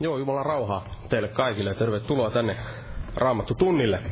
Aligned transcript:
Joo, 0.00 0.18
Jumalan 0.18 0.46
rauhaa 0.46 0.84
teille 1.08 1.28
kaikille 1.28 1.70
ja 1.70 1.74
tervetuloa 1.74 2.30
tänne 2.30 2.56
Raamattu 3.16 3.54
tunnille. 3.54 4.02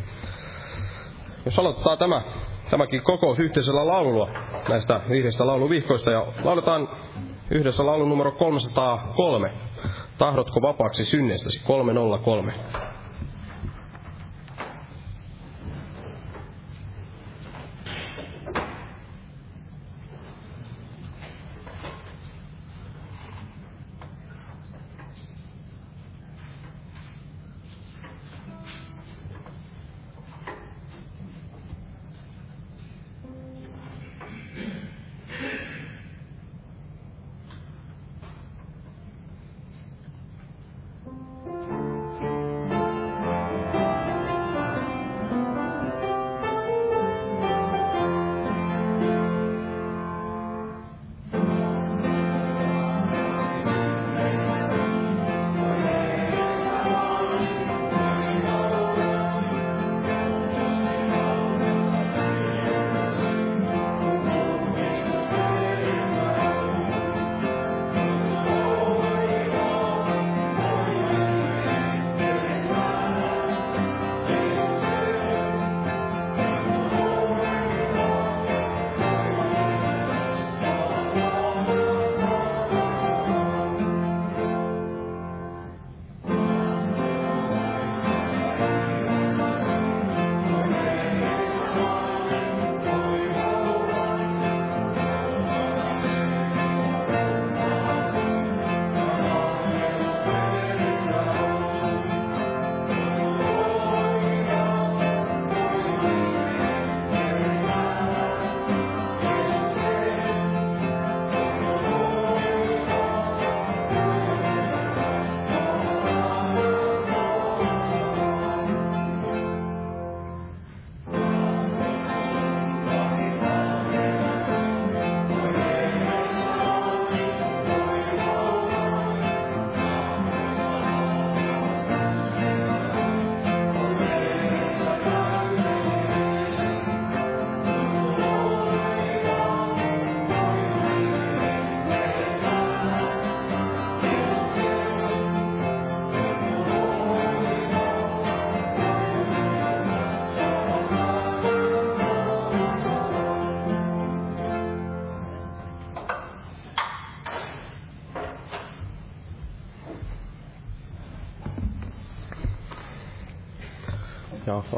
Jos 1.45 1.59
aloitetaan 1.59 1.99
tämä, 1.99 2.23
tämäkin 2.71 3.03
kokous 3.03 3.41
yhteisellä 3.41 3.87
laululla 3.87 4.29
näistä 4.69 5.01
viidestä 5.09 5.47
lauluvihkoista 5.47 6.11
ja 6.11 6.27
lauletaan 6.45 6.89
yhdessä 7.51 7.87
laulun 7.87 8.09
numero 8.09 8.33
303. 8.33 9.53
Tahdotko 10.19 10.63
vapaaksi 10.63 11.05
synnestäsi? 11.05 11.63
303. 11.65 12.55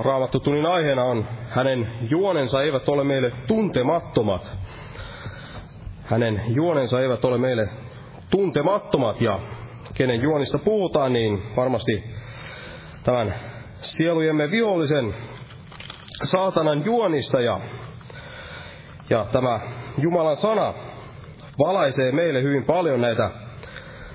Ja 0.06 0.10
raamattu 0.10 0.40
tunnin 0.40 0.66
aiheena 0.66 1.04
on, 1.04 1.24
hänen 1.48 1.92
juonensa 2.10 2.62
eivät 2.62 2.88
ole 2.88 3.04
meille 3.04 3.32
tuntemattomat. 3.46 4.56
Hänen 6.04 6.42
juonensa 6.48 7.00
eivät 7.00 7.24
ole 7.24 7.38
meille 7.38 7.68
tuntemattomat. 8.30 9.20
Ja 9.20 9.40
kenen 9.94 10.20
juonista 10.20 10.58
puhutaan, 10.58 11.12
niin 11.12 11.42
varmasti 11.56 12.04
tämän 13.04 13.34
sielujemme 13.74 14.50
vihollisen 14.50 15.14
saatanan 16.24 16.84
juonista. 16.84 17.40
Ja, 17.40 17.60
ja 19.10 19.26
tämä 19.32 19.60
Jumalan 19.98 20.36
sana 20.36 20.74
valaisee 21.58 22.12
meille 22.12 22.42
hyvin 22.42 22.64
paljon 22.64 23.00
näitä 23.00 23.30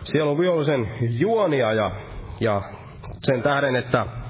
sielun 0.04 0.40
vihollisen 0.40 0.90
juonia. 1.02 1.74
Ja, 1.74 1.92
ja 2.40 2.62
sen 3.24 3.42
tähden, 3.42 3.76
että 3.76 4.21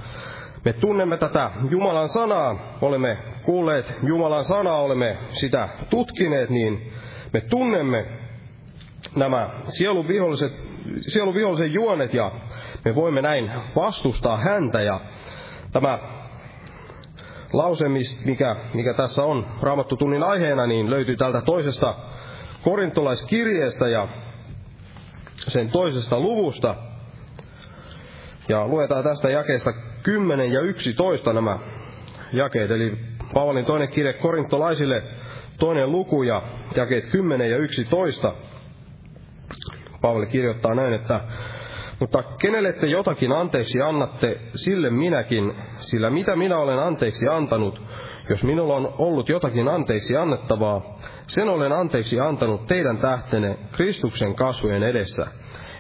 me 0.66 0.74
tunnemme 0.74 1.18
tätä 1.18 1.52
Jumalan 1.70 2.10
sanaa, 2.10 2.78
olemme 2.82 3.18
kuulleet 3.46 3.94
Jumalan 4.04 4.46
sanaa, 4.46 4.82
olemme 4.82 5.18
sitä 5.30 5.70
tutkineet, 5.90 6.50
niin 6.50 6.92
me 7.34 7.42
tunnemme 7.42 8.06
nämä 9.16 9.50
sielun, 9.64 10.08
viholliset, 10.08 10.54
sielun 11.08 11.36
vihollisen 11.36 11.74
juonet 11.74 12.14
ja 12.14 12.32
me 12.86 12.96
voimme 12.96 13.22
näin 13.22 13.52
vastustaa 13.76 14.38
häntä. 14.38 14.82
Ja 14.82 15.00
tämä 15.72 16.00
lause, 17.54 17.86
mikä, 18.26 18.56
mikä 18.74 18.94
tässä 18.94 19.24
on 19.24 19.48
raamattu 19.62 19.98
tunnin 19.98 20.24
aiheena, 20.24 20.68
niin 20.68 20.90
löytyy 20.90 21.16
tältä 21.16 21.42
toisesta 21.42 21.96
korintolaiskirjeestä 22.64 23.88
ja 23.88 24.08
sen 25.36 25.70
toisesta 25.70 26.20
luvusta. 26.20 26.76
Ja 28.50 28.68
luetaan 28.68 29.04
tästä 29.04 29.30
jakeesta 29.30 29.74
10 30.04 30.52
ja 30.52 30.62
11 30.62 31.34
nämä 31.34 31.60
jakeet, 32.34 32.72
eli 32.72 32.98
Paavalin 33.34 33.66
toinen 33.66 33.90
kirje 33.90 34.14
korintolaisille, 34.14 35.04
toinen 35.60 35.92
luku 35.92 36.24
ja 36.24 36.42
jakeet 36.76 37.06
10 37.06 37.50
ja 37.52 37.58
11. 37.58 38.34
Paavali 40.02 40.26
kirjoittaa 40.26 40.76
näin, 40.76 40.94
että 40.94 41.22
mutta 42.00 42.24
kenelle 42.24 42.74
te 42.74 42.88
jotakin 42.88 43.32
anteeksi 43.32 43.82
annatte, 43.82 44.40
sille 44.56 44.90
minäkin, 44.90 45.54
sillä 45.78 46.10
mitä 46.10 46.36
minä 46.36 46.58
olen 46.58 46.80
anteeksi 46.80 47.28
antanut, 47.28 47.82
jos 48.30 48.44
minulla 48.44 48.76
on 48.76 48.94
ollut 48.98 49.30
jotakin 49.30 49.68
anteeksi 49.68 50.18
annettavaa, 50.18 51.00
sen 51.28 51.50
olen 51.50 51.72
anteeksi 51.72 52.20
antanut 52.20 52.66
teidän 52.66 52.98
tähtenne 52.98 53.58
Kristuksen 53.72 54.36
kasvojen 54.36 54.84
edessä– 54.84 55.28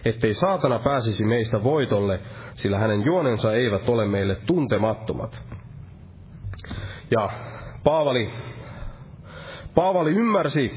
ettei 0.05 0.33
saatana 0.33 0.79
pääsisi 0.79 1.25
meistä 1.25 1.63
voitolle, 1.63 2.19
sillä 2.53 2.79
hänen 2.79 3.05
juonensa 3.05 3.53
eivät 3.53 3.89
ole 3.89 4.05
meille 4.05 4.35
tuntemattomat. 4.35 5.41
Ja 7.11 7.29
Paavali, 7.83 8.29
Paavali 9.75 10.11
ymmärsi 10.11 10.73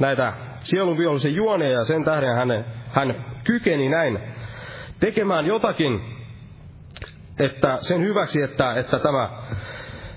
näitä 0.00 0.32
sielun 0.54 0.98
vihollisen 0.98 1.34
juoneja 1.34 1.78
ja 1.78 1.84
sen 1.84 2.04
tähden 2.04 2.34
hän, 2.34 2.64
hän 2.88 3.24
kykeni 3.44 3.88
näin 3.88 4.18
tekemään 5.00 5.46
jotakin, 5.46 6.00
että 7.38 7.76
sen 7.80 8.00
hyväksi, 8.00 8.42
että, 8.42 8.74
että 8.74 8.98
tämä 8.98 9.42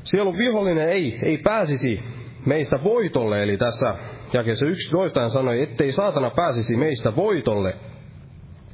sielun 0.03 0.37
vihollinen 0.37 0.89
ei, 0.89 1.19
ei 1.23 1.37
pääsisi 1.37 2.03
meistä 2.45 2.83
voitolle. 2.83 3.43
Eli 3.43 3.57
tässä 3.57 3.95
jakeessa 4.33 4.67
11 4.67 5.19
hän 5.19 5.29
sanoi, 5.29 5.61
ettei 5.61 5.91
saatana 5.91 6.29
pääsisi 6.29 6.75
meistä 6.75 7.15
voitolle, 7.15 7.75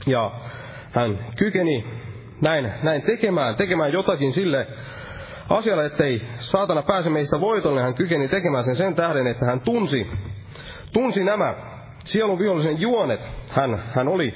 ja 0.08 0.32
hän 0.92 1.20
kykeni 1.36 1.86
näin, 2.42 2.72
näin 2.84 3.02
tekemään, 3.02 3.56
tekemään 3.56 3.94
jotakin 3.94 4.34
sille 4.34 4.68
asialle, 5.50 5.86
ettei 5.86 6.22
saatana 6.36 6.82
pääse 6.82 7.10
meistä 7.10 7.42
voitolle. 7.42 7.82
Hän 7.82 7.94
kykeni 7.94 8.28
tekemään 8.28 8.64
sen 8.64 8.76
sen 8.76 8.96
tähden, 8.96 9.28
että 9.28 9.46
hän 9.46 9.62
tunsi, 9.62 10.08
tunsi 10.94 11.24
nämä 11.24 11.56
sielun 12.04 12.40
vihollisen 12.40 12.82
juonet. 12.82 13.30
Hän, 13.50 13.84
hän 13.96 14.08
oli 14.08 14.34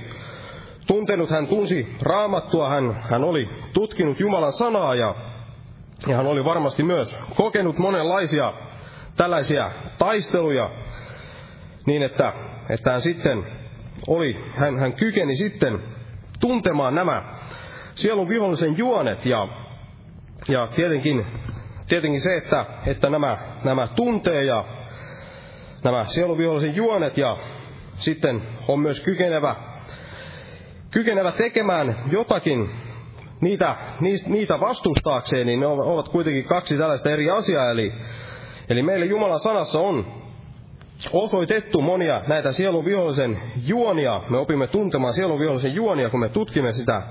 tuntenut, 0.88 1.30
hän 1.30 1.48
tunsi 1.48 1.96
raamattua, 2.02 2.70
hän, 2.70 3.04
hän 3.10 3.24
oli 3.24 3.50
tutkinut 3.74 4.20
Jumalan 4.20 4.54
sanaa 4.54 4.96
ja, 4.96 5.16
ja 6.08 6.16
hän 6.16 6.28
oli 6.28 6.46
varmasti 6.46 6.84
myös 6.84 7.20
kokenut 7.36 7.78
monenlaisia 7.78 8.54
tällaisia 9.18 9.72
taisteluja 9.98 10.70
niin, 11.86 12.04
että, 12.04 12.34
että 12.70 12.92
hän 12.92 13.02
sitten 13.02 13.46
oli, 14.08 14.44
hän, 14.58 14.80
hän 14.80 14.94
kykeni 14.94 15.36
sitten 15.36 15.80
tuntemaan 16.40 16.96
nämä 16.96 17.24
sielun 17.96 18.30
vihollisen 18.30 18.78
juonet 18.78 19.26
ja, 19.26 19.48
ja 20.48 20.68
tietenkin, 20.68 21.26
tietenkin 21.88 22.22
se, 22.22 22.38
että, 22.38 22.66
että 22.86 23.10
nämä, 23.10 23.38
nämä 23.64 23.88
tuntee 23.88 24.44
ja 24.44 24.66
nämä 25.84 26.04
sielun 26.04 26.38
vihollisen 26.38 26.76
juonet 26.76 27.18
ja 27.18 27.38
sitten 27.96 28.42
on 28.68 28.80
myös 28.80 29.00
kykenevä, 29.00 29.56
kykenevä 30.92 31.32
tekemään 31.32 31.96
jotakin 32.12 32.72
niitä, 33.42 33.76
niitä 34.28 34.60
vastustaakseen, 34.60 35.48
niin 35.48 35.60
ne 35.60 35.68
ovat 35.68 36.10
kuitenkin 36.10 36.44
kaksi 36.44 36.78
tällaista 36.78 37.10
eri 37.10 37.30
asiaa. 37.30 37.72
Eli, 37.72 37.94
eli 38.70 38.84
meille 38.84 39.06
Jumalan 39.06 39.40
sanassa 39.40 39.80
on 39.80 40.25
osoitettu 41.12 41.82
monia 41.82 42.22
näitä 42.28 42.52
sielun 42.52 42.86
vihollisen 42.86 43.42
juonia. 43.66 44.22
Me 44.30 44.38
opimme 44.38 44.68
tuntemaan 44.68 45.14
sielun 45.14 45.40
vihollisen 45.40 45.76
juonia, 45.76 46.10
kun 46.10 46.20
me 46.20 46.30
tutkimme 46.30 46.74
sitä 46.74 47.02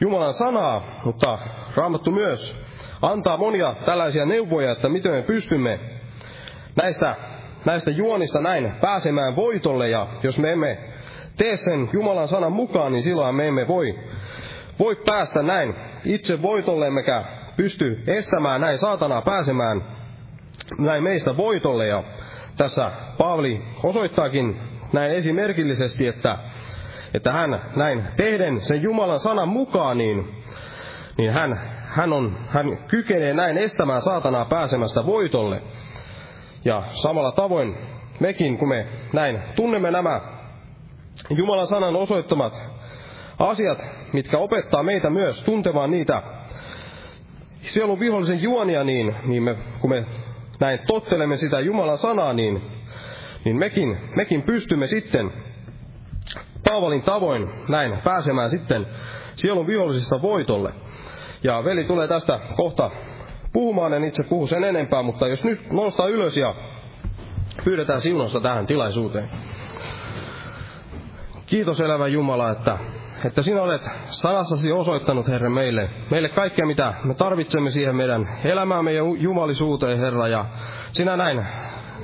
Jumalan 0.00 0.34
sanaa, 0.34 1.00
mutta 1.04 1.38
Raamattu 1.76 2.10
myös 2.10 2.56
antaa 3.02 3.36
monia 3.36 3.74
tällaisia 3.86 4.26
neuvoja, 4.26 4.72
että 4.72 4.88
miten 4.88 5.12
me 5.12 5.22
pystymme 5.22 5.80
näistä, 6.76 7.16
näistä 7.64 7.90
juonista 7.90 8.40
näin 8.40 8.72
pääsemään 8.80 9.36
voitolle. 9.36 9.88
Ja 9.88 10.06
jos 10.22 10.38
me 10.38 10.52
emme 10.52 10.78
tee 11.36 11.56
sen 11.56 11.90
Jumalan 11.92 12.28
sanan 12.28 12.52
mukaan, 12.52 12.92
niin 12.92 13.02
silloin 13.02 13.34
me 13.34 13.48
emme 13.48 13.68
voi, 13.68 13.98
voi 14.78 14.96
päästä 15.06 15.42
näin 15.42 15.74
itse 16.04 16.42
voitolle, 16.42 16.86
emmekä 16.86 17.24
pysty 17.56 18.02
estämään 18.06 18.60
näin 18.60 18.78
saatanaa 18.78 19.22
pääsemään 19.22 19.84
näin 20.78 21.02
meistä 21.02 21.36
voitolle. 21.36 21.86
Ja 21.86 22.04
tässä 22.56 22.92
Paavali 23.18 23.62
osoittaakin 23.82 24.60
näin 24.92 25.12
esimerkillisesti, 25.12 26.06
että, 26.06 26.38
että 27.14 27.32
hän 27.32 27.60
näin 27.76 28.02
tehden 28.16 28.60
sen 28.60 28.82
Jumalan 28.82 29.20
sanan 29.20 29.48
mukaan, 29.48 29.98
niin, 29.98 30.42
niin 31.18 31.32
hän, 31.32 31.60
hän, 31.82 32.12
on, 32.12 32.38
hän 32.48 32.78
kykenee 32.88 33.34
näin 33.34 33.58
estämään 33.58 34.02
saatanaa 34.02 34.44
pääsemästä 34.44 35.06
voitolle. 35.06 35.62
Ja 36.64 36.82
samalla 36.92 37.32
tavoin 37.32 37.76
mekin, 38.20 38.58
kun 38.58 38.68
me 38.68 38.86
näin 39.12 39.42
tunnemme 39.56 39.90
nämä 39.90 40.20
Jumalan 41.30 41.66
sanan 41.66 41.96
osoittamat 41.96 42.62
asiat, 43.38 43.78
mitkä 44.12 44.38
opettaa 44.38 44.82
meitä 44.82 45.10
myös 45.10 45.42
tuntemaan 45.42 45.90
niitä 45.90 46.22
sielun 47.60 48.00
vihollisen 48.00 48.42
juonia, 48.42 48.84
niin, 48.84 49.16
niin 49.24 49.42
me, 49.42 49.56
kun 49.80 49.90
me 49.90 50.04
näin 50.60 50.78
tottelemme 50.86 51.36
sitä 51.36 51.60
Jumalan 51.60 51.98
sanaa, 51.98 52.32
niin, 52.32 52.62
niin 53.44 53.56
mekin, 53.56 53.98
mekin 54.16 54.42
pystymme 54.42 54.86
sitten 54.86 55.32
Paavalin 56.68 57.02
tavoin 57.02 57.48
näin 57.68 57.98
pääsemään 58.04 58.50
sitten 58.50 58.86
sielun 59.34 59.66
vihollisista 59.66 60.22
voitolle. 60.22 60.72
Ja 61.42 61.64
veli 61.64 61.84
tulee 61.84 62.08
tästä 62.08 62.40
kohta 62.56 62.90
puhumaan, 63.52 63.94
en 63.94 64.04
itse 64.04 64.22
puhu 64.22 64.46
sen 64.46 64.64
enempää, 64.64 65.02
mutta 65.02 65.28
jos 65.28 65.44
nyt 65.44 65.70
nostaa 65.72 66.08
ylös 66.08 66.36
ja 66.36 66.54
pyydetään 67.64 68.00
siunosta 68.00 68.40
tähän 68.40 68.66
tilaisuuteen. 68.66 69.28
Kiitos 71.46 71.80
elävä 71.80 72.08
Jumala, 72.08 72.50
että 72.50 72.78
että 73.24 73.42
sinä 73.42 73.62
olet 73.62 73.82
sanassasi 74.06 74.72
osoittanut, 74.72 75.28
Herra, 75.28 75.50
meille, 75.50 75.90
meille 76.10 76.28
kaikkea, 76.28 76.66
mitä 76.66 76.94
me 77.04 77.14
tarvitsemme 77.14 77.70
siihen 77.70 77.96
meidän 77.96 78.28
elämäämme 78.44 78.92
ja 78.92 79.02
jumalisuuteen, 79.18 79.98
Herra, 79.98 80.28
ja 80.28 80.44
sinä 80.92 81.16
näin 81.16 81.46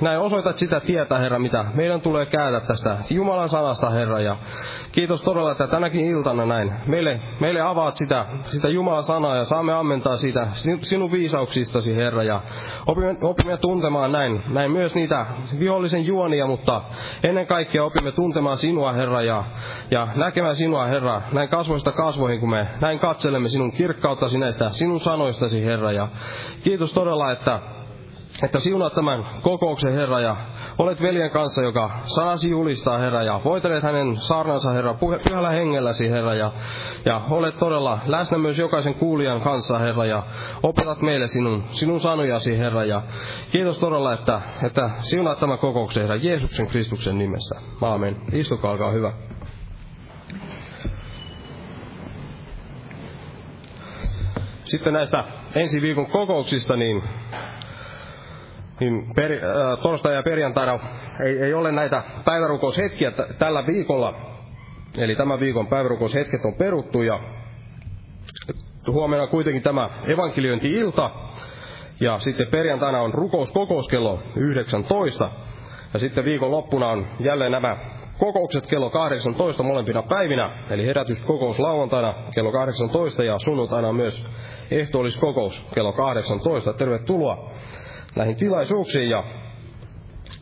näin 0.00 0.18
osoitat 0.18 0.56
sitä 0.56 0.80
tietä, 0.80 1.18
Herra, 1.18 1.38
mitä 1.38 1.64
meidän 1.74 2.00
tulee 2.00 2.26
käydä 2.26 2.60
tästä 2.60 2.98
Jumalan 3.10 3.48
sanasta, 3.48 3.90
Herra. 3.90 4.20
Ja 4.20 4.36
kiitos 4.92 5.22
todella, 5.22 5.52
että 5.52 5.66
tänäkin 5.66 6.06
iltana 6.06 6.46
näin 6.46 6.72
meille, 6.86 7.20
meille 7.40 7.60
avaat 7.60 7.96
sitä, 7.96 8.26
sitä 8.44 8.68
Jumalan 8.68 9.04
sanaa 9.04 9.36
ja 9.36 9.44
saamme 9.44 9.72
ammentaa 9.72 10.16
siitä 10.16 10.46
sinun 10.80 11.12
viisauksistasi, 11.12 11.96
Herra. 11.96 12.22
Ja 12.22 12.40
opimme, 12.86 13.16
opimme 13.22 13.56
tuntemaan 13.56 14.12
näin, 14.12 14.42
näin 14.48 14.70
myös 14.70 14.94
niitä 14.94 15.26
vihollisen 15.58 16.04
juonia, 16.04 16.46
mutta 16.46 16.82
ennen 17.22 17.46
kaikkea 17.46 17.84
opimme 17.84 18.12
tuntemaan 18.12 18.56
sinua, 18.56 18.92
Herra, 18.92 19.22
ja, 19.22 19.44
ja 19.90 20.08
näkemään 20.16 20.56
sinua, 20.56 20.86
Herra, 20.86 21.22
näin 21.32 21.48
kasvoista 21.48 21.92
kasvoihin, 21.92 22.40
kun 22.40 22.50
me 22.50 22.66
näin 22.80 22.98
katselemme 22.98 23.48
sinun 23.48 23.72
kirkkauttasi 23.72 24.38
näistä 24.38 24.68
sinun 24.68 25.00
sanoistasi, 25.00 25.64
Herra. 25.64 25.92
Ja 25.92 26.08
kiitos 26.64 26.92
todella, 26.92 27.32
että 27.32 27.60
että 28.42 28.60
siunaat 28.60 28.94
tämän 28.94 29.24
kokouksen, 29.42 29.92
Herra, 29.92 30.20
ja 30.20 30.36
olet 30.78 31.02
veljen 31.02 31.30
kanssa, 31.30 31.64
joka 31.64 31.90
sanasi 32.04 32.50
julistaa, 32.50 32.98
Herra, 32.98 33.22
ja 33.22 33.40
voitelet 33.44 33.82
hänen 33.82 34.16
saarnansa, 34.16 34.72
Herra, 34.72 34.94
pyhällä 35.28 35.50
hengelläsi, 35.50 36.10
Herra, 36.10 36.34
ja, 36.34 36.52
ja 37.04 37.20
olet 37.30 37.58
todella 37.58 37.98
läsnä 38.06 38.38
myös 38.38 38.58
jokaisen 38.58 38.94
kuulijan 38.94 39.40
kanssa, 39.40 39.78
Herra, 39.78 40.06
ja 40.06 40.22
opetat 40.62 41.02
meille 41.02 41.26
sinun, 41.26 41.64
sinun 41.70 42.00
sanojasi, 42.00 42.58
Herra, 42.58 42.84
ja 42.84 43.02
kiitos 43.52 43.78
todella, 43.78 44.14
että, 44.14 44.40
että 44.62 44.90
siunaat 44.98 45.40
tämän 45.40 45.58
kokouksen, 45.58 46.02
Herra, 46.02 46.16
Jeesuksen 46.16 46.66
Kristuksen 46.66 47.18
nimessä. 47.18 47.60
Aamen. 47.82 48.16
Istukaa, 48.32 48.70
olkaa 48.70 48.90
hyvä. 48.90 49.12
Sitten 54.64 54.92
näistä 54.92 55.24
ensi 55.54 55.82
viikon 55.82 56.06
kokouksista, 56.06 56.76
niin 56.76 57.02
niin 58.82 59.14
per, 59.14 59.32
äh, 59.32 59.38
torstai 59.82 60.14
ja 60.14 60.22
perjantaina 60.22 60.78
ei, 61.24 61.38
ei 61.38 61.54
ole 61.54 61.72
näitä 61.72 62.02
päivärukoushetkiä 62.24 63.10
t- 63.10 63.38
tällä 63.38 63.66
viikolla. 63.66 64.14
Eli 64.98 65.16
tämän 65.16 65.40
viikon 65.40 65.66
päivärukoushetket 65.66 66.44
on 66.44 66.54
peruttu 66.54 67.02
ja 67.02 67.20
huomenna 68.86 69.26
kuitenkin 69.26 69.62
tämä 69.62 69.90
evankeliointi-ilta. 70.06 71.10
Ja 72.00 72.18
sitten 72.18 72.46
perjantaina 72.46 73.00
on 73.00 73.14
rukouskokous 73.14 73.88
kello 73.88 74.18
19. 74.36 75.30
Ja 75.94 75.98
sitten 75.98 76.24
viikon 76.24 76.50
loppuna 76.50 76.88
on 76.88 77.06
jälleen 77.20 77.52
nämä 77.52 77.76
kokoukset 78.18 78.66
kello 78.66 78.90
18 78.90 79.62
molempina 79.62 80.02
päivinä, 80.02 80.50
eli 80.70 80.86
herätyskokous 80.86 81.58
lauantaina 81.58 82.14
kello 82.34 82.52
18 82.52 83.24
ja 83.24 83.38
sunnuntaina 83.38 83.92
myös 83.92 84.26
ehtoolliskokous 84.70 85.66
kello 85.74 85.92
18. 85.92 86.72
Tervetuloa 86.72 87.50
näihin 88.16 88.36
tilaisuuksiin. 88.36 89.10
Ja 89.10 89.24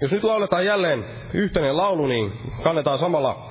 jos 0.00 0.12
nyt 0.12 0.24
lauletaan 0.24 0.64
jälleen 0.64 1.04
yhteinen 1.34 1.76
laulu, 1.76 2.06
niin 2.06 2.32
kannetaan 2.62 2.98
samalla 2.98 3.50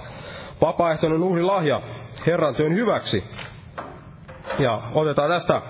vapaaehtoinen 0.61 1.23
uhrilahja 1.23 1.81
Herran 2.27 2.55
työn 2.55 2.75
hyväksi. 2.75 3.23
Ja 4.59 4.81
otetaan 4.93 5.29
tästä 5.29 5.61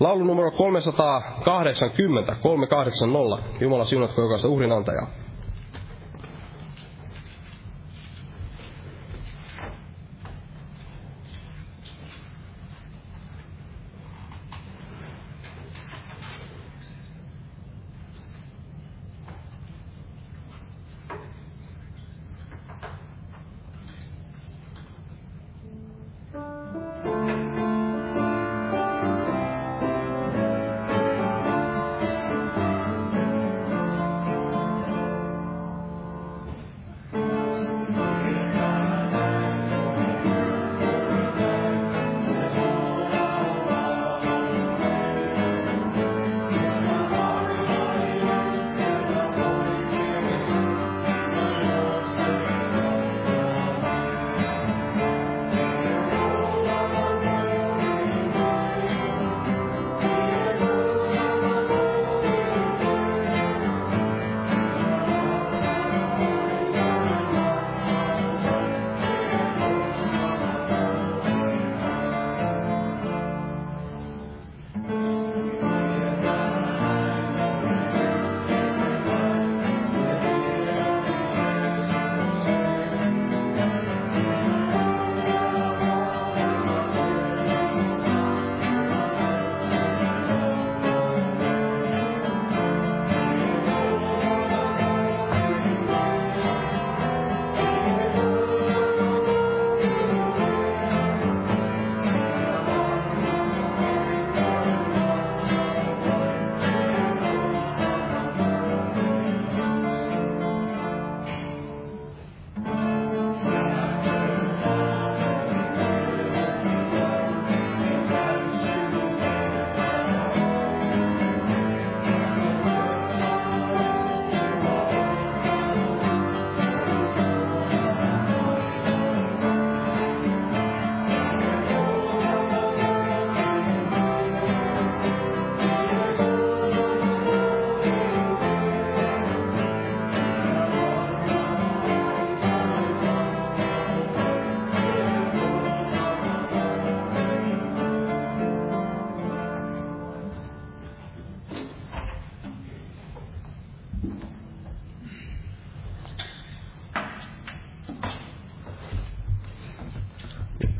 laulu 0.00 0.24
numero 0.24 0.50
380, 0.50 2.36
380. 2.42 3.48
Jumala 3.60 3.84
siunatko 3.84 4.22
jokaista 4.22 4.48
uhrinantajaa. 4.48 5.06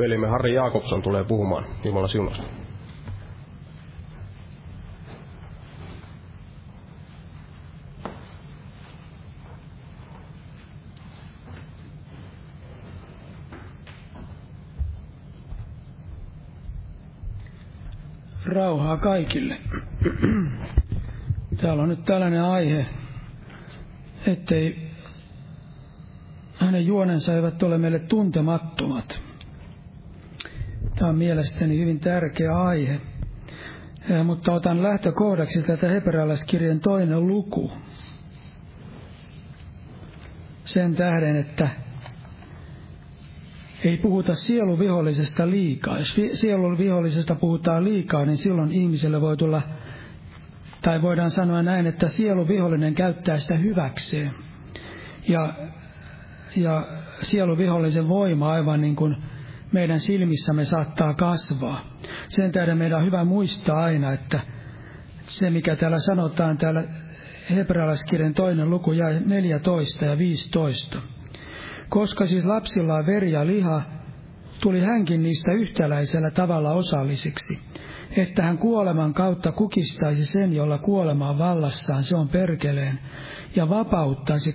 Velimme 0.02 0.26
Harri 0.28 0.54
Jaakobson 0.54 1.02
tulee 1.02 1.24
puhumaan 1.24 1.64
Jumalan 1.84 2.08
siunosta. 2.08 2.42
Rauhaa 18.46 18.96
kaikille. 18.96 19.56
Täällä 21.60 21.82
on 21.82 21.88
nyt 21.88 22.04
tällainen 22.04 22.44
aihe, 22.44 22.86
ettei 24.26 24.90
hänen 26.54 26.86
juonensa 26.86 27.34
eivät 27.34 27.62
ole 27.62 27.78
meille 27.78 27.98
tuntemattomat. 27.98 29.31
Tämä 31.02 31.10
on 31.10 31.18
mielestäni 31.18 31.78
hyvin 31.78 32.00
tärkeä 32.00 32.56
aihe. 32.56 33.00
Mutta 34.24 34.52
otan 34.52 34.82
lähtökohdaksi 34.82 35.62
tätä 35.62 35.88
hebrealaiskirjan 35.88 36.80
toinen 36.80 37.26
luku. 37.26 37.72
Sen 40.64 40.94
tähden, 40.94 41.36
että 41.36 41.68
ei 43.84 43.96
puhuta 43.96 44.34
sieluvihollisesta 44.34 45.50
liikaa. 45.50 45.98
Jos 45.98 46.16
sieluvihollisesta 46.32 47.34
puhutaan 47.34 47.84
liikaa, 47.84 48.24
niin 48.24 48.38
silloin 48.38 48.72
ihmiselle 48.72 49.20
voi 49.20 49.36
tulla, 49.36 49.62
tai 50.82 51.02
voidaan 51.02 51.30
sanoa 51.30 51.62
näin, 51.62 51.86
että 51.86 52.08
sieluvihollinen 52.08 52.94
käyttää 52.94 53.38
sitä 53.38 53.56
hyväkseen. 53.56 54.30
Ja, 55.28 55.54
ja 56.56 56.86
sieluvihollisen 57.22 58.08
voima 58.08 58.52
aivan 58.52 58.80
niin 58.80 58.96
kuin 58.96 59.31
meidän 59.72 59.98
silmissämme 59.98 60.64
saattaa 60.64 61.14
kasvaa. 61.14 61.80
Sen 62.28 62.52
tähden 62.52 62.78
meidän 62.78 62.98
on 62.98 63.06
hyvä 63.06 63.24
muistaa 63.24 63.82
aina, 63.84 64.12
että 64.12 64.40
se 65.26 65.50
mikä 65.50 65.76
täällä 65.76 65.98
sanotaan 65.98 66.58
täällä 66.58 66.84
hebrealaiskirjan 67.50 68.34
toinen 68.34 68.70
luku 68.70 68.92
jäi 68.92 69.20
14 69.26 70.04
ja 70.04 70.18
15 70.18 70.98
koska 71.92 72.26
siis 72.26 72.44
lapsilla 72.44 72.94
on 72.94 73.06
veri 73.06 73.32
ja 73.32 73.46
liha, 73.46 73.82
tuli 74.60 74.80
hänkin 74.80 75.22
niistä 75.22 75.52
yhtäläisellä 75.52 76.30
tavalla 76.30 76.72
osallisiksi, 76.72 77.58
että 78.16 78.42
hän 78.42 78.58
kuoleman 78.58 79.14
kautta 79.14 79.52
kukistaisi 79.52 80.26
sen, 80.26 80.52
jolla 80.52 80.78
kuolema 80.78 81.28
on 81.28 81.38
vallassaan, 81.38 82.04
se 82.04 82.16
on 82.16 82.28
perkeleen, 82.28 82.98
ja 83.56 83.68
vapauttaisi 83.68 84.54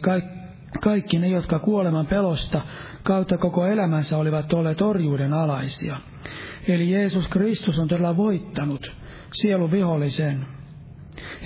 kaikki 0.83 1.19
ne, 1.19 1.27
jotka 1.27 1.59
kuoleman 1.59 2.07
pelosta 2.07 2.61
kautta 3.07 3.37
koko 3.37 3.65
elämänsä 3.65 4.17
olivat 4.17 4.53
olleet 4.53 4.81
orjuuden 4.81 5.33
alaisia. 5.33 5.97
Eli 6.67 6.91
Jeesus 6.91 7.27
Kristus 7.27 7.79
on 7.79 7.87
todella 7.87 8.17
voittanut 8.17 8.91
sieluvihollisen 9.33 10.45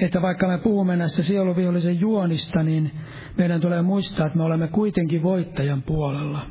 että 0.02 0.22
vaikka 0.22 0.48
me 0.48 0.58
puhumme 0.58 0.96
näistä 0.96 1.24
sieluvihollisen 1.24 2.00
juonista, 2.00 2.64
niin 2.64 2.92
meidän 3.38 3.62
tulee 3.62 3.82
muistaa, 3.82 4.26
että 4.26 4.38
me 4.38 4.44
olemme 4.44 4.68
kuitenkin 4.68 5.24
voittajan 5.24 5.82
puolella. 5.82 6.46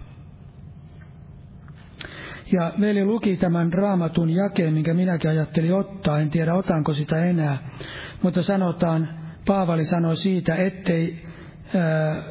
Ja 2.52 2.72
veli 2.80 3.04
luki 3.04 3.36
tämän 3.36 3.72
raamatun 3.72 4.30
jakeen, 4.30 4.72
minkä 4.74 4.94
minäkin 4.94 5.30
ajattelin 5.30 5.74
ottaa, 5.74 6.18
en 6.18 6.30
tiedä 6.30 6.54
otanko 6.54 6.94
sitä 6.94 7.24
enää, 7.24 7.58
mutta 8.22 8.42
sanotaan, 8.42 9.08
Paavali 9.46 9.84
sanoi 9.84 10.16
siitä, 10.16 10.54
ettei, 10.54 11.22
ää, 11.74 12.22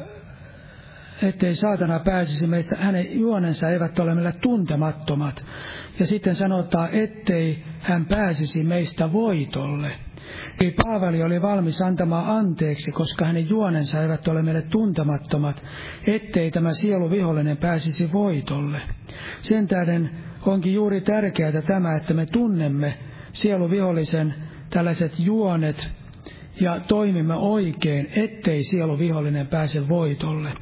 ettei 1.22 1.54
saatana 1.54 1.98
pääsisi 1.98 2.46
meistä, 2.46 2.76
hänen 2.76 3.20
juonensa 3.20 3.70
eivät 3.70 3.98
ole 3.98 4.14
meille 4.14 4.32
tuntemattomat. 4.32 5.44
Ja 5.98 6.06
sitten 6.06 6.34
sanotaan, 6.34 6.88
ettei 6.92 7.64
hän 7.80 8.04
pääsisi 8.04 8.62
meistä 8.62 9.12
voitolle. 9.12 9.92
Eli 10.60 10.74
Paavali 10.84 11.22
oli 11.22 11.42
valmis 11.42 11.82
antamaan 11.82 12.38
anteeksi, 12.38 12.92
koska 12.92 13.26
hänen 13.26 13.48
juonensa 13.48 14.02
eivät 14.02 14.28
ole 14.28 14.42
meille 14.42 14.62
tuntemattomat, 14.62 15.64
ettei 16.06 16.50
tämä 16.50 16.72
sieluvihollinen 16.72 17.56
pääsisi 17.56 18.12
voitolle. 18.12 18.80
Sen 19.40 19.68
tähden 19.68 20.10
onkin 20.46 20.74
juuri 20.74 21.00
tärkeää 21.00 21.62
tämä, 21.62 21.96
että 21.96 22.14
me 22.14 22.26
tunnemme 22.26 22.98
sieluvihollisen 23.32 24.34
tällaiset 24.70 25.18
juonet 25.18 25.90
ja 26.60 26.80
toimimme 26.88 27.34
oikein, 27.34 28.08
ettei 28.16 28.64
sieluvihollinen 28.64 29.46
pääse 29.46 29.88
voitolle. 29.88 30.52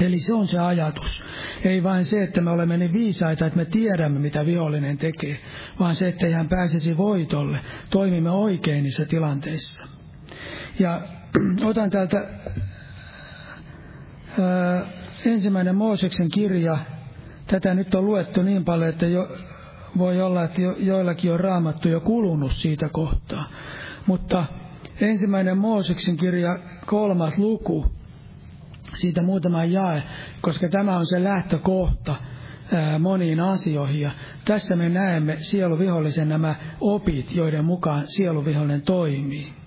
Eli 0.00 0.18
se 0.18 0.34
on 0.34 0.46
se 0.46 0.58
ajatus. 0.58 1.24
Ei 1.64 1.82
vain 1.82 2.04
se, 2.04 2.22
että 2.22 2.40
me 2.40 2.50
olemme 2.50 2.76
niin 2.76 2.92
viisaita, 2.92 3.46
että 3.46 3.56
me 3.56 3.64
tiedämme, 3.64 4.18
mitä 4.18 4.46
vihollinen 4.46 4.98
tekee, 4.98 5.38
vaan 5.80 5.94
se, 5.94 6.08
että 6.08 6.26
hän 6.36 6.48
pääsisi 6.48 6.96
voitolle. 6.96 7.60
Toimimme 7.90 8.30
oikein 8.30 8.82
niissä 8.82 9.04
tilanteissa. 9.04 9.86
Ja 10.78 11.00
otan 11.70 11.90
täältä 11.90 12.16
ää, 14.40 14.86
ensimmäinen 15.24 15.76
Mooseksen 15.76 16.30
kirja. 16.30 16.78
Tätä 17.46 17.74
nyt 17.74 17.94
on 17.94 18.06
luettu 18.06 18.42
niin 18.42 18.64
paljon, 18.64 18.88
että 18.88 19.06
jo, 19.06 19.36
voi 19.98 20.22
olla, 20.22 20.44
että 20.44 20.60
jo, 20.60 20.76
joillakin 20.78 21.32
on 21.32 21.40
raamattu 21.40 21.88
jo 21.88 22.00
kulunut 22.00 22.52
siitä 22.52 22.88
kohtaa. 22.88 23.44
Mutta 24.06 24.44
ensimmäinen 25.00 25.58
Mooseksen 25.58 26.16
kirja, 26.16 26.58
kolmas 26.86 27.38
luku, 27.38 27.86
siitä 28.94 29.22
muutama 29.22 29.64
jae, 29.64 30.02
koska 30.40 30.68
tämä 30.68 30.96
on 30.96 31.06
se 31.06 31.24
lähtökohta 31.24 32.16
moniin 32.98 33.40
asioihin. 33.40 34.00
Ja 34.00 34.10
tässä 34.44 34.76
me 34.76 34.88
näemme 34.88 35.36
sieluvihollisen 35.40 36.28
nämä 36.28 36.54
opit, 36.80 37.34
joiden 37.34 37.64
mukaan 37.64 38.02
sieluvihollinen 38.06 38.82
toimii. 38.82 39.63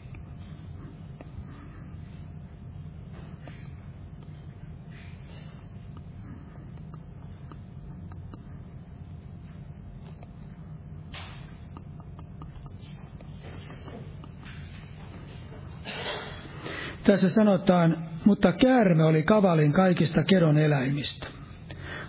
Tässä 17.08 17.30
sanotaan 17.30 18.08
mutta 18.26 18.52
käärme 18.52 19.04
oli 19.04 19.24
kavalin 19.24 19.74
kaikista 19.74 20.24
kedon 20.24 20.58
eläimistä. 20.58 21.28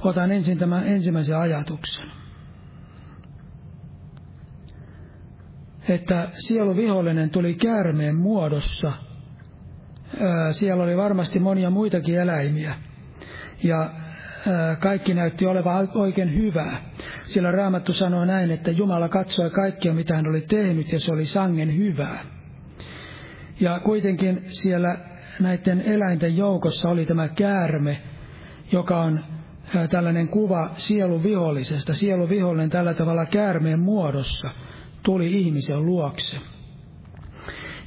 Otan 0.04 0.32
ensin 0.32 0.58
tämän 0.58 0.86
ensimmäisen 0.86 1.38
ajatuksen. 1.38 2.06
Että 5.88 6.28
sielu 6.32 6.76
vihollinen 6.76 7.30
tuli 7.30 7.54
käärmeen 7.54 8.16
muodossa. 8.16 8.92
Siellä 10.50 10.84
oli 10.84 10.96
varmasti 10.96 11.38
monia 11.38 11.70
muitakin 11.70 12.20
eläimiä. 12.20 12.74
Ja 13.62 13.90
kaikki 14.80 15.14
näytti 15.14 15.46
olevan 15.46 15.88
oikein 15.94 16.34
hyvää. 16.34 16.76
Sillä 17.24 17.52
Raamattu 17.52 17.92
sanoo 17.92 18.24
näin, 18.24 18.50
että 18.50 18.70
Jumala 18.70 19.08
katsoi 19.08 19.50
kaikkia, 19.50 19.94
mitä 19.94 20.16
hän 20.16 20.26
oli 20.28 20.40
tehnyt, 20.40 20.92
ja 20.92 21.00
se 21.00 21.12
oli 21.12 21.26
sangen 21.26 21.76
hyvää. 21.76 22.37
Ja 23.60 23.80
kuitenkin 23.80 24.44
siellä 24.48 24.96
näiden 25.40 25.80
eläinten 25.80 26.36
joukossa 26.36 26.88
oli 26.88 27.06
tämä 27.06 27.28
käärme, 27.28 28.02
joka 28.72 29.00
on 29.00 29.20
tällainen 29.90 30.28
kuva 30.28 30.70
sieluvihollisesta. 30.76 31.94
Sieluvihollinen 31.94 32.70
tällä 32.70 32.94
tavalla 32.94 33.26
käärmeen 33.26 33.80
muodossa 33.80 34.50
tuli 35.02 35.40
ihmisen 35.40 35.86
luokse. 35.86 36.38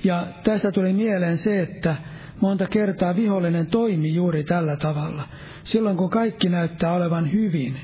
Ja 0.04 0.28
tästä 0.44 0.72
tuli 0.72 0.94
mieleen 0.94 1.38
se, 1.38 1.62
että 1.62 1.96
monta 2.42 2.68
kertaa 2.68 3.16
vihollinen 3.16 3.68
toimi 3.68 4.14
juuri 4.14 4.44
tällä 4.44 4.76
tavalla. 4.76 5.28
Silloin 5.64 5.98
kun 5.98 6.10
kaikki 6.10 6.50
näyttää 6.50 6.94
olevan 6.94 7.32
hyvin, 7.32 7.80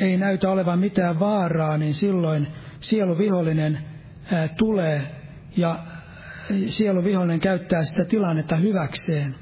ei 0.00 0.16
näytä 0.16 0.50
olevan 0.50 0.78
mitään 0.78 1.20
vaaraa, 1.20 1.78
niin 1.78 1.94
silloin 1.94 2.46
sieluvihollinen 2.80 3.78
tulee 4.56 5.02
ja 5.56 5.78
sieluvihollinen 6.68 7.40
käyttää 7.40 7.82
sitä 7.82 8.04
tilannetta 8.04 8.56
hyväkseen. 8.56 9.34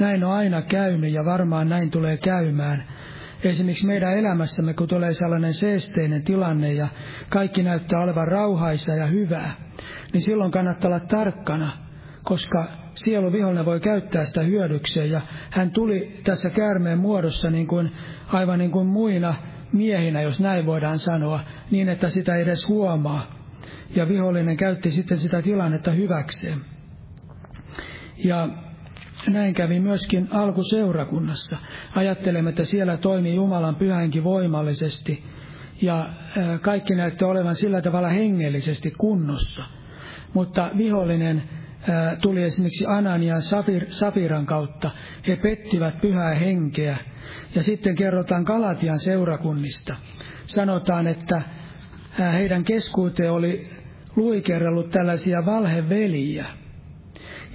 Näin 0.00 0.24
on 0.24 0.32
aina 0.32 0.62
käynyt 0.62 1.12
ja 1.12 1.24
varmaan 1.24 1.68
näin 1.68 1.90
tulee 1.90 2.16
käymään. 2.16 2.84
Esimerkiksi 3.44 3.86
meidän 3.86 4.18
elämässämme, 4.18 4.74
kun 4.74 4.88
tulee 4.88 5.12
sellainen 5.12 5.54
seesteinen 5.54 6.22
tilanne 6.22 6.72
ja 6.72 6.88
kaikki 7.30 7.62
näyttää 7.62 8.00
olevan 8.00 8.28
rauhaisa 8.28 8.94
ja 8.94 9.06
hyvää, 9.06 9.52
niin 10.12 10.22
silloin 10.22 10.50
kannattaa 10.50 10.88
olla 10.88 11.00
tarkkana, 11.00 11.78
koska 12.24 12.68
sieluvihollinen 12.94 13.66
voi 13.66 13.80
käyttää 13.80 14.24
sitä 14.24 14.42
hyödykseen. 14.42 15.10
Ja 15.10 15.20
hän 15.50 15.70
tuli 15.70 16.20
tässä 16.24 16.50
käärmeen 16.50 16.98
muodossa 16.98 17.50
niin 17.50 17.66
kuin, 17.66 17.92
aivan 18.32 18.58
niin 18.58 18.70
kuin 18.70 18.86
muina 18.86 19.34
miehinä, 19.72 20.20
jos 20.20 20.40
näin 20.40 20.66
voidaan 20.66 20.98
sanoa, 20.98 21.40
niin 21.70 21.88
että 21.88 22.08
sitä 22.08 22.34
ei 22.34 22.42
edes 22.42 22.68
huomaa 22.68 23.35
ja 23.96 24.08
vihollinen 24.08 24.56
käytti 24.56 24.90
sitten 24.90 25.18
sitä 25.18 25.42
tilannetta 25.42 25.90
hyväkseen. 25.90 26.58
Ja 28.24 28.48
näin 29.28 29.54
kävi 29.54 29.80
myöskin 29.80 30.28
alkuseurakunnassa. 30.30 31.58
Ajattelemme, 31.94 32.50
että 32.50 32.64
siellä 32.64 32.96
toimi 32.96 33.34
Jumalan 33.34 33.76
pyhänkin 33.76 34.24
voimallisesti 34.24 35.24
ja 35.82 36.10
kaikki 36.60 36.94
näytti 36.94 37.24
olevan 37.24 37.54
sillä 37.56 37.80
tavalla 37.80 38.08
hengellisesti 38.08 38.92
kunnossa. 38.98 39.62
Mutta 40.34 40.70
vihollinen 40.76 41.42
tuli 42.22 42.42
esimerkiksi 42.42 42.86
Anania 42.88 43.34
ja 43.34 43.40
Safir, 43.40 43.84
Safiran 43.86 44.46
kautta. 44.46 44.90
He 45.26 45.36
pettivät 45.36 46.00
pyhää 46.00 46.34
henkeä. 46.34 46.96
Ja 47.54 47.62
sitten 47.62 47.96
kerrotaan 47.96 48.42
Galatian 48.42 48.98
seurakunnista. 48.98 49.96
Sanotaan, 50.46 51.06
että 51.06 51.42
heidän 52.32 52.64
keskuuteen 52.64 53.32
oli 53.32 53.70
luikerrellut 54.16 54.90
tällaisia 54.90 55.46
valheveliä. 55.46 56.44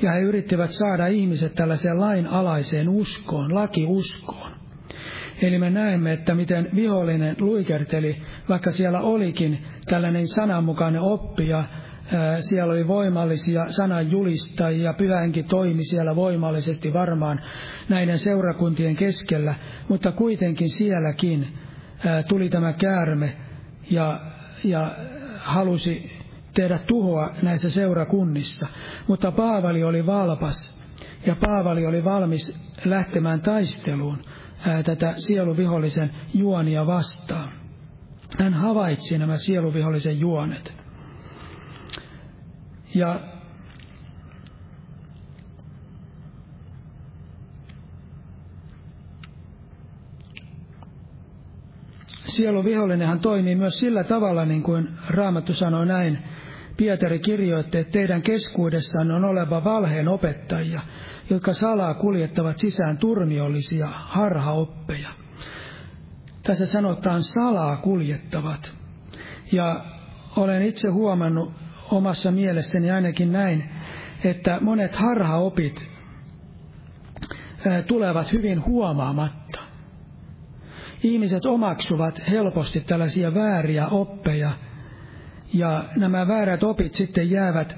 Ja 0.02 0.12
he 0.12 0.20
yrittivät 0.20 0.72
saada 0.72 1.08
ihmiset 1.08 1.56
tällaiseen 1.56 2.00
lainalaiseen 2.00 2.90
uskoon, 2.90 3.56
lakiuskoon. 3.56 4.52
Eli 5.42 5.60
me 5.60 5.70
näemme, 5.70 6.14
että 6.14 6.36
miten 6.36 6.70
vihollinen 6.76 7.36
luikerteli, 7.40 8.22
vaikka 8.50 8.72
siellä 8.72 9.00
olikin 9.00 9.66
tällainen 9.86 10.28
sananmukainen 10.28 11.02
oppija, 11.02 11.64
siellä 12.40 12.74
oli 12.74 12.88
voimallisia 12.88 13.66
sananjulistajia, 13.70 14.94
pyhänkin 14.94 15.46
toimi 15.50 15.84
siellä 15.84 16.16
voimallisesti 16.16 16.94
varmaan 16.94 17.42
näiden 17.90 18.20
seurakuntien 18.20 18.96
keskellä, 18.96 19.56
mutta 19.88 20.12
kuitenkin 20.12 20.70
sielläkin 20.70 21.58
tuli 22.28 22.50
tämä 22.50 22.74
käärme 22.74 23.38
ja, 23.90 24.20
ja 24.64 24.92
halusi 25.38 26.21
tehdä 26.54 26.78
tuhoa 26.78 27.30
näissä 27.42 27.70
seurakunnissa. 27.70 28.68
Mutta 29.08 29.32
Paavali 29.32 29.84
oli 29.84 30.06
valpas 30.06 30.82
ja 31.26 31.36
Paavali 31.36 31.86
oli 31.86 32.04
valmis 32.04 32.76
lähtemään 32.86 33.42
taisteluun 33.42 34.22
ää, 34.68 34.84
tätä 34.84 35.14
sieluvihollisen 35.18 36.12
juonia 36.34 36.88
vastaan. 36.88 37.50
Hän 38.40 38.54
havaitsi 38.54 39.18
nämä 39.18 39.38
sieluvihollisen 39.38 40.20
juonet. 40.20 40.74
Ja 42.96 43.20
sielun 52.28 52.66
vihollinenhan 52.66 53.20
toimii 53.20 53.56
myös 53.56 53.80
sillä 53.80 54.04
tavalla, 54.04 54.46
niin 54.46 54.64
kuin 54.64 54.90
Raamattu 55.08 55.54
sanoi 55.54 55.86
näin. 55.86 56.20
Pietari 56.78 57.20
kirjoitti, 57.20 57.78
että 57.78 57.92
teidän 57.92 58.22
keskuudessanne 58.22 59.14
on 59.14 59.26
oleva 59.26 59.64
valheen 59.64 60.08
opettajia, 60.08 60.82
jotka 61.30 61.54
salaa 61.54 61.94
kuljettavat 61.94 62.58
sisään 62.58 62.98
turmiollisia 62.98 63.88
harhaoppeja. 63.88 65.10
Tässä 66.44 66.66
sanotaan 66.66 67.24
salaa 67.24 67.78
kuljettavat. 67.78 68.78
Ja 69.52 69.86
olen 70.36 70.62
itse 70.64 70.88
huomannut 70.88 71.54
omassa 71.92 72.32
mielessäni 72.32 72.92
ainakin 72.92 73.32
näin, 73.32 73.70
että 74.24 74.60
monet 74.62 74.96
harhaopit 74.96 75.88
tulevat 77.88 78.32
hyvin 78.32 78.66
huomaamatta. 78.66 79.62
Ihmiset 81.04 81.46
omaksuvat 81.46 82.22
helposti 82.30 82.82
tällaisia 82.82 83.34
vääriä 83.34 83.88
oppeja, 83.88 84.52
ja 85.54 85.84
nämä 85.96 86.28
väärät 86.28 86.64
opit 86.64 86.94
sitten 86.94 87.32
jäävät 87.32 87.76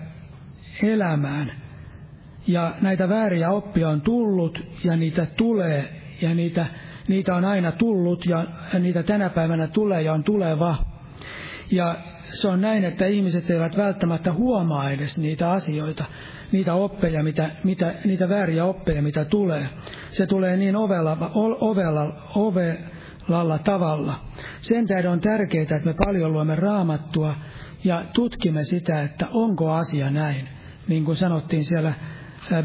elämään. 0.83 1.51
Ja 2.47 2.73
näitä 2.81 3.09
vääriä 3.09 3.49
oppia 3.49 3.89
on 3.89 4.01
tullut, 4.01 4.59
ja 4.83 4.95
niitä 4.95 5.25
tulee, 5.25 6.01
ja 6.21 6.35
niitä, 6.35 6.65
niitä 7.07 7.35
on 7.35 7.45
aina 7.45 7.71
tullut, 7.71 8.25
ja 8.25 8.45
niitä 8.79 9.03
tänä 9.03 9.29
päivänä 9.29 9.67
tulee 9.67 10.01
ja 10.01 10.13
on 10.13 10.23
tuleva. 10.23 10.75
Ja 11.71 11.95
se 12.29 12.47
on 12.47 12.61
näin, 12.61 12.83
että 12.83 13.05
ihmiset 13.05 13.49
eivät 13.49 13.77
välttämättä 13.77 14.33
huomaa 14.33 14.91
edes 14.91 15.17
niitä 15.17 15.51
asioita, 15.51 16.05
niitä 16.51 16.73
oppeja, 16.73 17.23
mitä, 17.23 17.49
mitä, 17.63 17.93
niitä 18.05 18.29
vääriä 18.29 18.65
oppeja, 18.65 19.01
mitä 19.01 19.25
tulee. 19.25 19.69
Se 20.09 20.25
tulee 20.25 20.57
niin 20.57 20.75
ovella, 20.75 21.31
ovella, 21.61 22.15
ovelalla 23.29 23.59
tavalla. 23.59 24.19
Sen 24.61 24.87
tähden 24.87 25.11
on 25.11 25.19
tärkeää, 25.19 25.61
että 25.61 25.79
me 25.85 25.93
paljon 26.05 26.33
luemme 26.33 26.55
raamattua 26.55 27.35
ja 27.83 28.03
tutkimme 28.13 28.63
sitä, 28.63 29.01
että 29.01 29.27
onko 29.31 29.71
asia 29.71 30.09
näin. 30.09 30.49
Niin 30.87 31.05
kuin 31.05 31.17
sanottiin 31.17 31.65
siellä 31.65 31.93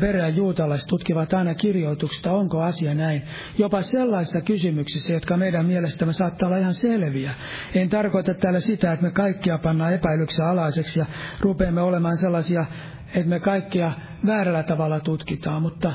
Berean 0.00 0.36
juutalaiset 0.36 0.88
tutkivat 0.88 1.34
aina 1.34 1.54
kirjoituksista, 1.54 2.32
onko 2.32 2.62
asia 2.62 2.94
näin. 2.94 3.22
Jopa 3.58 3.82
sellaisissa 3.82 4.40
kysymyksissä, 4.40 5.14
jotka 5.14 5.36
meidän 5.36 5.66
mielestämme 5.66 6.12
saattaa 6.12 6.46
olla 6.46 6.58
ihan 6.58 6.74
selviä. 6.74 7.30
En 7.74 7.88
tarkoita 7.88 8.34
täällä 8.34 8.60
sitä, 8.60 8.92
että 8.92 9.04
me 9.04 9.10
kaikkia 9.10 9.58
pannaan 9.58 9.94
epäilyksen 9.94 10.46
alaiseksi 10.46 11.00
ja 11.00 11.06
rupeamme 11.40 11.80
olemaan 11.80 12.16
sellaisia, 12.16 12.66
että 13.14 13.28
me 13.28 13.40
kaikkia 13.40 13.92
väärällä 14.26 14.62
tavalla 14.62 15.00
tutkitaan, 15.00 15.62
mutta 15.62 15.92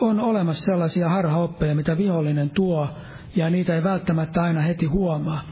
on 0.00 0.20
olemassa 0.20 0.64
sellaisia 0.64 1.08
harhaoppeja, 1.08 1.74
mitä 1.74 1.98
vihollinen 1.98 2.50
tuo, 2.50 2.88
ja 3.36 3.50
niitä 3.50 3.74
ei 3.74 3.84
välttämättä 3.84 4.42
aina 4.42 4.60
heti 4.62 4.86
huomaa. 4.86 5.44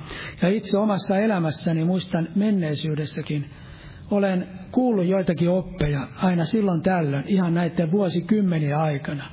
Ja 0.42 0.49
itse 0.49 0.79
omassa 0.79 1.18
elämässäni 1.18 1.85
muistan 1.85 2.29
menneisyydessäkin, 2.35 3.51
olen 4.11 4.49
kuullut 4.73 5.07
joitakin 5.07 5.51
oppeja 5.51 6.07
aina 6.23 6.45
silloin 6.45 6.83
tällöin, 6.83 7.25
ihan 7.27 7.55
näiden 7.55 7.90
vuosikymmeniä 7.90 8.81
aikana. 8.81 9.31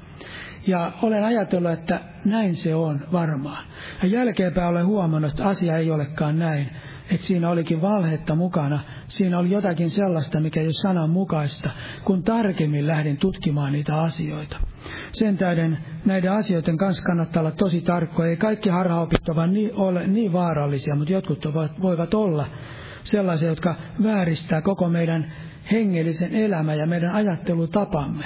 Ja 0.67 0.91
olen 1.01 1.23
ajatellut, 1.23 1.71
että 1.71 1.99
näin 2.25 2.55
se 2.55 2.75
on 2.75 3.07
varmaan. 3.11 3.65
Ja 4.03 4.09
jälkeenpäin 4.09 4.67
olen 4.67 4.85
huomannut, 4.85 5.31
että 5.31 5.47
asia 5.47 5.77
ei 5.77 5.91
olekaan 5.91 6.39
näin. 6.39 6.69
Että 7.11 7.27
siinä 7.27 7.49
olikin 7.49 7.81
valhetta 7.81 8.35
mukana. 8.35 8.79
Siinä 9.07 9.39
oli 9.39 9.51
jotakin 9.51 9.89
sellaista, 9.89 10.39
mikä 10.39 10.59
ei 10.59 10.65
ole 10.65 10.73
sanan 10.73 11.09
mukaista, 11.09 11.69
kun 12.05 12.23
tarkemmin 12.23 12.87
lähdin 12.87 13.17
tutkimaan 13.17 13.71
niitä 13.71 14.01
asioita. 14.01 14.59
Sen 15.11 15.37
tähden 15.37 15.77
näiden 16.05 16.31
asioiden 16.31 16.77
kanssa 16.77 17.03
kannattaa 17.03 17.41
olla 17.41 17.51
tosi 17.51 17.81
tarkkoja. 17.81 18.29
Ei 18.29 18.37
kaikki 18.37 18.69
harhaopit 18.69 19.29
ole 19.75 20.07
niin 20.07 20.33
vaarallisia, 20.33 20.95
mutta 20.95 21.13
jotkut 21.13 21.45
voivat 21.81 22.13
olla 22.13 22.45
sellaisia, 23.03 23.49
jotka 23.49 23.75
vääristää 24.03 24.61
koko 24.61 24.89
meidän 24.89 25.31
hengellisen 25.71 26.35
elämän 26.35 26.77
ja 26.77 26.87
meidän 26.87 27.11
ajattelutapamme. 27.11 28.25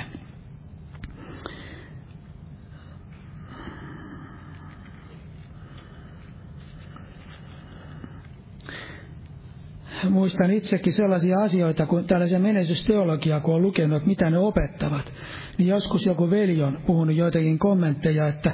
Muistan 10.09 10.51
itsekin 10.51 10.93
sellaisia 10.93 11.39
asioita, 11.39 11.85
kun 11.85 12.05
tällaisia 12.05 12.39
menestysteologiaa, 12.39 13.39
kun 13.39 13.55
on 13.55 13.61
lukenut, 13.61 13.97
että 13.97 14.09
mitä 14.09 14.29
ne 14.29 14.37
opettavat, 14.37 15.13
niin 15.57 15.67
joskus 15.67 16.05
joku 16.05 16.29
veli 16.29 16.63
on 16.63 16.81
puhunut 16.85 17.15
joitakin 17.15 17.59
kommentteja, 17.59 18.27
että 18.27 18.51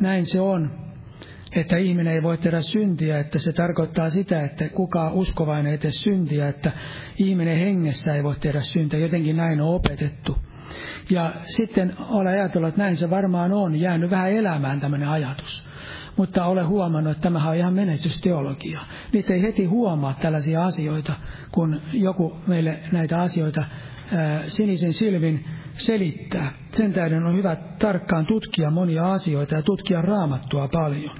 näin 0.00 0.26
se 0.26 0.40
on, 0.40 0.70
että 1.56 1.76
ihminen 1.76 2.14
ei 2.14 2.22
voi 2.22 2.38
tehdä 2.38 2.60
syntiä, 2.60 3.18
että 3.18 3.38
se 3.38 3.52
tarkoittaa 3.52 4.10
sitä, 4.10 4.42
että 4.42 4.68
kuka 4.68 5.10
uskovainen 5.12 5.72
ei 5.72 5.78
tee 5.78 5.90
syntiä, 5.90 6.48
että 6.48 6.72
ihminen 7.18 7.58
hengessä 7.58 8.14
ei 8.14 8.22
voi 8.22 8.34
tehdä 8.40 8.60
syntiä, 8.60 9.00
jotenkin 9.00 9.36
näin 9.36 9.60
on 9.60 9.74
opetettu. 9.74 10.38
Ja 11.10 11.34
sitten 11.44 11.94
olen 12.08 12.32
ajatellut, 12.32 12.68
että 12.68 12.82
näin 12.82 12.96
se 12.96 13.10
varmaan 13.10 13.52
on, 13.52 13.80
jäänyt 13.80 14.10
vähän 14.10 14.30
elämään 14.30 14.80
tämmöinen 14.80 15.08
ajatus. 15.08 15.71
Mutta 16.16 16.44
olen 16.44 16.66
huomannut, 16.68 17.10
että 17.10 17.22
tämähän 17.22 17.50
on 17.50 17.56
ihan 17.56 17.74
menestysteologia. 17.74 18.80
Niitä 19.12 19.34
ei 19.34 19.42
heti 19.42 19.64
huomaa 19.64 20.14
tällaisia 20.22 20.64
asioita, 20.64 21.12
kun 21.52 21.80
joku 21.92 22.36
meille 22.46 22.78
näitä 22.92 23.18
asioita 23.18 23.64
ää, 24.12 24.42
sinisin 24.48 24.92
silvin 24.92 25.44
selittää. 25.72 26.52
Sen 26.72 26.92
tähden 26.92 27.26
on 27.26 27.36
hyvä 27.36 27.56
tarkkaan 27.78 28.26
tutkia 28.26 28.70
monia 28.70 29.12
asioita 29.12 29.54
ja 29.54 29.62
tutkia 29.62 30.02
raamattua 30.02 30.68
paljon. 30.72 31.16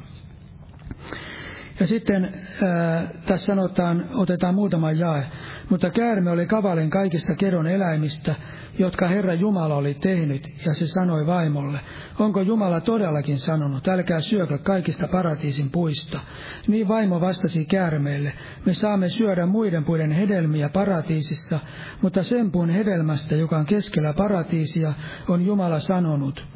Ja 1.81 1.87
sitten 1.87 2.24
ää, 2.24 3.09
tässä 3.26 3.46
sanotaan, 3.46 4.05
otetaan 4.14 4.55
muutama 4.55 4.92
jae, 4.92 5.26
mutta 5.70 5.90
käärme 5.90 6.31
oli 6.31 6.46
kavalin 6.46 6.90
kaikista 6.90 7.35
keron 7.35 7.66
eläimistä, 7.66 8.35
jotka 8.79 9.09
Herra 9.09 9.35
Jumala 9.35 9.77
oli 9.77 9.95
tehnyt, 9.95 10.51
ja 10.67 10.75
se 10.75 10.87
sanoi 10.87 11.27
vaimolle, 11.27 11.81
onko 12.19 12.41
Jumala 12.41 12.81
todellakin 12.81 13.39
sanonut, 13.39 13.89
älkää 13.89 14.21
syökö 14.21 14.59
kaikista 14.59 15.09
paratiisin 15.09 15.71
puista. 15.71 16.21
Niin 16.69 16.89
vaimo 16.89 17.21
vastasi 17.21 17.65
käärmeelle, 17.65 18.33
me 18.67 18.75
saamme 18.75 19.09
syödä 19.09 19.47
muiden 19.47 19.85
puiden 19.85 20.13
hedelmiä 20.13 20.69
paratiisissa, 20.69 21.59
mutta 22.03 22.23
sen 22.23 22.51
puun 22.51 22.71
hedelmästä, 22.71 23.37
joka 23.37 23.57
on 23.57 23.67
keskellä 23.67 24.13
paratiisia, 24.13 24.93
on 25.29 25.47
Jumala 25.47 25.79
sanonut, 25.79 26.47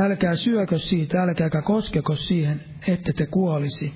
älkää 0.00 0.34
syökö 0.34 0.78
siitä, 0.78 1.22
älkääkä 1.22 1.62
koskeko 1.62 2.14
siihen, 2.14 2.73
ette 2.88 3.12
te 3.12 3.26
kuolisi. 3.26 3.92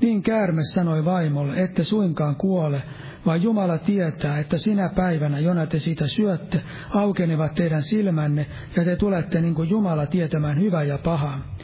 Niin 0.00 0.22
käärme 0.22 0.62
sanoi 0.64 1.04
vaimolle, 1.04 1.62
ette 1.62 1.84
suinkaan 1.84 2.36
kuole, 2.36 2.82
vaan 3.26 3.42
Jumala 3.42 3.78
tietää, 3.78 4.38
että 4.38 4.58
sinä 4.58 4.88
päivänä, 4.88 5.38
jona 5.38 5.66
te 5.66 5.78
siitä 5.78 6.06
syötte, 6.06 6.60
aukenevat 6.90 7.54
teidän 7.54 7.82
silmänne, 7.82 8.46
ja 8.76 8.84
te 8.84 8.96
tulette 8.96 9.40
niin 9.40 9.54
kuin 9.54 9.70
Jumala 9.70 10.06
tietämään 10.06 10.60
hyvää 10.60 10.82
ja 10.82 10.98
pahaa. 10.98 11.56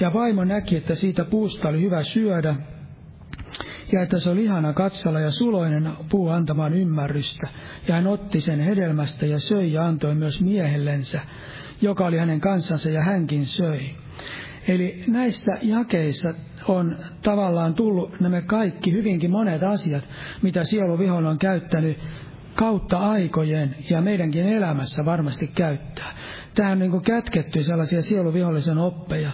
Ja 0.00 0.12
vaimo 0.12 0.44
näki, 0.44 0.76
että 0.76 0.94
siitä 0.94 1.24
puusta 1.24 1.68
oli 1.68 1.82
hyvä 1.82 2.02
syödä, 2.02 2.54
ja 3.92 4.02
että 4.02 4.18
se 4.18 4.30
oli 4.30 4.44
ihana 4.44 4.72
katsella 4.72 5.20
ja 5.20 5.30
suloinen 5.30 5.92
puu 6.10 6.28
antamaan 6.28 6.74
ymmärrystä. 6.74 7.48
Ja 7.88 7.94
hän 7.94 8.06
otti 8.06 8.40
sen 8.40 8.60
hedelmästä 8.60 9.26
ja 9.26 9.38
söi 9.38 9.72
ja 9.72 9.86
antoi 9.86 10.14
myös 10.14 10.42
miehellensä, 10.42 11.20
joka 11.80 12.06
oli 12.06 12.18
hänen 12.18 12.40
kansansa 12.40 12.90
ja 12.90 13.02
hänkin 13.02 13.46
söi. 13.46 13.90
Eli 14.68 15.04
näissä 15.06 15.52
jakeissa 15.62 16.30
on 16.68 16.98
tavallaan 17.22 17.74
tullut 17.74 18.20
nämä 18.20 18.42
kaikki 18.42 18.92
hyvinkin 18.92 19.30
monet 19.30 19.62
asiat, 19.62 20.08
mitä 20.42 20.64
sieluvihollinen 20.64 21.30
on 21.30 21.38
käyttänyt 21.38 21.98
kautta 22.54 22.98
aikojen 22.98 23.76
ja 23.90 24.00
meidänkin 24.00 24.46
elämässä 24.46 25.04
varmasti 25.04 25.46
käyttää. 25.46 26.14
Tähän 26.54 26.72
on 26.72 26.78
niin 26.78 26.90
kuin 26.90 27.02
kätketty 27.02 27.62
sellaisia 27.62 28.02
sieluvihollisen 28.02 28.78
oppeja. 28.78 29.30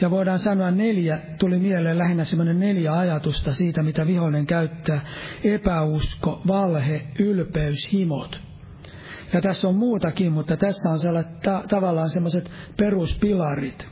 Ja 0.00 0.10
voidaan 0.10 0.38
sanoa 0.38 0.70
neljä, 0.70 1.18
tuli 1.38 1.58
mieleen 1.58 1.98
lähinnä 1.98 2.24
semmoinen 2.24 2.60
neljä 2.60 2.98
ajatusta 2.98 3.52
siitä, 3.52 3.82
mitä 3.82 4.06
vihollinen 4.06 4.46
käyttää. 4.46 5.00
Epäusko, 5.44 6.42
valhe, 6.46 7.02
ylpeys, 7.18 7.92
himot. 7.92 8.40
Ja 9.32 9.40
tässä 9.40 9.68
on 9.68 9.74
muutakin, 9.74 10.32
mutta 10.32 10.56
tässä 10.56 10.90
on 10.90 10.98
sellaiset, 10.98 11.40
ta- 11.40 11.64
tavallaan 11.68 12.10
semmoiset 12.10 12.50
peruspilarit. 12.76 13.88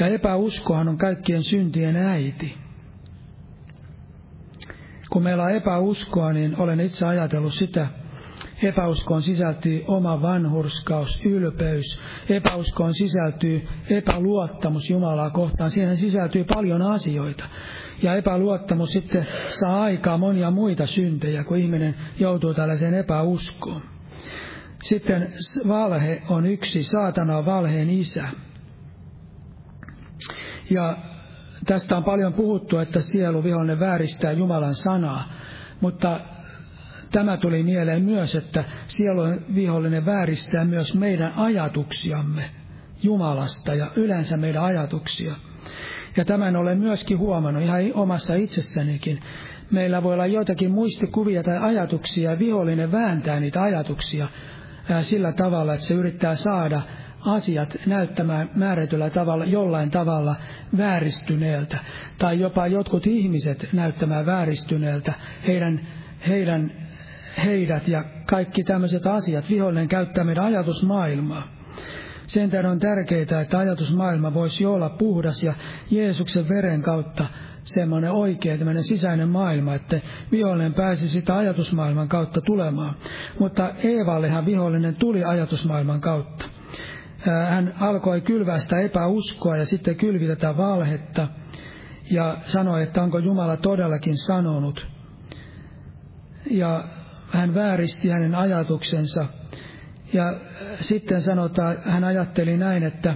Ja 0.00 0.06
epäuskohan 0.06 0.88
on 0.88 0.98
kaikkien 0.98 1.42
syntien 1.42 1.96
äiti. 1.96 2.54
Kun 5.10 5.22
meillä 5.22 5.42
on 5.42 5.50
epäuskoa, 5.50 6.32
niin 6.32 6.60
olen 6.60 6.80
itse 6.80 7.06
ajatellut 7.06 7.54
sitä, 7.54 7.86
Epäuskoon 8.62 9.22
sisältyy 9.22 9.84
oma 9.86 10.22
vanhurskaus, 10.22 11.20
ylpeys. 11.24 12.00
Epäuskoon 12.28 12.94
sisältyy 12.94 13.68
epäluottamus 13.90 14.90
Jumalaa 14.90 15.30
kohtaan. 15.30 15.70
Siihen 15.70 15.96
sisältyy 15.96 16.44
paljon 16.44 16.82
asioita. 16.82 17.44
Ja 18.02 18.14
epäluottamus 18.14 18.90
sitten 18.90 19.26
saa 19.60 19.82
aikaa 19.82 20.18
monia 20.18 20.50
muita 20.50 20.86
syntejä, 20.86 21.44
kun 21.44 21.56
ihminen 21.56 21.94
joutuu 22.18 22.54
tällaiseen 22.54 22.94
epäuskoon. 22.94 23.82
Sitten 24.82 25.32
valhe 25.68 26.22
on 26.28 26.46
yksi, 26.46 26.84
saatana 26.84 27.36
on 27.36 27.46
valheen 27.46 27.90
isä. 27.90 28.28
Ja 30.70 30.96
tästä 31.66 31.96
on 31.96 32.04
paljon 32.04 32.32
puhuttu, 32.32 32.78
että 32.78 33.00
sielu 33.00 33.44
vihollinen 33.44 33.80
vääristää 33.80 34.32
Jumalan 34.32 34.74
sanaa, 34.74 35.32
mutta 35.80 36.20
tämä 37.12 37.36
tuli 37.36 37.62
mieleen 37.62 38.02
myös, 38.02 38.34
että 38.34 38.64
sielun 38.86 39.44
vihollinen 39.54 40.06
vääristää 40.06 40.64
myös 40.64 40.94
meidän 40.94 41.32
ajatuksiamme 41.36 42.50
Jumalasta 43.02 43.74
ja 43.74 43.90
yleensä 43.96 44.36
meidän 44.36 44.64
ajatuksia. 44.64 45.34
Ja 46.16 46.24
tämän 46.24 46.56
olen 46.56 46.78
myöskin 46.78 47.18
huomannut 47.18 47.62
ihan 47.62 47.80
omassa 47.94 48.34
itsessänikin. 48.34 49.20
Meillä 49.70 50.02
voi 50.02 50.14
olla 50.14 50.26
joitakin 50.26 50.70
muistikuvia 50.70 51.42
tai 51.42 51.58
ajatuksia, 51.58 52.30
ja 52.30 52.38
vihollinen 52.38 52.92
vääntää 52.92 53.40
niitä 53.40 53.62
ajatuksia 53.62 54.28
sillä 55.00 55.32
tavalla, 55.32 55.74
että 55.74 55.86
se 55.86 55.94
yrittää 55.94 56.34
saada 56.34 56.82
asiat 57.24 57.76
näyttämään 57.86 58.50
määrätyllä 58.54 59.10
tavalla, 59.10 59.44
jollain 59.44 59.90
tavalla 59.90 60.36
vääristyneeltä, 60.76 61.78
tai 62.18 62.40
jopa 62.40 62.66
jotkut 62.66 63.06
ihmiset 63.06 63.68
näyttämään 63.72 64.26
vääristyneeltä, 64.26 65.12
heidän, 65.46 65.88
heidän, 66.28 66.72
heidät 67.44 67.88
ja 67.88 68.04
kaikki 68.26 68.64
tämmöiset 68.64 69.06
asiat. 69.06 69.50
Vihollinen 69.50 69.88
käyttää 69.88 70.24
meidän 70.24 70.44
ajatusmaailmaa. 70.44 71.48
Sen 72.26 72.50
tähden 72.50 72.70
on 72.70 72.78
tärkeää, 72.78 73.40
että 73.42 73.58
ajatusmaailma 73.58 74.34
voisi 74.34 74.66
olla 74.66 74.88
puhdas 74.88 75.42
ja 75.42 75.54
Jeesuksen 75.90 76.48
veren 76.48 76.82
kautta 76.82 77.26
semmoinen 77.64 78.10
oikea 78.10 78.58
tämmöinen 78.58 78.84
sisäinen 78.84 79.28
maailma, 79.28 79.74
että 79.74 80.00
vihollinen 80.32 80.74
pääsi 80.74 81.08
sitä 81.08 81.36
ajatusmaailman 81.36 82.08
kautta 82.08 82.40
tulemaan. 82.40 82.94
Mutta 83.38 83.70
Eevallehan 83.82 84.46
vihollinen 84.46 84.96
tuli 84.96 85.24
ajatusmaailman 85.24 86.00
kautta 86.00 86.48
hän 87.30 87.74
alkoi 87.80 88.20
kylvää 88.20 88.58
sitä 88.58 88.80
epäuskoa 88.80 89.56
ja 89.56 89.66
sitten 89.66 89.96
kylvi 89.96 90.26
tätä 90.26 90.56
valhetta 90.56 91.28
ja 92.10 92.36
sanoi, 92.46 92.82
että 92.82 93.02
onko 93.02 93.18
Jumala 93.18 93.56
todellakin 93.56 94.16
sanonut. 94.16 94.86
Ja 96.50 96.84
hän 97.30 97.54
vääristi 97.54 98.08
hänen 98.08 98.34
ajatuksensa. 98.34 99.26
Ja 100.12 100.34
sitten 100.80 101.20
sanotaan, 101.20 101.76
hän 101.84 102.04
ajatteli 102.04 102.56
näin, 102.56 102.82
että 102.82 103.14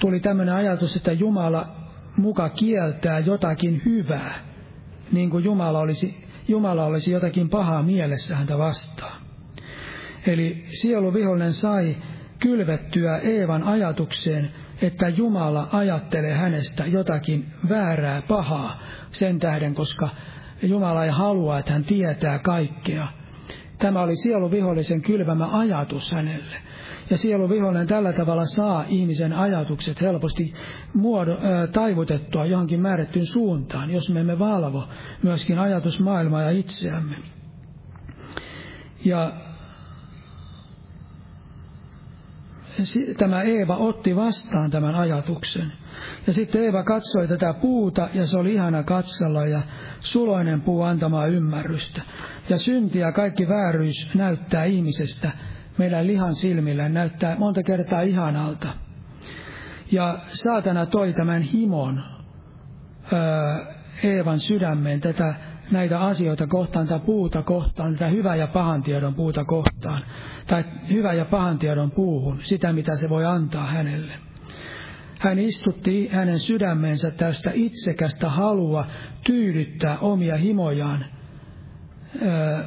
tuli 0.00 0.20
tämmöinen 0.20 0.54
ajatus, 0.54 0.96
että 0.96 1.12
Jumala 1.12 1.68
muka 2.16 2.48
kieltää 2.48 3.18
jotakin 3.18 3.82
hyvää, 3.84 4.34
niin 5.12 5.30
kuin 5.30 5.44
Jumala 5.44 5.78
olisi, 5.78 6.24
Jumala 6.48 6.84
olisi 6.84 7.12
jotakin 7.12 7.48
pahaa 7.48 7.82
mielessä 7.82 8.36
häntä 8.36 8.58
vastaan. 8.58 9.22
Eli 10.26 10.64
sieluvihollinen 10.64 11.52
sai 11.52 11.96
kylvettyä 12.42 13.18
Eevan 13.18 13.64
ajatukseen, 13.64 14.50
että 14.82 15.08
Jumala 15.08 15.68
ajattelee 15.72 16.34
hänestä 16.34 16.86
jotakin 16.86 17.52
väärää, 17.68 18.22
pahaa 18.28 18.82
sen 19.10 19.38
tähden, 19.38 19.74
koska 19.74 20.08
Jumala 20.62 21.04
ei 21.04 21.10
halua, 21.10 21.58
että 21.58 21.72
hän 21.72 21.84
tietää 21.84 22.38
kaikkea. 22.38 23.08
Tämä 23.78 24.02
oli 24.02 24.16
sieluvihollisen 24.16 25.02
kylvämä 25.02 25.48
ajatus 25.58 26.12
hänelle. 26.12 26.56
Ja 27.10 27.18
sieluvihollinen 27.18 27.86
tällä 27.86 28.12
tavalla 28.12 28.46
saa 28.46 28.84
ihmisen 28.88 29.32
ajatukset 29.32 30.00
helposti 30.00 30.52
muodo, 30.94 31.38
ää, 31.42 31.66
taivutettua 31.66 32.46
johonkin 32.46 32.80
määrättyyn 32.80 33.26
suuntaan, 33.26 33.90
jos 33.90 34.10
me 34.10 34.20
emme 34.20 34.38
valvo 34.38 34.88
myöskin 35.22 35.58
ajatusmaailmaa 35.58 36.42
ja 36.42 36.50
itseämme. 36.50 37.16
Ja 39.04 39.32
tämä 43.18 43.42
Eeva 43.42 43.76
otti 43.76 44.16
vastaan 44.16 44.70
tämän 44.70 44.94
ajatuksen. 44.94 45.72
Ja 46.26 46.32
sitten 46.32 46.62
Eeva 46.62 46.84
katsoi 46.84 47.28
tätä 47.28 47.54
puuta 47.54 48.08
ja 48.14 48.26
se 48.26 48.38
oli 48.38 48.54
ihana 48.54 48.82
katsella 48.82 49.46
ja 49.46 49.62
suloinen 50.00 50.60
puu 50.60 50.82
antamaa 50.82 51.26
ymmärrystä. 51.26 52.02
Ja 52.48 52.58
synti 52.58 52.98
ja 52.98 53.12
kaikki 53.12 53.48
vääryys 53.48 54.08
näyttää 54.14 54.64
ihmisestä 54.64 55.32
meidän 55.78 56.06
lihan 56.06 56.34
silmillä, 56.34 56.88
näyttää 56.88 57.36
monta 57.38 57.62
kertaa 57.62 58.00
ihanalta. 58.00 58.68
Ja 59.92 60.18
saatana 60.28 60.86
toi 60.86 61.12
tämän 61.12 61.42
himon 61.42 62.04
Eevan 64.04 64.38
sydämeen 64.38 65.00
tätä 65.00 65.34
näitä 65.72 66.00
asioita 66.00 66.46
kohtaan, 66.46 66.86
tätä 66.86 67.04
puuta 67.04 67.42
kohtaan, 67.42 67.92
tätä 67.92 68.08
hyvä 68.08 68.36
ja 68.36 68.46
pahan 68.46 68.82
tiedon 68.82 69.14
puuta 69.14 69.44
kohtaan, 69.44 70.04
tai 70.46 70.64
hyvä 70.90 71.12
ja 71.12 71.24
pahan 71.24 71.58
tiedon 71.58 71.90
puuhun, 71.90 72.38
sitä 72.42 72.72
mitä 72.72 72.96
se 72.96 73.08
voi 73.08 73.24
antaa 73.24 73.66
hänelle. 73.66 74.12
Hän 75.18 75.38
istutti 75.38 76.08
hänen 76.08 76.38
sydämensä 76.38 77.10
tästä 77.10 77.50
itsekästä 77.54 78.30
halua 78.30 78.86
tyydyttää 79.24 79.98
omia 79.98 80.36
himojaan, 80.36 81.04
ää, 82.26 82.64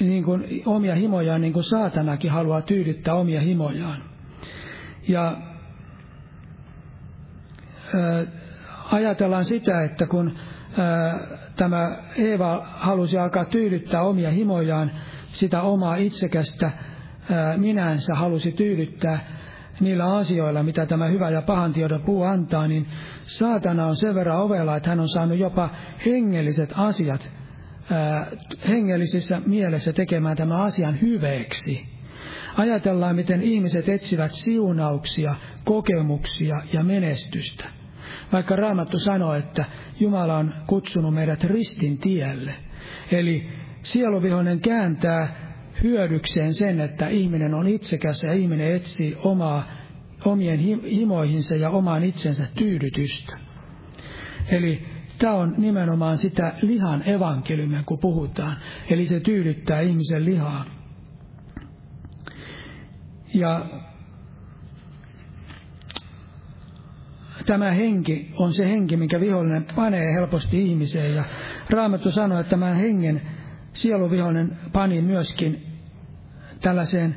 niin 0.00 0.24
kuin, 0.24 0.62
omia 0.66 0.94
himojaan, 0.94 1.40
niin 1.40 1.52
kuin 1.52 1.64
saatanakin 1.64 2.30
haluaa 2.30 2.62
tyydyttää 2.62 3.14
omia 3.14 3.40
himojaan. 3.40 4.02
Ja 5.08 5.36
ää, 7.94 8.24
ajatellaan 8.92 9.44
sitä, 9.44 9.82
että 9.84 10.06
kun 10.06 10.38
tämä 11.56 11.96
Eeva 12.16 12.62
halusi 12.64 13.18
alkaa 13.18 13.44
tyydyttää 13.44 14.02
omia 14.02 14.30
himojaan, 14.30 14.90
sitä 15.26 15.62
omaa 15.62 15.96
itsekästä 15.96 16.70
minänsä 17.56 18.14
halusi 18.14 18.52
tyydyttää 18.52 19.18
niillä 19.80 20.14
asioilla, 20.14 20.62
mitä 20.62 20.86
tämä 20.86 21.06
hyvä 21.06 21.30
ja 21.30 21.42
pahan 21.42 21.72
tiedon 21.72 22.02
puu 22.02 22.22
antaa, 22.22 22.68
niin 22.68 22.86
saatana 23.22 23.86
on 23.86 23.96
sen 23.96 24.14
verran 24.14 24.40
ovella, 24.40 24.76
että 24.76 24.90
hän 24.90 25.00
on 25.00 25.08
saanut 25.08 25.38
jopa 25.38 25.70
hengelliset 26.06 26.72
asiat 26.76 27.28
hengellisissä 28.68 29.40
mielessä 29.46 29.92
tekemään 29.92 30.36
tämän 30.36 30.60
asian 30.60 31.00
hyveeksi. 31.00 31.86
Ajatellaan, 32.56 33.16
miten 33.16 33.42
ihmiset 33.42 33.88
etsivät 33.88 34.32
siunauksia, 34.32 35.34
kokemuksia 35.64 36.62
ja 36.72 36.84
menestystä. 36.84 37.81
Vaikka 38.32 38.56
Raamattu 38.56 38.98
sanoo, 38.98 39.34
että 39.34 39.64
Jumala 40.00 40.36
on 40.36 40.54
kutsunut 40.66 41.14
meidät 41.14 41.44
ristin 41.44 41.98
tielle. 41.98 42.54
Eli 43.12 43.48
sieluvihoinen 43.82 44.60
kääntää 44.60 45.28
hyödykseen 45.82 46.54
sen, 46.54 46.80
että 46.80 47.08
ihminen 47.08 47.54
on 47.54 47.68
itsekäs 47.68 48.22
ja 48.22 48.32
ihminen 48.32 48.72
etsii 48.72 49.16
omaa 49.24 49.64
omien 50.24 50.58
himoihinsa 50.84 51.56
ja 51.56 51.70
omaan 51.70 52.04
itsensä 52.04 52.46
tyydytystä. 52.58 53.38
Eli 54.48 54.86
tämä 55.18 55.34
on 55.34 55.54
nimenomaan 55.58 56.18
sitä 56.18 56.52
lihan 56.62 57.08
evankeliumia, 57.08 57.82
kun 57.86 57.98
puhutaan. 57.98 58.56
Eli 58.90 59.06
se 59.06 59.20
tyydyttää 59.20 59.80
ihmisen 59.80 60.24
lihaa. 60.24 60.64
Ja 63.34 63.66
tämä 67.46 67.70
henki 67.70 68.32
on 68.38 68.52
se 68.52 68.68
henki, 68.68 68.96
mikä 68.96 69.20
vihollinen 69.20 69.66
panee 69.76 70.12
helposti 70.14 70.68
ihmiseen. 70.68 71.14
Ja 71.14 71.24
Raamattu 71.70 72.10
sanoo, 72.10 72.40
että 72.40 72.50
tämän 72.50 72.76
hengen 72.76 73.22
sieluvihollinen 73.72 74.56
pani 74.72 75.02
myöskin 75.02 75.66
tällaiseen 76.60 77.14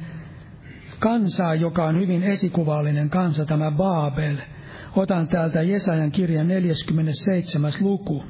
kansaan, 0.99 1.60
joka 1.60 1.86
on 1.86 1.99
hyvin 1.99 2.23
esikuvallinen 2.23 3.10
kansa, 3.10 3.45
tämä 3.45 3.71
Baabel. 3.71 4.38
Otan 4.95 5.28
täältä 5.28 5.62
Jesajan 5.62 6.12
kirjan 6.12 6.47
47. 6.47 7.71
luku. 7.82 8.23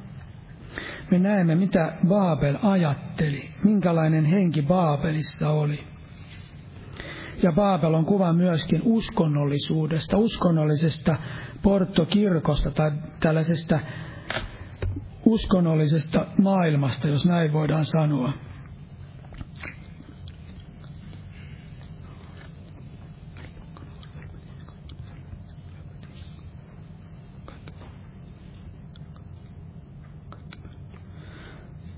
Me 1.11 1.19
näemme, 1.19 1.55
mitä 1.55 1.93
Baabel 2.07 2.55
ajatteli, 2.63 3.49
minkälainen 3.63 4.25
henki 4.25 4.61
Baabelissa 4.61 5.49
oli. 5.49 5.83
Ja 7.43 7.51
Baabel 7.51 7.93
on 7.93 8.05
kuva 8.05 8.33
myöskin 8.33 8.81
uskonnollisuudesta, 8.85 10.17
uskonnollisesta 10.17 11.15
porttokirkosta 11.65 12.71
tai 12.71 12.91
tällaisesta 13.19 13.79
uskonnollisesta 15.25 16.25
maailmasta, 16.41 17.07
jos 17.07 17.25
näin 17.25 17.53
voidaan 17.53 17.85
sanoa. 17.85 18.33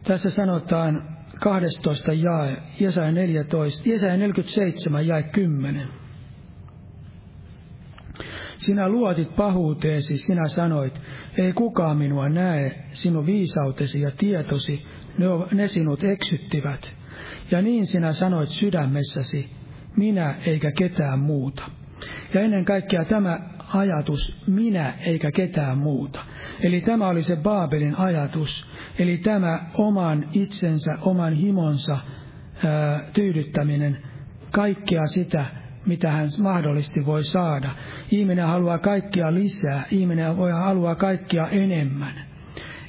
Tässä 0.03 0.29
sanotaan 0.29 1.17
12 1.39 2.13
jae, 2.13 2.57
Jesaja 2.79 3.11
14, 3.11 3.89
Jesaja 3.89 4.17
47 4.17 5.07
jae 5.07 5.23
10. 5.23 6.06
Sinä 8.57 8.89
luotit 8.89 9.35
pahuuteesi, 9.35 10.17
sinä 10.17 10.47
sanoit, 10.47 11.01
ei 11.37 11.53
kukaan 11.53 11.97
minua 11.97 12.29
näe, 12.29 12.83
sinun 12.91 13.25
viisautesi 13.25 14.01
ja 14.01 14.11
tietosi, 14.11 14.85
ne, 15.17 15.25
ne 15.51 15.67
sinut 15.67 16.03
eksyttivät. 16.03 16.95
Ja 17.51 17.61
niin 17.61 17.85
sinä 17.85 18.13
sanoit 18.13 18.49
sydämessäsi, 18.49 19.49
minä 19.97 20.35
eikä 20.45 20.71
ketään 20.71 21.19
muuta. 21.19 21.63
Ja 22.33 22.41
ennen 22.41 22.65
kaikkea 22.65 23.05
tämä 23.05 23.39
ajatus, 23.73 24.43
minä 24.47 24.93
eikä 25.05 25.31
ketään 25.31 25.77
muuta. 25.77 26.19
Eli 26.59 26.81
tämä 26.81 27.07
oli 27.07 27.23
se 27.23 27.35
Baabelin 27.35 27.95
ajatus, 27.95 28.67
eli 28.99 29.17
tämä 29.17 29.69
oman 29.73 30.29
itsensä, 30.33 30.97
oman 31.01 31.33
himonsa 31.33 31.97
ää, 32.65 32.99
tyydyttäminen, 33.13 34.03
kaikkea 34.51 35.07
sitä, 35.07 35.45
mitä 35.87 36.11
hän 36.11 36.27
mahdollisesti 36.41 37.05
voi 37.05 37.23
saada. 37.23 37.75
Ihminen 38.11 38.47
haluaa 38.47 38.77
kaikkia 38.77 39.33
lisää, 39.33 39.83
ihminen 39.91 40.37
voi 40.37 40.51
haluaa 40.51 40.95
kaikkia 40.95 41.47
enemmän. 41.47 42.27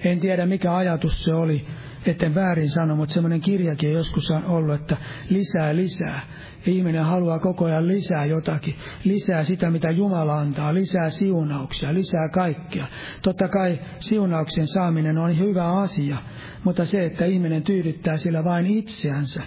En 0.04 0.20
tiedä 0.20 0.46
mikä 0.46 0.76
ajatus 0.76 1.24
se 1.24 1.34
oli, 1.34 1.66
etten 2.06 2.34
väärin 2.34 2.70
sano, 2.70 2.96
mutta 2.96 3.12
semmoinen 3.12 3.40
kirjakin 3.40 3.92
joskus 3.92 4.30
on 4.30 4.44
ollut, 4.44 4.74
että 4.74 4.96
lisää 5.28 5.76
lisää. 5.76 6.20
Ihminen 6.66 7.04
haluaa 7.04 7.38
koko 7.38 7.64
ajan 7.64 7.88
lisää 7.88 8.24
jotakin, 8.24 8.74
lisää 9.04 9.42
sitä, 9.42 9.70
mitä 9.70 9.90
Jumala 9.90 10.38
antaa, 10.38 10.74
lisää 10.74 11.10
siunauksia, 11.10 11.94
lisää 11.94 12.28
kaikkea. 12.28 12.86
Totta 13.22 13.48
kai 13.48 13.78
siunauksen 13.98 14.66
saaminen 14.66 15.18
on 15.18 15.38
hyvä 15.38 15.72
asia, 15.72 16.16
mutta 16.64 16.84
se, 16.84 17.04
että 17.04 17.24
ihminen 17.24 17.62
tyydyttää 17.62 18.16
sillä 18.16 18.44
vain 18.44 18.66
itseänsä 18.66 19.42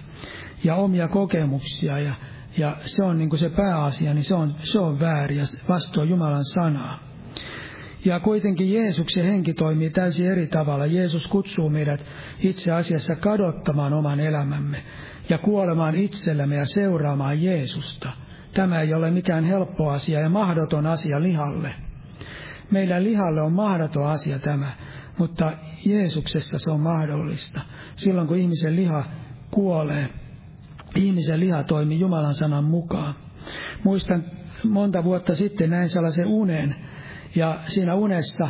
ja 0.64 0.76
omia 0.76 1.08
kokemuksia 1.08 2.00
ja, 2.00 2.14
ja 2.58 2.78
se 2.80 3.04
on 3.04 3.18
niin 3.18 3.30
kuin 3.30 3.40
se 3.40 3.50
pääasia, 3.50 4.14
niin 4.14 4.24
se 4.24 4.36
on, 4.36 4.56
se 4.64 4.80
on 4.80 5.00
väärin 5.00 5.38
ja 5.38 5.46
vastoin 5.70 6.10
Jumalan 6.10 6.46
sanaa. 6.46 7.00
Ja 8.06 8.20
kuitenkin 8.20 8.74
Jeesuksen 8.74 9.26
henki 9.26 9.54
toimii 9.54 9.90
täysin 9.90 10.28
eri 10.28 10.48
tavalla. 10.48 10.86
Jeesus 10.86 11.28
kutsuu 11.28 11.70
meidät 11.70 12.06
itse 12.40 12.72
asiassa 12.72 13.16
kadottamaan 13.16 13.94
oman 13.94 14.20
elämämme 14.20 14.84
ja 15.30 15.38
kuolemaan 15.38 15.96
itsellemme 15.96 16.56
ja 16.56 16.66
seuraamaan 16.66 17.44
Jeesusta. 17.44 18.10
Tämä 18.54 18.82
ei 18.82 18.94
ole 18.94 19.12
mikään 19.12 19.44
helppo 19.44 19.90
asia 19.90 20.20
ja 20.20 20.30
mahdoton 20.30 20.88
asia 20.88 21.22
lihalle. 21.22 21.74
Meillä 22.72 23.04
lihalle 23.04 23.42
on 23.42 23.54
mahdoton 23.54 24.08
asia 24.08 24.40
tämä, 24.40 24.76
mutta 25.18 25.52
Jeesuksessa 25.86 26.60
se 26.60 26.72
on 26.72 26.80
mahdollista. 26.80 27.62
Silloin 27.96 28.28
kun 28.28 28.38
ihmisen 28.38 28.76
liha 28.76 29.04
kuolee, 29.52 30.10
ihmisen 30.96 31.40
liha 31.40 31.64
toimii 31.64 32.00
Jumalan 32.00 32.36
sanan 32.36 32.64
mukaan. 32.64 33.16
Muistan 33.84 34.24
monta 34.70 35.04
vuotta 35.04 35.36
sitten 35.36 35.70
näin 35.70 35.90
sellaisen 35.90 36.28
unen, 36.28 36.76
ja 37.36 37.60
siinä 37.68 37.96
unessa 37.96 38.50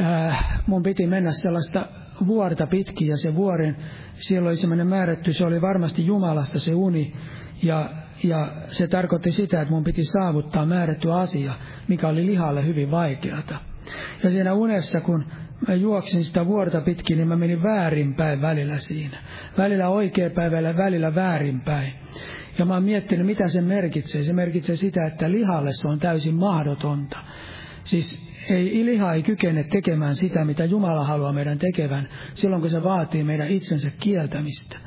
ää, 0.00 0.60
mun 0.66 0.82
piti 0.82 1.06
mennä 1.06 1.32
sellaista 1.32 1.86
vuorta 2.26 2.66
pitkin, 2.66 3.08
ja 3.08 3.16
se 3.16 3.34
vuoren 3.34 3.76
siellä 4.14 4.48
oli 4.48 4.56
semmoinen 4.56 4.86
määrätty, 4.86 5.32
se 5.32 5.46
oli 5.46 5.60
varmasti 5.60 6.06
Jumalasta 6.06 6.58
se 6.58 6.74
uni, 6.74 7.16
ja, 7.62 7.90
ja 8.22 8.48
se 8.66 8.88
tarkoitti 8.88 9.30
sitä, 9.30 9.60
että 9.60 9.74
mun 9.74 9.84
piti 9.84 10.04
saavuttaa 10.04 10.66
määrätty 10.66 11.12
asia, 11.12 11.54
mikä 11.88 12.08
oli 12.08 12.26
lihalle 12.26 12.66
hyvin 12.66 12.90
vaikeata. 12.90 13.60
Ja 14.22 14.30
siinä 14.30 14.54
unessa, 14.54 15.00
kun 15.00 15.24
mä 15.68 15.74
juoksin 15.74 16.24
sitä 16.24 16.46
vuorta 16.46 16.80
pitkin, 16.80 17.16
niin 17.16 17.28
mä 17.28 17.36
menin 17.36 17.62
väärinpäin 17.62 18.42
välillä 18.42 18.78
siinä. 18.78 19.22
Välillä 19.58 19.88
oikea 19.88 20.30
päivällä, 20.30 20.76
välillä 20.76 21.14
väärinpäin. 21.14 21.92
Ja 22.58 22.64
mä 22.64 22.74
oon 22.74 22.82
miettinyt, 22.82 23.26
mitä 23.26 23.48
se 23.48 23.60
merkitsee. 23.60 24.22
Se 24.22 24.32
merkitsee 24.32 24.76
sitä, 24.76 25.06
että 25.06 25.30
lihalle 25.30 25.72
se 25.72 25.88
on 25.88 25.98
täysin 25.98 26.34
mahdotonta. 26.34 27.18
Siis 27.84 28.34
ei, 28.48 28.84
liha 28.84 29.12
ei 29.12 29.22
kykene 29.22 29.64
tekemään 29.64 30.16
sitä, 30.16 30.44
mitä 30.44 30.64
Jumala 30.64 31.04
haluaa 31.04 31.32
meidän 31.32 31.58
tekevän, 31.58 32.08
silloin 32.34 32.62
kun 32.62 32.70
se 32.70 32.82
vaatii 32.82 33.24
meidän 33.24 33.48
itsensä 33.48 33.90
kieltämistä. 34.00 34.78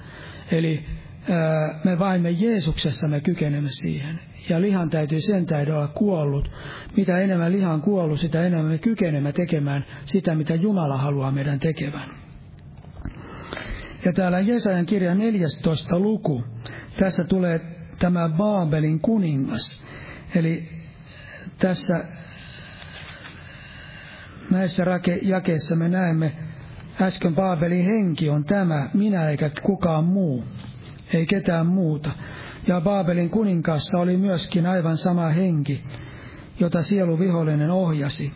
Eli 0.51 0.85
me 1.83 1.99
vain 1.99 2.21
me 2.21 2.31
Jeesuksessa 2.31 3.07
me 3.07 3.21
kykenemme 3.21 3.69
siihen. 3.71 4.19
Ja 4.49 4.61
lihan 4.61 4.89
täytyy 4.89 5.21
sen 5.21 5.45
täytyy 5.45 5.73
olla 5.73 5.87
kuollut. 5.87 6.51
Mitä 6.97 7.17
enemmän 7.17 7.51
liha 7.51 7.73
on 7.73 7.81
kuollut, 7.81 8.19
sitä 8.19 8.47
enemmän 8.47 8.71
me 8.71 8.77
kykenemme 8.77 9.31
tekemään 9.31 9.85
sitä, 10.05 10.35
mitä 10.35 10.55
Jumala 10.55 10.97
haluaa 10.97 11.31
meidän 11.31 11.59
tekevän. 11.59 12.09
Ja 14.05 14.13
täällä 14.13 14.39
Jesajan 14.39 14.85
kirja 14.85 15.15
14 15.15 15.99
luku, 15.99 16.43
tässä 16.99 17.23
tulee 17.23 17.61
tämä 17.99 18.29
Baabelin 18.29 18.99
kuningas. 18.99 19.83
Eli 20.35 20.69
tässä 21.57 22.05
näissä 24.51 24.83
rake- 24.83 25.19
jakeissa 25.21 25.75
me 25.75 25.89
näemme, 25.89 26.31
äsken 27.01 27.35
Baabelin 27.35 27.85
henki 27.85 28.29
on 28.29 28.43
tämä, 28.43 28.89
minä 28.93 29.29
eikä 29.29 29.51
kukaan 29.63 30.03
muu, 30.05 30.43
ei 31.13 31.25
ketään 31.25 31.67
muuta. 31.67 32.11
Ja 32.67 32.81
Baabelin 32.81 33.29
kuninkaassa 33.29 33.97
oli 33.97 34.17
myöskin 34.17 34.65
aivan 34.65 34.97
sama 34.97 35.29
henki, 35.29 35.83
jota 36.59 36.81
sielu 36.81 37.19
vihollinen 37.19 37.71
ohjasi. 37.71 38.31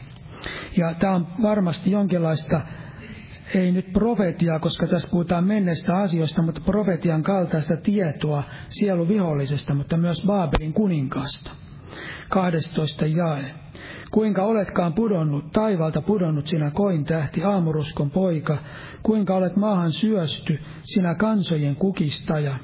Ja 0.77 0.93
tämä 0.93 1.15
on 1.15 1.27
varmasti 1.41 1.91
jonkinlaista, 1.91 2.61
ei 3.55 3.71
nyt 3.71 3.93
profetiaa, 3.93 4.59
koska 4.59 4.87
tässä 4.87 5.11
puhutaan 5.11 5.47
menneistä 5.47 5.97
asioista, 5.97 6.41
mutta 6.41 6.61
profetian 6.61 7.23
kaltaista 7.23 7.77
tietoa 7.77 8.43
sielu 8.65 9.07
vihollisesta, 9.07 9.73
mutta 9.73 9.97
myös 9.97 10.25
Baabelin 10.25 10.73
kuninkaasta. 10.73 11.51
12 12.29 13.05
jae. 13.05 13.51
Kuinka 14.11 14.43
oletkaan 14.43 14.93
pudonnut, 14.93 15.51
taivalta 15.51 16.01
pudonnut 16.01 16.47
sinä 16.47 16.71
koin 16.71 17.05
tähti, 17.05 17.43
aamuruskon 17.43 18.11
poika, 18.11 18.57
kuinka 19.03 19.35
olet 19.35 19.55
maahan 19.55 19.91
syösty, 19.91 20.59
sinä 20.81 21.15
kansojen 21.15 21.75
kukistaja. 21.75 22.55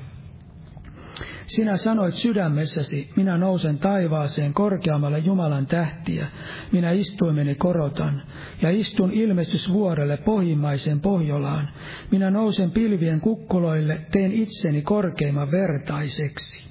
Sinä 1.48 1.78
sanoit 1.78 2.16
sydämessäsi, 2.16 3.10
minä 3.16 3.38
nousen 3.38 3.78
taivaaseen 3.78 4.54
korkeammalle 4.54 5.20
Jumalan 5.20 5.68
tähtiä, 5.68 6.28
minä 6.72 6.92
istuimeni 6.92 7.56
korotan, 7.56 8.24
ja 8.62 8.70
istun 8.70 9.12
ilmestysvuorelle 9.12 10.18
pohjimmaisen 10.18 11.02
Pohjolaan. 11.02 11.70
Minä 12.12 12.32
nousen 12.32 12.72
pilvien 12.72 13.22
kukkuloille, 13.22 14.02
teen 14.12 14.32
itseni 14.32 14.82
korkeimman 14.82 15.52
vertaiseksi. 15.52 16.68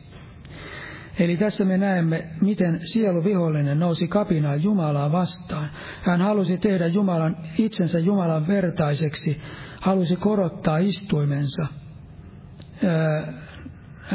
Eli 1.19 1.37
tässä 1.37 1.65
me 1.65 1.79
näemme, 1.79 2.29
miten 2.41 2.81
sielu 2.87 3.25
vihollinen 3.25 3.79
nousi 3.79 4.09
kapinaan 4.09 4.62
Jumalaa 4.62 5.12
vastaan. 5.12 5.71
Hän 6.03 6.21
halusi 6.21 6.59
tehdä 6.59 6.87
Jumalan, 6.87 7.37
itsensä 7.59 7.99
Jumalan 7.99 8.47
vertaiseksi, 8.47 9.41
halusi 9.81 10.17
korottaa 10.17 10.79
istuimensa. 10.79 11.67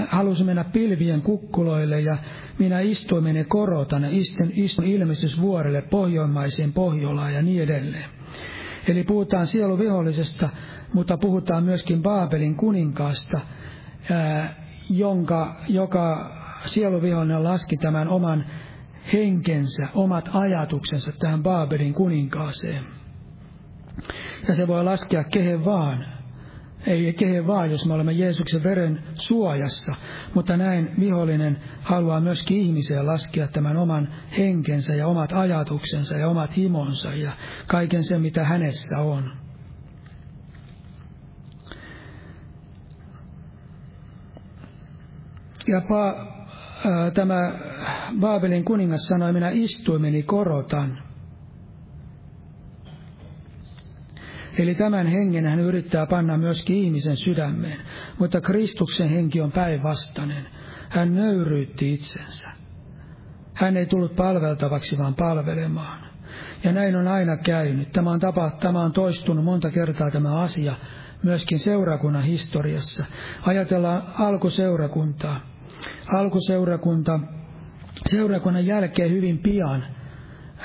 Halusi 0.08 0.43
mennä 0.43 0.63
pilvien 0.63 1.21
kukkuloille 1.21 1.99
ja 1.99 2.17
minä 2.60 2.80
istuimen 2.80 3.36
ja 3.36 3.45
korotan 3.45 4.04
ja 4.04 4.10
istun, 4.12 4.51
istun 4.51 4.86
ilmestysvuorelle 4.86 5.82
pohjoimaiseen 5.82 6.73
Pohjolaan 6.73 7.34
ja 7.34 7.41
niin 7.41 7.63
edelleen. 7.63 8.06
Eli 8.88 9.04
puhutaan 9.04 9.47
sieluvihollisesta, 9.47 10.49
mutta 10.93 11.17
puhutaan 11.17 11.63
myöskin 11.63 12.01
Baabelin 12.01 12.56
kuninkaasta, 12.56 13.39
jonka, 14.89 15.56
joka 15.67 16.32
sieluvihollinen 16.65 17.43
laski 17.43 17.77
tämän 17.77 18.08
oman 18.08 18.45
henkensä, 19.13 19.88
omat 19.93 20.30
ajatuksensa 20.34 21.12
tähän 21.19 21.43
Baabelin 21.43 21.93
kuninkaaseen. 21.93 22.84
Ja 24.47 24.56
se 24.56 24.67
voi 24.67 24.84
laskea 24.84 25.23
kehen 25.23 25.65
vaan, 25.65 26.06
ei 26.88 27.13
kehen 27.13 27.48
vaan, 27.48 27.72
jos 27.72 27.86
me 27.86 27.94
olemme 27.94 28.12
Jeesuksen 28.12 28.63
veren 28.63 29.04
suojassa, 29.13 29.96
mutta 30.34 30.58
näin 30.58 30.91
vihollinen 31.00 31.58
haluaa 31.82 32.20
myöskin 32.20 32.58
ihmiseen 32.58 33.08
laskea 33.08 33.48
tämän 33.48 33.78
oman 33.78 34.13
henkensä 34.38 34.96
ja 34.96 35.08
omat 35.08 35.34
ajatuksensa 35.34 36.17
ja 36.17 36.28
omat 36.28 36.58
himonsa 36.58 37.13
ja 37.13 37.32
kaiken 37.67 38.04
sen, 38.04 38.22
mitä 38.22 38.44
hänessä 38.44 38.98
on. 39.00 39.32
Ja 45.67 45.82
pa, 45.82 46.15
ää, 46.86 47.12
tämä 47.12 47.60
Baabelin 48.20 48.65
kuningas 48.65 49.08
sanoi, 49.08 49.34
minä 49.34 49.50
istuimeni 49.50 50.24
korotan– 50.24 50.98
Eli 54.57 54.75
tämän 54.75 55.07
hengen 55.07 55.45
hän 55.45 55.59
yrittää 55.59 56.05
panna 56.05 56.37
myöskin 56.37 56.75
ihmisen 56.75 57.15
sydämeen, 57.15 57.77
mutta 58.19 58.41
Kristuksen 58.41 59.09
henki 59.09 59.41
on 59.41 59.51
päinvastainen. 59.51 60.47
Hän 60.89 61.15
nöyryytti 61.15 61.93
itsensä. 61.93 62.49
Hän 63.53 63.77
ei 63.77 63.85
tullut 63.85 64.15
palveltavaksi, 64.15 64.97
vaan 64.97 65.15
palvelemaan. 65.15 65.99
Ja 66.63 66.71
näin 66.71 66.95
on 66.95 67.07
aina 67.07 67.37
käynyt. 67.37 67.91
Tämä 67.91 68.11
on, 68.11 68.19
tapa, 68.19 68.49
tämä 68.59 68.81
on 68.81 68.91
toistunut 68.91 69.45
monta 69.45 69.71
kertaa 69.71 70.11
tämä 70.11 70.39
asia 70.39 70.75
myöskin 71.23 71.59
seurakunnan 71.59 72.23
historiassa. 72.23 73.05
Ajatellaan 73.45 74.03
alkuseurakuntaa. 74.17 75.39
Alkuseurakunta, 76.15 77.19
seurakunnan 78.07 78.65
jälkeen 78.65 79.11
hyvin 79.11 79.39
pian 79.39 79.85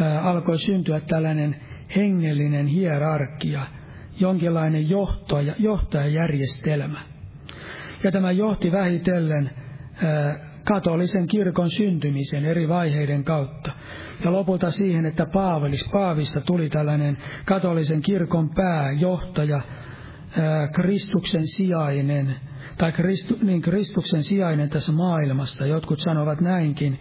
ää, 0.01 0.23
alkoi 0.23 0.59
syntyä 0.59 1.01
tällainen 1.01 1.57
hengellinen 1.97 2.67
hierarkia, 2.67 3.67
jonkinlainen 4.21 4.89
johtaja, 4.89 5.55
johtajajärjestelmä. 5.59 7.01
Ja 8.05 8.13
tämä 8.13 8.33
johti 8.33 8.73
vähitellen 8.73 9.51
katolisen 10.65 11.27
kirkon 11.27 11.71
syntymisen 11.71 12.45
eri 12.45 12.69
vaiheiden 12.69 13.25
kautta. 13.25 13.73
Ja 14.25 14.33
lopulta 14.33 14.71
siihen, 14.71 15.07
että 15.07 15.27
Paavelis, 15.33 15.89
Paavista 15.93 16.41
tuli 16.41 16.69
tällainen 16.69 17.19
katolisen 17.45 18.03
kirkon 18.03 18.51
pääjohtaja, 18.55 19.61
Kristuksen 20.73 21.47
sijainen, 21.47 22.37
tai 22.79 22.93
Kristu, 22.93 23.39
niin 23.43 23.63
Kristuksen 23.63 24.23
sijainen 24.23 24.69
tässä 24.69 24.93
maailmassa, 24.93 25.67
jotkut 25.67 26.01
sanovat 26.01 26.41
näinkin, 26.41 26.99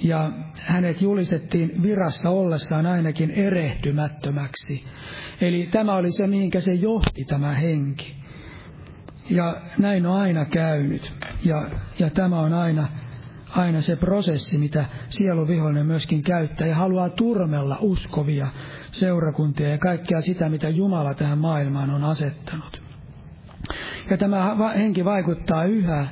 ja 0.00 0.30
hänet 0.60 1.02
julistettiin 1.02 1.82
virassa 1.82 2.30
ollessaan 2.30 2.86
ainakin 2.86 3.30
erehtymättömäksi. 3.30 4.84
Eli 5.40 5.68
tämä 5.70 5.94
oli 5.94 6.12
se, 6.12 6.26
mihinkä 6.26 6.60
se 6.60 6.74
johti 6.74 7.24
tämä 7.24 7.52
henki. 7.52 8.16
Ja 9.30 9.56
näin 9.78 10.06
on 10.06 10.16
aina 10.16 10.44
käynyt. 10.44 11.14
Ja, 11.44 11.70
ja 11.98 12.10
tämä 12.10 12.40
on 12.40 12.52
aina, 12.52 12.88
aina 13.50 13.80
se 13.80 13.96
prosessi, 13.96 14.58
mitä 14.58 14.84
sieluvihollinen 15.08 15.86
myöskin 15.86 16.22
käyttää 16.22 16.66
ja 16.66 16.74
haluaa 16.74 17.08
turmella 17.08 17.78
uskovia 17.80 18.46
seurakuntia 18.92 19.68
ja 19.68 19.78
kaikkea 19.78 20.20
sitä, 20.20 20.48
mitä 20.48 20.68
Jumala 20.68 21.14
tähän 21.14 21.38
maailmaan 21.38 21.90
on 21.90 22.04
asettanut. 22.04 22.82
Ja 24.10 24.16
tämä 24.16 24.56
henki 24.76 25.04
vaikuttaa 25.04 25.64
yhä 25.64 26.08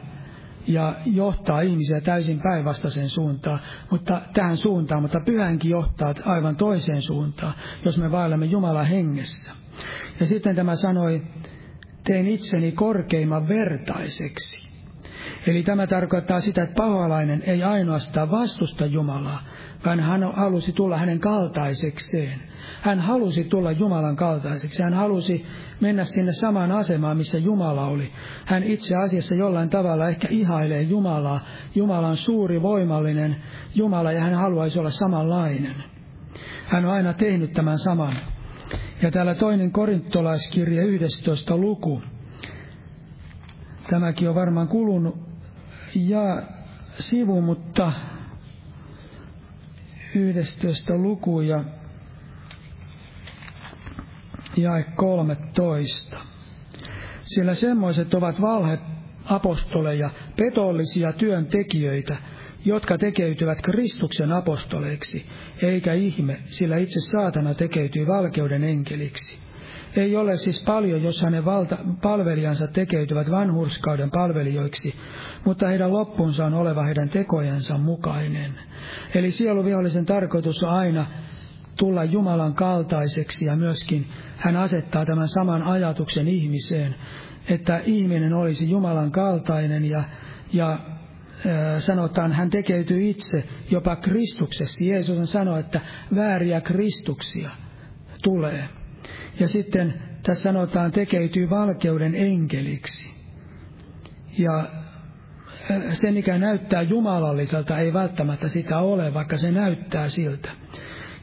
ja 0.66 0.96
johtaa 1.06 1.60
ihmisiä 1.60 2.00
täysin 2.00 2.40
päinvastaiseen 2.40 3.08
suuntaan, 3.08 3.60
mutta 3.90 4.20
tähän 4.34 4.56
suuntaan, 4.56 5.02
mutta 5.02 5.20
pyhänkin 5.20 5.70
johtaa 5.70 6.14
aivan 6.24 6.56
toiseen 6.56 7.02
suuntaan, 7.02 7.54
jos 7.84 7.98
me 7.98 8.10
vaellemme 8.10 8.46
Jumalan 8.46 8.86
hengessä. 8.86 9.52
Ja 10.20 10.26
sitten 10.26 10.56
tämä 10.56 10.76
sanoi, 10.76 11.22
tein 12.04 12.28
itseni 12.28 12.72
korkeimman 12.72 13.48
vertaiseksi. 13.48 14.73
Eli 15.46 15.62
tämä 15.62 15.86
tarkoittaa 15.86 16.40
sitä, 16.40 16.62
että 16.62 16.74
paholainen 16.74 17.42
ei 17.46 17.62
ainoastaan 17.62 18.30
vastusta 18.30 18.86
Jumalaa, 18.86 19.42
vaan 19.86 20.00
hän 20.00 20.32
halusi 20.36 20.72
tulla 20.72 20.98
hänen 20.98 21.20
kaltaisekseen. 21.20 22.40
Hän 22.80 23.00
halusi 23.00 23.44
tulla 23.44 23.72
Jumalan 23.72 24.16
kaltaiseksi. 24.16 24.82
Hän 24.82 24.94
halusi 24.94 25.46
mennä 25.80 26.04
sinne 26.04 26.32
samaan 26.32 26.72
asemaan, 26.72 27.16
missä 27.16 27.38
Jumala 27.38 27.86
oli. 27.86 28.12
Hän 28.44 28.62
itse 28.62 28.96
asiassa 28.96 29.34
jollain 29.34 29.70
tavalla 29.70 30.08
ehkä 30.08 30.28
ihailee 30.30 30.82
Jumalaa. 30.82 31.40
Jumala 31.74 32.08
on 32.08 32.16
suuri, 32.16 32.62
voimallinen 32.62 33.36
Jumala 33.74 34.12
ja 34.12 34.20
hän 34.20 34.34
haluaisi 34.34 34.78
olla 34.78 34.90
samanlainen. 34.90 35.74
Hän 36.66 36.84
on 36.84 36.92
aina 36.92 37.12
tehnyt 37.12 37.52
tämän 37.52 37.78
saman. 37.78 38.12
Ja 39.02 39.10
täällä 39.10 39.34
toinen 39.34 39.72
korintolaiskirja 39.72 40.82
11. 40.82 41.56
luku. 41.56 42.02
Tämäkin 43.90 44.28
on 44.28 44.34
varmaan 44.34 44.68
kulunut 44.68 45.23
ja 45.94 46.42
sivu, 46.98 47.40
mutta 47.40 47.92
11. 50.14 50.96
luku 50.96 51.40
ja 51.40 51.64
jae 54.56 54.84
13. 54.96 56.16
Sillä 57.20 57.54
semmoiset 57.54 58.14
ovat 58.14 58.40
valhe 58.40 58.78
apostoleja, 59.24 60.10
petollisia 60.36 61.12
työntekijöitä, 61.12 62.16
jotka 62.64 62.98
tekeytyvät 62.98 63.58
Kristuksen 63.62 64.32
apostoleiksi, 64.32 65.26
eikä 65.62 65.92
ihme, 65.92 66.42
sillä 66.44 66.76
itse 66.76 67.00
saatana 67.00 67.54
tekeytyy 67.54 68.06
valkeuden 68.06 68.64
enkeliksi. 68.64 69.43
Ei 69.96 70.16
ole 70.16 70.36
siis 70.36 70.64
paljon, 70.64 71.02
jos 71.02 71.22
hänen 71.22 71.44
valta, 71.44 71.78
palvelijansa 72.02 72.66
tekeytyvät 72.66 73.30
vanhurskauden 73.30 74.10
palvelijoiksi, 74.10 74.94
mutta 75.44 75.68
heidän 75.68 75.92
loppunsa 75.92 76.44
on 76.44 76.54
oleva 76.54 76.82
heidän 76.82 77.08
tekojensa 77.08 77.78
mukainen. 77.78 78.54
Eli 79.14 79.30
sieluvihollisen 79.30 80.06
tarkoitus 80.06 80.62
on 80.62 80.70
aina 80.70 81.06
tulla 81.78 82.04
Jumalan 82.04 82.54
kaltaiseksi 82.54 83.44
ja 83.44 83.56
myöskin 83.56 84.08
hän 84.36 84.56
asettaa 84.56 85.06
tämän 85.06 85.28
saman 85.28 85.62
ajatuksen 85.62 86.28
ihmiseen, 86.28 86.94
että 87.48 87.80
ihminen 87.84 88.32
olisi 88.32 88.70
Jumalan 88.70 89.10
kaltainen 89.10 89.84
ja, 89.84 90.04
ja 90.52 90.78
sanotaan, 91.78 92.32
hän 92.32 92.50
tekeytyy 92.50 93.10
itse 93.10 93.44
jopa 93.70 93.96
Kristuksessa. 93.96 94.84
Jeesus 94.84 95.32
sanoi, 95.32 95.60
että 95.60 95.80
vääriä 96.14 96.60
Kristuksia 96.60 97.50
tulee. 98.22 98.68
Ja 99.40 99.48
sitten 99.48 100.02
tässä 100.22 100.42
sanotaan, 100.42 100.92
tekeytyy 100.92 101.50
valkeuden 101.50 102.14
enkeliksi. 102.14 103.14
Ja 104.38 104.68
se, 105.92 106.10
mikä 106.10 106.38
näyttää 106.38 106.82
jumalalliselta, 106.82 107.78
ei 107.78 107.92
välttämättä 107.92 108.48
sitä 108.48 108.78
ole, 108.78 109.14
vaikka 109.14 109.36
se 109.36 109.50
näyttää 109.50 110.08
siltä. 110.08 110.50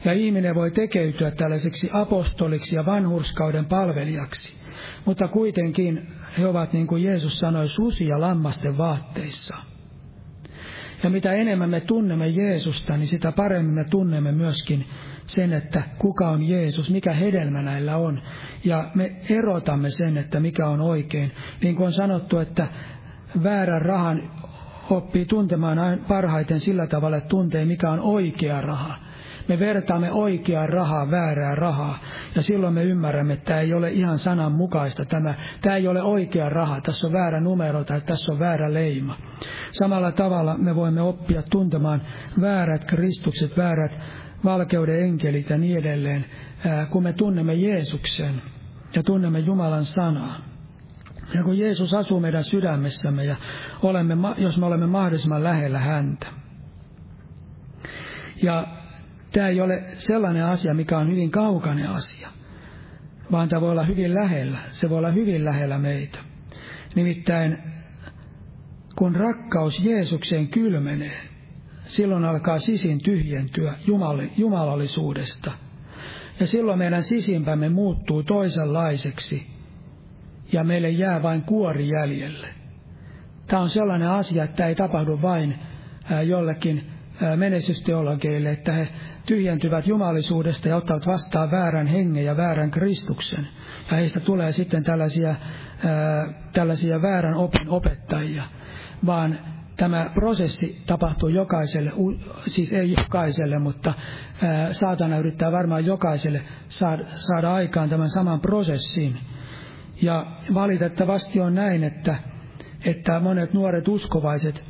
Ja 0.04 0.12
ihminen 0.12 0.54
voi 0.54 0.70
tekeytyä 0.70 1.30
tällaiseksi 1.30 1.90
apostoliksi 1.92 2.76
ja 2.76 2.86
vanhurskauden 2.86 3.64
palvelijaksi. 3.64 4.62
Mutta 5.04 5.28
kuitenkin 5.28 6.08
he 6.38 6.46
ovat, 6.46 6.72
niin 6.72 6.86
kuin 6.86 7.02
Jeesus 7.02 7.38
sanoi, 7.38 7.68
susia 7.68 8.20
lammasten 8.20 8.78
vaatteissa. 8.78 9.56
Ja 11.02 11.10
mitä 11.10 11.32
enemmän 11.32 11.70
me 11.70 11.80
tunnemme 11.80 12.28
Jeesusta, 12.28 12.96
niin 12.96 13.08
sitä 13.08 13.32
paremmin 13.32 13.74
me 13.74 13.84
tunnemme 13.84 14.32
myöskin 14.32 14.86
sen, 15.26 15.52
että 15.52 15.82
kuka 15.98 16.28
on 16.28 16.42
Jeesus, 16.42 16.90
mikä 16.90 17.12
hedelmä 17.12 17.62
näillä 17.62 17.96
on. 17.96 18.22
Ja 18.64 18.90
me 18.94 19.12
erotamme 19.28 19.90
sen, 19.90 20.18
että 20.18 20.40
mikä 20.40 20.68
on 20.68 20.80
oikein. 20.80 21.32
Niin 21.62 21.76
kuin 21.76 21.86
on 21.86 21.92
sanottu, 21.92 22.38
että 22.38 22.66
väärän 23.42 23.82
rahan 23.82 24.30
oppii 24.90 25.26
tuntemaan 25.26 26.04
parhaiten 26.08 26.60
sillä 26.60 26.86
tavalla, 26.86 27.16
että 27.16 27.28
tuntee 27.28 27.64
mikä 27.64 27.90
on 27.90 28.00
oikea 28.00 28.60
raha. 28.60 28.96
Me 29.48 29.58
vertaamme 29.58 30.12
oikeaa 30.12 30.66
rahaa 30.66 31.10
väärää 31.10 31.54
rahaa. 31.54 31.98
Ja 32.34 32.42
silloin 32.42 32.74
me 32.74 32.84
ymmärrämme, 32.84 33.32
että 33.32 33.44
tämä 33.44 33.60
ei 33.60 33.74
ole 33.74 33.90
ihan 33.90 34.18
sanan 34.18 34.52
mukaista. 34.52 35.04
Tämä, 35.04 35.34
tämä 35.60 35.76
ei 35.76 35.88
ole 35.88 36.02
oikea 36.02 36.48
raha. 36.48 36.80
Tässä 36.80 37.06
on 37.06 37.12
väärä 37.12 37.40
numero 37.40 37.84
tai 37.84 38.00
tässä 38.00 38.32
on 38.32 38.38
väärä 38.38 38.74
leima. 38.74 39.18
Samalla 39.72 40.12
tavalla 40.12 40.58
me 40.58 40.76
voimme 40.76 41.00
oppia 41.00 41.42
tuntemaan 41.42 42.02
väärät 42.40 42.84
Kristukset, 42.84 43.56
väärät 43.56 43.92
valkeuden 44.44 45.04
enkelit 45.04 45.50
ja 45.50 45.58
niin 45.58 45.78
edelleen, 45.78 46.24
kun 46.90 47.02
me 47.02 47.12
tunnemme 47.12 47.54
Jeesuksen 47.54 48.42
ja 48.94 49.02
tunnemme 49.02 49.38
Jumalan 49.38 49.84
sanaa. 49.84 50.38
Ja 51.34 51.42
kun 51.42 51.58
Jeesus 51.58 51.94
asuu 51.94 52.20
meidän 52.20 52.44
sydämessämme 52.44 53.24
ja 53.24 53.36
olemme, 53.82 54.16
jos 54.36 54.58
me 54.58 54.66
olemme 54.66 54.86
mahdollisimman 54.86 55.44
lähellä 55.44 55.78
häntä. 55.78 56.26
Ja 58.42 58.66
tämä 59.32 59.48
ei 59.48 59.60
ole 59.60 59.84
sellainen 59.98 60.44
asia, 60.44 60.74
mikä 60.74 60.98
on 60.98 61.10
hyvin 61.10 61.30
kaukainen 61.30 61.88
asia, 61.88 62.28
vaan 63.32 63.48
tämä 63.48 63.60
voi 63.60 63.70
olla 63.70 63.84
hyvin 63.84 64.14
lähellä. 64.14 64.58
Se 64.70 64.90
voi 64.90 64.98
olla 64.98 65.10
hyvin 65.10 65.44
lähellä 65.44 65.78
meitä. 65.78 66.18
Nimittäin 66.94 67.58
kun 68.96 69.16
rakkaus 69.16 69.84
Jeesukseen 69.84 70.48
kylmenee, 70.48 71.20
silloin 71.84 72.24
alkaa 72.24 72.58
sisin 72.58 73.02
tyhjentyä 73.02 73.74
jumalallisuudesta. 74.36 75.52
Ja 76.40 76.46
silloin 76.46 76.78
meidän 76.78 77.02
sisimpämme 77.02 77.68
muuttuu 77.68 78.22
toisenlaiseksi 78.22 79.46
ja 80.52 80.64
meille 80.64 80.90
jää 80.90 81.22
vain 81.22 81.42
kuori 81.42 81.88
jäljelle. 81.88 82.48
Tämä 83.46 83.62
on 83.62 83.70
sellainen 83.70 84.08
asia, 84.08 84.44
että 84.44 84.66
ei 84.66 84.74
tapahdu 84.74 85.22
vain 85.22 85.58
jollekin 86.26 86.90
menestysteologeille, 87.36 88.50
että 88.50 88.72
he 88.72 88.88
tyhjentyvät 89.26 89.86
jumalisuudesta 89.86 90.68
ja 90.68 90.76
ottavat 90.76 91.06
vastaan 91.06 91.50
väärän 91.50 91.86
hengen 91.86 92.24
ja 92.24 92.36
väärän 92.36 92.70
Kristuksen. 92.70 93.48
Ja 93.90 93.96
heistä 93.96 94.20
tulee 94.20 94.52
sitten 94.52 94.84
tällaisia, 94.84 95.34
tällaisia 96.52 97.02
väärän 97.02 97.34
opin 97.34 97.68
opettajia, 97.68 98.44
vaan 99.06 99.38
tämä 99.76 100.10
prosessi 100.14 100.82
tapahtuu 100.86 101.28
jokaiselle, 101.28 101.92
siis 102.46 102.72
ei 102.72 102.94
jokaiselle, 102.98 103.58
mutta 103.58 103.94
saatana 104.72 105.18
yrittää 105.18 105.52
varmaan 105.52 105.86
jokaiselle 105.86 106.42
saada, 106.68 107.04
saada 107.14 107.54
aikaan 107.54 107.88
tämän 107.88 108.08
saman 108.10 108.40
prosessin. 108.40 109.18
Ja 110.02 110.26
valitettavasti 110.54 111.40
on 111.40 111.54
näin, 111.54 111.84
että, 111.84 112.16
että 112.84 113.20
monet 113.20 113.52
nuoret 113.52 113.88
uskovaiset, 113.88 114.64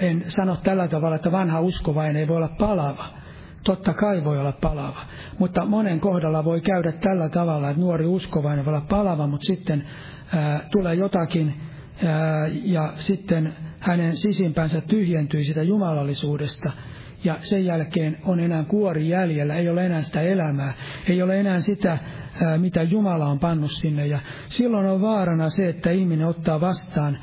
en 0.00 0.24
sano 0.28 0.56
tällä 0.56 0.88
tavalla, 0.88 1.16
että 1.16 1.32
vanha 1.32 1.60
uskovainen 1.60 2.16
ei 2.16 2.28
voi 2.28 2.36
olla 2.36 2.54
palava. 2.58 3.19
Totta 3.64 3.94
kai 3.94 4.24
voi 4.24 4.38
olla 4.38 4.52
palava, 4.52 5.06
mutta 5.38 5.64
monen 5.64 6.00
kohdalla 6.00 6.44
voi 6.44 6.60
käydä 6.60 6.92
tällä 6.92 7.28
tavalla, 7.28 7.70
että 7.70 7.80
nuori 7.80 8.06
uskovainen 8.06 8.64
voi 8.64 8.74
olla 8.74 8.86
palava, 8.88 9.26
mutta 9.26 9.46
sitten 9.46 9.86
ää, 10.34 10.60
tulee 10.72 10.94
jotakin 10.94 11.60
ää, 12.04 12.46
ja 12.64 12.92
sitten 12.94 13.54
hänen 13.80 14.16
sisimpänsä 14.16 14.80
tyhjentyy 14.80 15.44
sitä 15.44 15.62
jumalallisuudesta 15.62 16.72
ja 17.24 17.36
sen 17.40 17.64
jälkeen 17.64 18.18
on 18.24 18.40
enää 18.40 18.64
kuori 18.64 19.08
jäljellä, 19.08 19.54
ei 19.54 19.68
ole 19.68 19.86
enää 19.86 20.02
sitä 20.02 20.20
elämää, 20.20 20.72
ei 21.08 21.22
ole 21.22 21.40
enää 21.40 21.60
sitä, 21.60 21.98
mitä 22.58 22.82
Jumala 22.82 23.26
on 23.26 23.38
pannut 23.38 23.70
sinne. 23.70 24.06
Ja 24.06 24.18
silloin 24.48 24.86
on 24.86 25.00
vaarana 25.00 25.50
se, 25.50 25.68
että 25.68 25.90
ihminen 25.90 26.26
ottaa 26.26 26.60
vastaan 26.60 27.18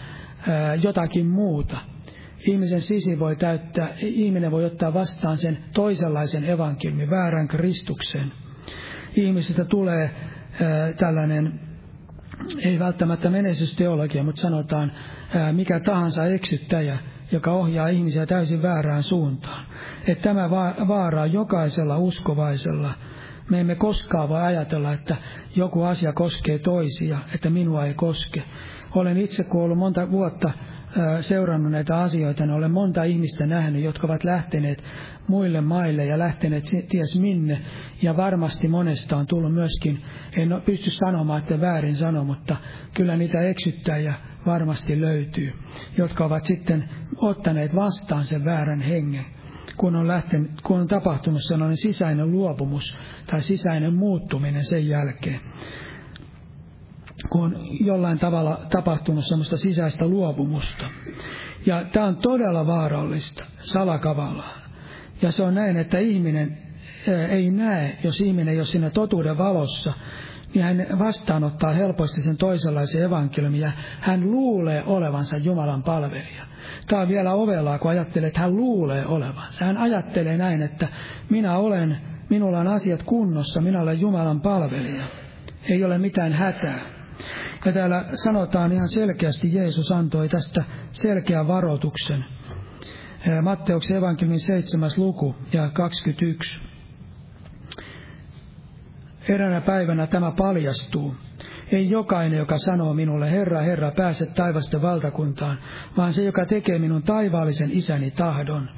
jotakin 0.84 1.28
muuta. 1.28 1.78
Ihmisen 2.48 2.82
sisi 2.82 3.20
voi 3.20 3.36
täyttää, 3.36 3.88
ihminen 4.02 4.52
voi 4.52 4.66
ottaa 4.66 4.94
vastaan 4.94 5.38
sen 5.38 5.58
toisenlaisen 5.74 6.46
evankeliumin, 6.50 7.10
väärän 7.10 7.48
Kristuksen. 7.48 8.32
Ihmisestä 9.16 9.66
tulee 9.66 10.10
tällainen 10.98 11.60
ei 12.60 12.80
välttämättä 12.80 13.30
menestysteologia, 13.30 14.24
mutta 14.24 14.42
sanotaan 14.42 14.92
mikä 15.52 15.80
tahansa 15.80 16.26
eksyttäjä, 16.26 16.98
joka 17.32 17.52
ohjaa 17.52 17.88
ihmisiä 17.88 18.26
täysin 18.26 18.62
väärään 18.62 19.04
suuntaan. 19.04 19.66
Että 20.08 20.24
tämä 20.24 20.50
vaara 20.88 21.22
on 21.22 21.34
jokaisella 21.34 21.98
uskovaisella. 21.98 22.94
Me 23.50 23.60
emme 23.60 23.76
koskaan 23.76 24.30
voi 24.30 24.42
ajatella, 24.42 24.94
että 24.94 25.16
joku 25.56 25.84
asia 25.84 26.14
koskee 26.14 26.60
toisia, 26.60 27.20
että 27.36 27.50
minua 27.50 27.86
ei 27.86 27.94
koske. 27.94 28.44
Olen 28.96 29.18
itse, 29.18 29.44
kun 29.44 29.64
ollut 29.64 29.78
monta 29.78 30.12
vuotta 30.12 30.52
seurannut 31.22 31.72
näitä 31.72 31.98
asioita, 31.98 32.46
niin 32.46 32.54
olen 32.56 32.72
monta 32.72 33.04
ihmistä 33.04 33.46
nähnyt, 33.46 33.84
jotka 33.84 34.08
ovat 34.08 34.24
lähteneet 34.24 34.84
muille 35.28 35.62
maille 35.62 36.06
ja 36.06 36.20
lähteneet 36.20 36.64
ties 36.90 37.20
minne. 37.20 37.62
Ja 38.02 38.18
varmasti 38.18 38.68
monesta 38.68 39.18
on 39.18 39.28
tullut 39.28 39.54
myöskin, 39.54 40.02
en 40.38 40.62
pysty 40.66 40.90
sanomaan, 40.90 41.42
että 41.42 41.62
väärin 41.62 41.96
sano, 41.96 42.24
mutta 42.24 42.56
kyllä 42.94 43.18
niitä 43.18 43.42
eksyttäjiä 43.42 44.14
varmasti 44.46 45.02
löytyy, 45.02 45.54
jotka 45.98 46.26
ovat 46.26 46.46
sitten 46.46 46.90
ottaneet 47.18 47.76
vastaan 47.76 48.24
sen 48.24 48.46
väärän 48.46 48.82
hengen 48.82 49.26
kun 49.78 49.96
on, 49.96 50.08
lähtenyt, 50.08 50.62
kun 50.62 50.80
on 50.80 50.88
tapahtunut 50.88 51.44
sellainen 51.44 51.78
sisäinen 51.78 52.32
luopumus 52.32 53.00
tai 53.28 53.42
sisäinen 53.42 53.94
muuttuminen 53.94 54.66
sen 54.66 54.88
jälkeen 54.88 55.40
kun 57.30 57.44
on 57.44 57.56
jollain 57.86 58.20
tavalla 58.20 58.60
tapahtunut 58.72 59.26
semmoista 59.26 59.58
sisäistä 59.58 60.08
luopumusta. 60.08 60.90
Ja 61.66 61.86
tämä 61.94 62.06
on 62.06 62.18
todella 62.18 62.68
vaarallista, 62.68 63.46
salakavalaa. 63.60 64.58
Ja 65.22 65.32
se 65.32 65.44
on 65.44 65.56
näin, 65.56 65.78
että 65.78 66.00
ihminen 66.00 66.58
ei 67.30 67.52
näe, 67.52 67.98
jos 68.04 68.22
ihminen 68.22 68.48
ei 68.48 68.58
ole 68.58 68.66
siinä 68.66 68.90
totuuden 68.90 69.38
valossa, 69.38 69.94
niin 70.54 70.64
hän 70.64 71.00
vastaanottaa 71.00 71.72
helposti 71.72 72.22
sen 72.22 72.38
toisenlaisen 72.38 73.04
evankeliumin 73.04 73.60
ja 73.62 73.72
hän 74.00 74.32
luulee 74.32 74.84
olevansa 74.84 75.38
Jumalan 75.38 75.84
palvelija. 75.84 76.46
Tämä 76.88 77.02
on 77.02 77.08
vielä 77.08 77.34
ovellaa, 77.34 77.80
kun 77.80 77.92
ajattelee, 77.92 78.28
että 78.28 78.40
hän 78.40 78.56
luulee 78.56 79.06
olevansa. 79.06 79.66
Hän 79.66 79.78
ajattelee 79.78 80.38
näin, 80.38 80.62
että 80.62 80.88
minä 81.30 81.58
olen, 81.58 81.98
minulla 82.30 82.60
on 82.60 82.68
asiat 82.68 83.04
kunnossa, 83.04 83.62
minä 83.62 83.82
olen 83.82 84.02
Jumalan 84.02 84.42
palvelija. 84.42 85.04
Ei 85.70 85.84
ole 85.84 85.98
mitään 85.98 86.34
hätää. 86.34 86.97
Ja 87.66 87.74
täällä 87.74 88.06
sanotaan 88.14 88.72
ihan 88.72 88.90
selkeästi, 88.90 89.54
Jeesus 89.54 89.92
antoi 89.92 90.30
tästä 90.30 90.64
selkeän 90.92 91.48
varoituksen. 91.48 92.26
Matteuksen 93.42 93.98
evankeliumin 93.98 94.40
7. 94.40 94.90
luku 94.98 95.36
ja 95.54 95.70
21. 95.70 96.62
Eräänä 99.30 99.62
päivänä 99.62 100.08
tämä 100.08 100.32
paljastuu. 100.32 101.16
Ei 101.72 101.90
jokainen, 101.90 102.40
joka 102.40 102.58
sanoo 102.58 102.94
minulle, 102.94 103.32
Herra, 103.32 103.62
Herra, 103.62 103.92
pääse 103.92 104.26
taivasten 104.26 104.82
valtakuntaan, 104.82 105.60
vaan 105.98 106.14
se, 106.14 106.24
joka 106.24 106.46
tekee 106.46 106.80
minun 106.80 107.04
taivaallisen 107.04 107.72
isäni 107.72 108.12
tahdon. 108.12 108.70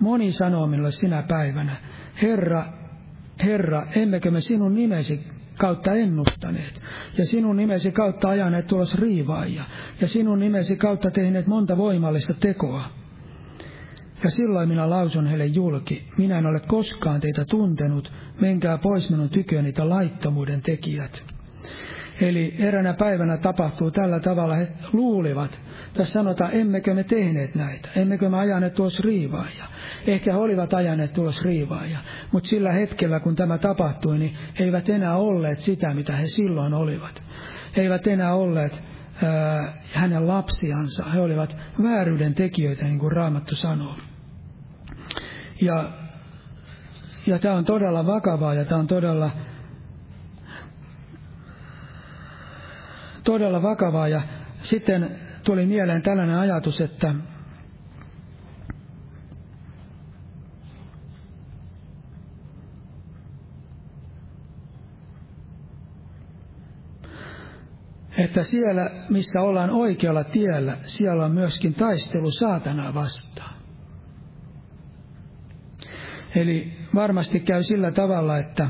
Moni 0.00 0.32
sanoo 0.32 0.66
minulle 0.66 0.90
sinä 0.90 1.22
päivänä, 1.22 1.76
Herra, 2.22 2.72
Herra, 3.44 3.86
emmekö 3.96 4.30
me 4.30 4.40
sinun 4.40 4.74
nimesi 4.74 5.24
kautta 5.58 5.92
ennustaneet, 5.92 6.82
ja 7.18 7.26
sinun 7.26 7.56
nimesi 7.56 7.90
kautta 7.90 8.28
ajaneet 8.28 8.66
tulos 8.66 8.94
riivaajia, 8.94 9.64
ja 10.00 10.08
sinun 10.08 10.38
nimesi 10.38 10.76
kautta 10.76 11.10
tehneet 11.10 11.46
monta 11.46 11.76
voimallista 11.76 12.34
tekoa. 12.34 12.90
Ja 14.24 14.30
silloin 14.30 14.68
minä 14.68 14.90
lausun 14.90 15.26
heille 15.26 15.46
julki, 15.46 16.08
minä 16.16 16.38
en 16.38 16.46
ole 16.46 16.60
koskaan 16.60 17.20
teitä 17.20 17.44
tuntenut, 17.44 18.12
menkää 18.40 18.78
pois 18.78 19.10
minun 19.10 19.28
tyköni 19.28 19.62
niitä 19.62 19.88
laittomuuden 19.88 20.62
tekijät. 20.62 21.24
Eli 22.20 22.54
eränä 22.58 22.94
päivänä 22.94 23.36
tapahtuu 23.36 23.90
tällä 23.90 24.20
tavalla, 24.20 24.54
he 24.54 24.68
luulivat, 24.92 25.60
tässä 25.94 26.12
sanotaan, 26.12 26.50
emmekö 26.52 26.94
me 26.94 27.04
tehneet 27.04 27.54
näitä, 27.54 27.88
emmekö 27.96 28.28
me 28.28 28.38
ajaneet 28.38 28.74
tuossa 28.74 29.02
riivaaja. 29.04 29.64
Ehkä 30.06 30.32
he 30.32 30.38
olivat 30.38 30.74
ajaneet 30.74 31.12
tuossa 31.12 31.42
riivaaja, 31.44 31.98
mutta 32.32 32.48
sillä 32.48 32.72
hetkellä, 32.72 33.20
kun 33.20 33.36
tämä 33.36 33.58
tapahtui, 33.58 34.18
niin 34.18 34.36
he 34.58 34.64
eivät 34.64 34.88
enää 34.88 35.16
olleet 35.16 35.58
sitä, 35.58 35.94
mitä 35.94 36.16
he 36.16 36.26
silloin 36.26 36.74
olivat. 36.74 37.22
He 37.76 37.82
eivät 37.82 38.06
enää 38.06 38.34
olleet 38.34 38.82
ää, 39.22 39.72
hänen 39.92 40.28
lapsiansa, 40.28 41.04
he 41.04 41.20
olivat 41.20 41.56
vääryyden 41.82 42.34
tekijöitä, 42.34 42.84
niin 42.84 42.98
kuin 42.98 43.12
Raamattu 43.12 43.54
sanoo. 43.54 43.94
Ja, 45.60 45.90
ja 47.26 47.38
tämä 47.38 47.54
on 47.54 47.64
todella 47.64 48.06
vakavaa 48.06 48.54
ja 48.54 48.64
tämä 48.64 48.80
on 48.80 48.86
todella 48.86 49.30
todella 53.28 53.62
vakavaa. 53.62 54.08
Ja 54.08 54.22
sitten 54.62 55.10
tuli 55.44 55.66
mieleen 55.66 56.02
tällainen 56.02 56.38
ajatus, 56.38 56.80
että 56.80 57.14
että 68.18 68.42
siellä, 68.42 68.90
missä 69.08 69.40
ollaan 69.40 69.70
oikealla 69.70 70.24
tiellä, 70.24 70.76
siellä 70.82 71.24
on 71.24 71.32
myöskin 71.32 71.74
taistelu 71.74 72.30
saatanaa 72.30 72.94
vastaan. 72.94 73.54
Eli 76.34 76.72
varmasti 76.94 77.40
käy 77.40 77.62
sillä 77.62 77.90
tavalla, 77.90 78.38
että 78.38 78.68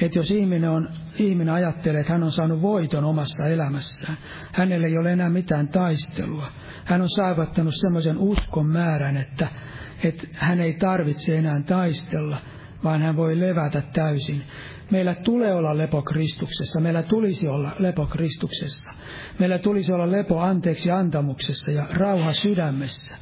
että 0.00 0.18
jos 0.18 0.30
ihminen, 0.30 0.70
on, 0.70 0.88
ihminen 1.18 1.54
ajattelee, 1.54 2.00
että 2.00 2.12
hän 2.12 2.22
on 2.22 2.32
saanut 2.32 2.62
voiton 2.62 3.04
omassa 3.04 3.44
elämässään, 3.44 4.18
hänelle 4.52 4.86
ei 4.86 4.98
ole 4.98 5.12
enää 5.12 5.30
mitään 5.30 5.68
taistelua. 5.68 6.52
Hän 6.84 7.00
on 7.00 7.08
saavuttanut 7.08 7.74
semmoisen 7.76 8.18
uskon 8.18 8.66
määrän, 8.66 9.16
että, 9.16 9.48
että 10.04 10.26
hän 10.32 10.60
ei 10.60 10.72
tarvitse 10.72 11.36
enää 11.36 11.62
taistella, 11.66 12.40
vaan 12.84 13.02
hän 13.02 13.16
voi 13.16 13.40
levätä 13.40 13.82
täysin. 13.92 14.42
Meillä 14.90 15.14
tulee 15.14 15.54
olla 15.54 15.78
lepo 15.78 16.02
Kristuksessa, 16.02 16.80
meillä 16.80 17.02
tulisi 17.02 17.48
olla 17.48 17.76
lepo 17.78 18.06
Kristuksessa. 18.06 18.90
Meillä 19.38 19.58
tulisi 19.58 19.92
olla 19.92 20.12
lepo 20.12 20.40
anteeksi 20.40 20.90
antamuksessa 20.90 21.72
ja 21.72 21.86
rauha 21.90 22.32
sydämessä. 22.32 23.16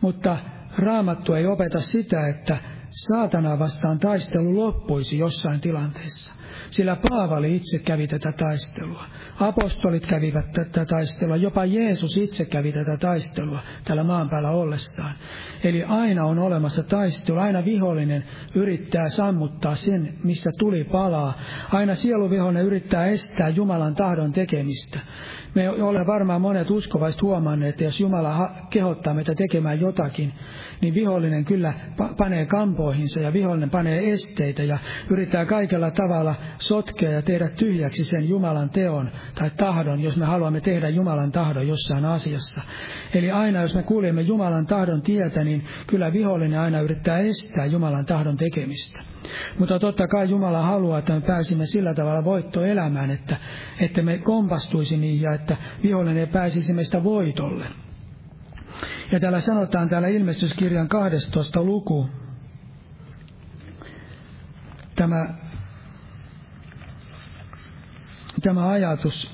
Mutta 0.00 0.36
raamattu 0.78 1.32
ei 1.32 1.46
opeta 1.46 1.78
sitä, 1.80 2.28
että 2.28 2.56
saatana 2.96 3.58
vastaan 3.58 3.98
taistelu 3.98 4.56
loppuisi 4.56 5.18
jossain 5.18 5.60
tilanteessa. 5.60 6.34
Sillä 6.70 6.96
Paavali 7.08 7.56
itse 7.56 7.78
kävi 7.78 8.06
tätä 8.06 8.32
taistelua. 8.32 9.04
Apostolit 9.40 10.06
kävivät 10.06 10.52
tätä 10.52 10.84
taistelua, 10.84 11.36
jopa 11.36 11.64
Jeesus 11.64 12.16
itse 12.16 12.44
kävi 12.44 12.72
tätä 12.72 12.96
taistelua 12.96 13.62
tällä 13.84 14.04
maan 14.04 14.28
päällä 14.28 14.50
ollessaan. 14.50 15.14
Eli 15.64 15.84
aina 15.84 16.24
on 16.24 16.38
olemassa 16.38 16.82
taistelu, 16.82 17.38
aina 17.38 17.64
vihollinen 17.64 18.24
yrittää 18.54 19.08
sammuttaa 19.08 19.76
sen, 19.76 20.14
missä 20.24 20.50
tuli 20.58 20.84
palaa. 20.84 21.38
Aina 21.72 21.94
sieluvihollinen 21.94 22.66
yrittää 22.66 23.06
estää 23.06 23.48
Jumalan 23.48 23.94
tahdon 23.94 24.32
tekemistä. 24.32 25.00
Me 25.54 25.70
olemme 25.70 26.06
varmaan 26.06 26.40
monet 26.40 26.70
uskovaiset 26.70 27.22
huomanneet, 27.22 27.70
että 27.70 27.84
jos 27.84 28.00
Jumala 28.00 28.50
kehottaa 28.70 29.14
meitä 29.14 29.34
tekemään 29.34 29.80
jotakin, 29.80 30.32
niin 30.80 30.94
vihollinen 30.94 31.44
kyllä 31.44 31.72
panee 32.18 32.46
kampoihinsa 32.46 33.20
ja 33.20 33.32
vihollinen 33.32 33.70
panee 33.70 34.10
esteitä 34.10 34.62
ja 34.62 34.78
yrittää 35.10 35.44
kaikella 35.44 35.90
tavalla 35.90 36.34
sotkea 36.58 37.10
ja 37.10 37.22
tehdä 37.22 37.48
tyhjäksi 37.48 38.04
sen 38.04 38.28
Jumalan 38.28 38.70
teon 38.70 39.10
tai 39.34 39.50
tahdon, 39.56 40.00
jos 40.00 40.16
me 40.16 40.24
haluamme 40.24 40.60
tehdä 40.60 40.88
Jumalan 40.88 41.32
tahdon 41.32 41.68
jossain 41.68 42.04
asiassa. 42.04 42.60
Eli 43.14 43.30
aina, 43.30 43.62
jos 43.62 43.74
me 43.74 43.82
kuljemme 43.82 44.22
Jumalan 44.22 44.66
tahdon 44.66 45.02
tietä, 45.02 45.44
niin 45.44 45.64
kyllä 45.86 46.12
vihollinen 46.12 46.60
aina 46.60 46.80
yrittää 46.80 47.18
estää 47.18 47.66
Jumalan 47.66 48.06
tahdon 48.06 48.36
tekemistä. 48.36 48.98
Mutta 49.58 49.78
totta 49.78 50.08
kai 50.08 50.30
Jumala 50.30 50.62
haluaa, 50.62 50.98
että 50.98 51.12
me 51.12 51.20
pääsimme 51.20 51.66
sillä 51.66 51.94
tavalla 51.94 52.24
voittoelämään, 52.24 53.10
että, 53.10 53.36
että 53.80 54.02
me 54.02 54.18
kompastuisi 54.18 54.96
niin 54.96 55.20
ja 55.20 55.34
että 55.34 55.56
vihollinen 55.82 56.28
pääsisi 56.28 56.72
meistä 56.72 57.04
voitolle. 57.04 57.66
Ja 59.12 59.20
täällä 59.20 59.40
sanotaan 59.40 59.88
täällä 59.88 60.08
ilmestyskirjan 60.08 60.88
12 60.88 61.62
luku, 61.62 62.08
tämä, 64.94 65.34
tämä 68.46 68.68
ajatus, 68.68 69.30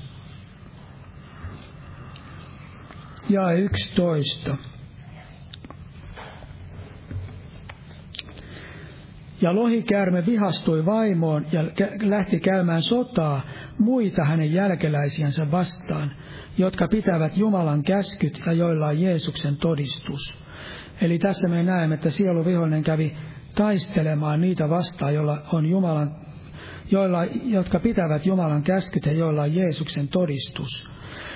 ja 3.29 3.51
11. 3.51 4.57
Ja 9.41 9.55
lohikäärme 9.55 10.25
vihastui 10.25 10.85
vaimoon 10.85 11.45
ja 11.51 11.63
lähti 12.01 12.39
käymään 12.39 12.81
sotaa 12.81 13.41
muita 13.79 14.23
hänen 14.23 14.53
jälkeläisiänsä 14.53 15.51
vastaan, 15.51 16.11
jotka 16.57 16.87
pitävät 16.87 17.37
Jumalan 17.37 17.83
käskyt 17.83 18.41
ja 18.45 18.53
joilla 18.53 18.87
on 18.87 19.01
Jeesuksen 19.01 19.57
todistus. 19.57 20.43
Eli 21.01 21.19
tässä 21.19 21.49
me 21.49 21.63
näemme, 21.63 21.95
että 21.95 22.09
sieluvihollinen 22.09 22.83
kävi 22.83 23.17
taistelemaan 23.55 24.41
niitä 24.41 24.69
vastaan, 24.69 25.13
joilla 25.13 25.41
on 25.51 25.65
Jumalan, 25.65 26.22
joilla, 26.93 27.25
jotka 27.43 27.79
pitävät 27.79 28.25
Jumalan 28.25 28.63
käskyt 28.63 29.05
ja 29.05 29.11
joilla 29.11 29.41
on 29.41 29.55
Jeesuksen 29.55 30.07
todistus. 30.07 30.89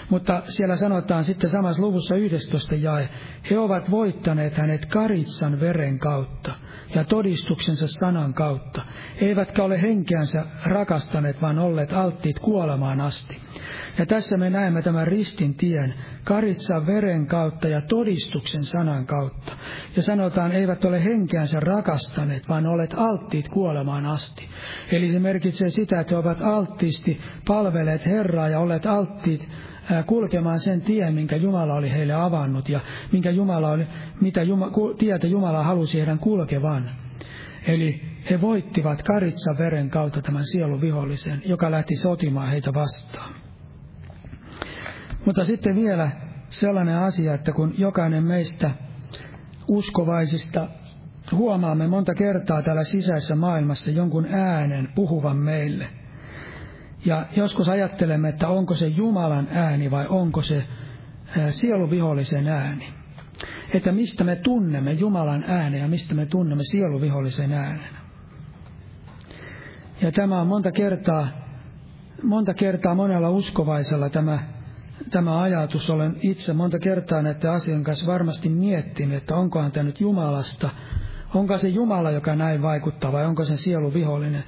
Mutta 0.09 0.41
siellä 0.47 0.75
sanotaan 0.75 1.23
sitten 1.23 1.49
samassa 1.49 1.81
luvussa 1.81 2.15
11 2.15 2.75
jae, 2.75 3.09
he 3.49 3.59
ovat 3.59 3.91
voittaneet 3.91 4.57
hänet 4.57 4.85
Karitsan 4.85 5.59
veren 5.59 5.99
kautta 5.99 6.51
ja 6.95 7.03
todistuksensa 7.03 7.87
sanan 7.87 8.33
kautta, 8.33 8.81
eivätkä 9.21 9.63
ole 9.63 9.81
henkeänsä 9.81 10.45
rakastaneet, 10.63 11.41
vaan 11.41 11.59
olleet 11.59 11.93
alttiit 11.93 12.39
kuolemaan 12.39 13.01
asti. 13.01 13.35
Ja 13.97 14.05
tässä 14.05 14.37
me 14.37 14.49
näemme 14.49 14.81
tämän 14.81 15.07
ristin 15.07 15.55
tien, 15.55 15.93
Karitsan 16.23 16.87
veren 16.87 17.27
kautta 17.27 17.67
ja 17.67 17.81
todistuksen 17.81 18.63
sanan 18.63 19.05
kautta. 19.05 19.51
Ja 19.95 20.03
sanotaan, 20.03 20.51
eivät 20.51 20.85
ole 20.85 21.03
henkeänsä 21.03 21.59
rakastaneet, 21.59 22.49
vaan 22.49 22.67
olleet 22.67 22.93
alttiit 22.97 23.47
kuolemaan 23.49 24.05
asti. 24.05 24.49
Eli 24.91 25.11
se 25.11 25.19
merkitsee 25.19 25.69
sitä, 25.69 25.99
että 25.99 26.15
he 26.15 26.19
ovat 26.19 26.41
alttiisti 26.41 27.21
palveleet 27.47 28.05
Herraa 28.05 28.49
ja 28.49 28.59
olleet 28.59 28.85
alttiit 28.85 29.49
kulkemaan 30.05 30.59
sen 30.59 30.81
tien, 30.81 31.13
minkä 31.13 31.35
Jumala 31.35 31.73
oli 31.73 31.91
heille 31.91 32.13
avannut 32.13 32.69
ja 32.69 32.79
minkä 33.11 33.31
Jumala 33.31 33.69
oli, 33.69 33.87
mitä 34.21 34.43
Jumala, 34.43 34.71
tietä 34.97 35.27
Jumala 35.27 35.63
halusi 35.63 35.97
heidän 35.97 36.19
kulkevan. 36.19 36.89
Eli 37.67 38.01
he 38.29 38.41
voittivat 38.41 39.03
karitsa 39.03 39.55
veren 39.57 39.89
kautta 39.89 40.21
tämän 40.21 40.45
sieluvihollisen, 40.45 41.41
joka 41.45 41.71
lähti 41.71 41.95
sotimaan 41.95 42.49
heitä 42.49 42.73
vastaan. 42.73 43.33
Mutta 45.25 45.45
sitten 45.45 45.75
vielä 45.75 46.11
sellainen 46.49 46.97
asia, 46.97 47.33
että 47.33 47.51
kun 47.51 47.73
jokainen 47.77 48.23
meistä 48.23 48.71
uskovaisista 49.67 50.67
huomaamme 51.31 51.87
monta 51.87 52.15
kertaa 52.15 52.61
täällä 52.61 52.83
sisäisessä 52.83 53.35
maailmassa 53.35 53.91
jonkun 53.91 54.27
äänen 54.31 54.89
puhuvan 54.95 55.37
meille– 55.37 55.87
ja 57.05 57.25
joskus 57.35 57.69
ajattelemme, 57.69 58.29
että 58.29 58.47
onko 58.47 58.75
se 58.75 58.87
Jumalan 58.87 59.47
ääni 59.51 59.91
vai 59.91 60.05
onko 60.09 60.41
se 60.41 60.63
sieluvihollisen 61.49 62.47
ääni. 62.47 62.93
Että 63.73 63.91
mistä 63.91 64.23
me 64.23 64.35
tunnemme 64.35 64.91
Jumalan 64.91 65.43
äänen 65.47 65.81
ja 65.81 65.87
mistä 65.87 66.15
me 66.15 66.25
tunnemme 66.25 66.63
sieluvihollisen 66.63 67.53
äänen. 67.53 67.89
Ja 70.01 70.11
tämä 70.11 70.41
on 70.41 70.47
monta 70.47 70.71
kertaa, 70.71 71.27
monta 72.23 72.53
kertaa 72.53 72.95
monella 72.95 73.29
uskovaisella 73.29 74.09
tämä, 74.09 74.39
tämä 75.09 75.41
ajatus. 75.41 75.89
Olen 75.89 76.17
itse 76.21 76.53
monta 76.53 76.79
kertaa 76.79 77.21
näiden 77.21 77.51
asian 77.51 77.83
kanssa 77.83 78.11
varmasti 78.11 78.49
miettinyt, 78.49 79.17
että 79.17 79.35
onkohan 79.35 79.71
tämä 79.71 79.83
nyt 79.83 80.01
Jumalasta, 80.01 80.69
onko 81.33 81.57
se 81.57 81.67
Jumala, 81.67 82.11
joka 82.11 82.35
näin 82.35 82.61
vaikuttaa 82.61 83.11
vai 83.11 83.25
onko 83.25 83.43
se 83.45 83.57
sielu 83.57 83.93
vihollinen. 83.93 84.43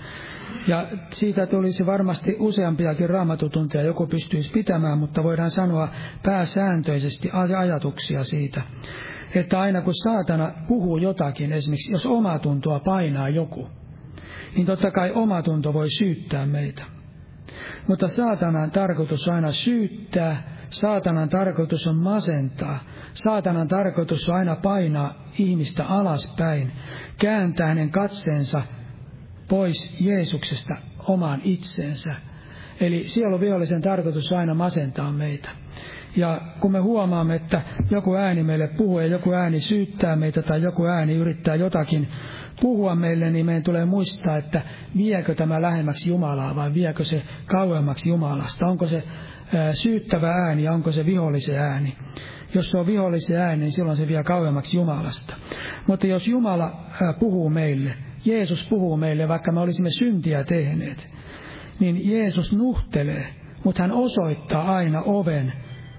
Ja 0.67 0.87
siitä 1.11 1.45
tulisi 1.47 1.85
varmasti 1.85 2.35
useampiakin 2.39 3.09
raamatutunteja, 3.09 3.83
joku 3.83 4.07
pystyisi 4.07 4.51
pitämään, 4.51 4.97
mutta 4.97 5.23
voidaan 5.23 5.51
sanoa 5.51 5.87
pääsääntöisesti 6.23 7.29
ajatuksia 7.57 8.23
siitä, 8.23 8.61
että 9.35 9.59
aina 9.59 9.81
kun 9.81 9.93
saatana 9.93 10.51
puhuu 10.67 10.97
jotakin, 10.97 11.51
esimerkiksi 11.51 11.91
jos 11.91 12.05
omatuntoa 12.05 12.79
painaa 12.79 13.29
joku, 13.29 13.69
niin 14.55 14.65
totta 14.65 14.91
kai 14.91 15.11
omatunto 15.11 15.73
voi 15.73 15.89
syyttää 15.89 16.45
meitä. 16.45 16.83
Mutta 17.87 18.07
saatanan 18.07 18.71
tarkoitus 18.71 19.27
on 19.27 19.35
aina 19.35 19.51
syyttää, 19.51 20.59
saatanan 20.69 21.29
tarkoitus 21.29 21.87
on 21.87 21.95
masentaa, 21.95 22.79
saatanan 23.13 23.67
tarkoitus 23.67 24.29
on 24.29 24.35
aina 24.35 24.55
painaa 24.55 25.25
ihmistä 25.39 25.85
alaspäin, 25.85 26.71
kääntää 27.19 27.67
hänen 27.67 27.91
katseensa 27.91 28.61
pois 29.49 29.97
Jeesuksesta 29.99 30.73
omaan 31.07 31.41
itseensä. 31.43 32.15
Eli 32.79 33.03
sieluvihollisen 33.03 33.81
tarkoitus 33.81 34.31
on 34.31 34.39
aina 34.39 34.53
masentaa 34.53 35.11
meitä. 35.11 35.49
Ja 36.15 36.41
kun 36.59 36.71
me 36.71 36.79
huomaamme, 36.79 37.35
että 37.35 37.61
joku 37.91 38.15
ääni 38.15 38.43
meille 38.43 38.67
puhuu 38.67 38.99
ja 38.99 39.07
joku 39.07 39.33
ääni 39.33 39.61
syyttää 39.61 40.15
meitä 40.15 40.41
tai 40.41 40.61
joku 40.61 40.85
ääni 40.85 41.13
yrittää 41.13 41.55
jotakin 41.55 42.07
puhua 42.61 42.95
meille, 42.95 43.31
niin 43.31 43.45
meidän 43.45 43.63
tulee 43.63 43.85
muistaa, 43.85 44.37
että 44.37 44.61
viekö 44.97 45.35
tämä 45.35 45.61
lähemmäksi 45.61 46.09
Jumalaa 46.09 46.55
vai 46.55 46.73
viekö 46.73 47.03
se 47.03 47.21
kauemmaksi 47.45 48.09
Jumalasta. 48.09 48.65
Onko 48.65 48.87
se 48.87 49.03
syyttävä 49.73 50.31
ääni 50.31 50.63
ja 50.63 50.73
onko 50.73 50.91
se 50.91 51.05
vihollisen 51.05 51.59
ääni. 51.59 51.97
Jos 52.53 52.71
se 52.71 52.77
on 52.77 52.85
vihollisen 52.85 53.41
ääni, 53.41 53.59
niin 53.59 53.71
silloin 53.71 53.97
se 53.97 54.07
vie 54.07 54.23
kauemmaksi 54.23 54.77
Jumalasta. 54.77 55.35
Mutta 55.87 56.07
jos 56.07 56.27
Jumala 56.27 56.85
puhuu 57.19 57.49
meille, 57.49 57.95
Jeesus 58.25 58.67
puhuu 58.69 58.97
meille, 58.97 59.27
vaikka 59.27 59.51
me 59.51 59.59
olisimme 59.59 59.89
syntiä 59.89 60.43
tehneet, 60.43 61.07
niin 61.79 62.09
Jeesus 62.09 62.55
nuhtelee, 62.55 63.27
mutta 63.63 63.83
hän 63.83 63.91
osoittaa 63.91 64.75
aina 64.75 65.01
oven, 65.01 65.53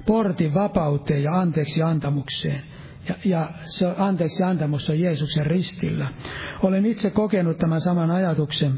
portin 0.07 0.55
vapauteen 0.55 1.23
ja 1.23 1.33
anteeksi 1.33 1.83
antamukseen. 1.83 2.63
Ja, 3.09 3.15
ja 3.25 3.51
se 3.63 3.95
anteeksi 3.99 4.43
antamus 4.43 4.91
on 4.91 5.01
Jeesuksen 5.01 5.47
ristillä. 5.47 6.13
Olen 6.63 6.87
itse 6.87 7.11
kokenut 7.11 7.59
tämän 7.59 7.81
saman 7.81 8.11
ajatuksen, 8.11 8.73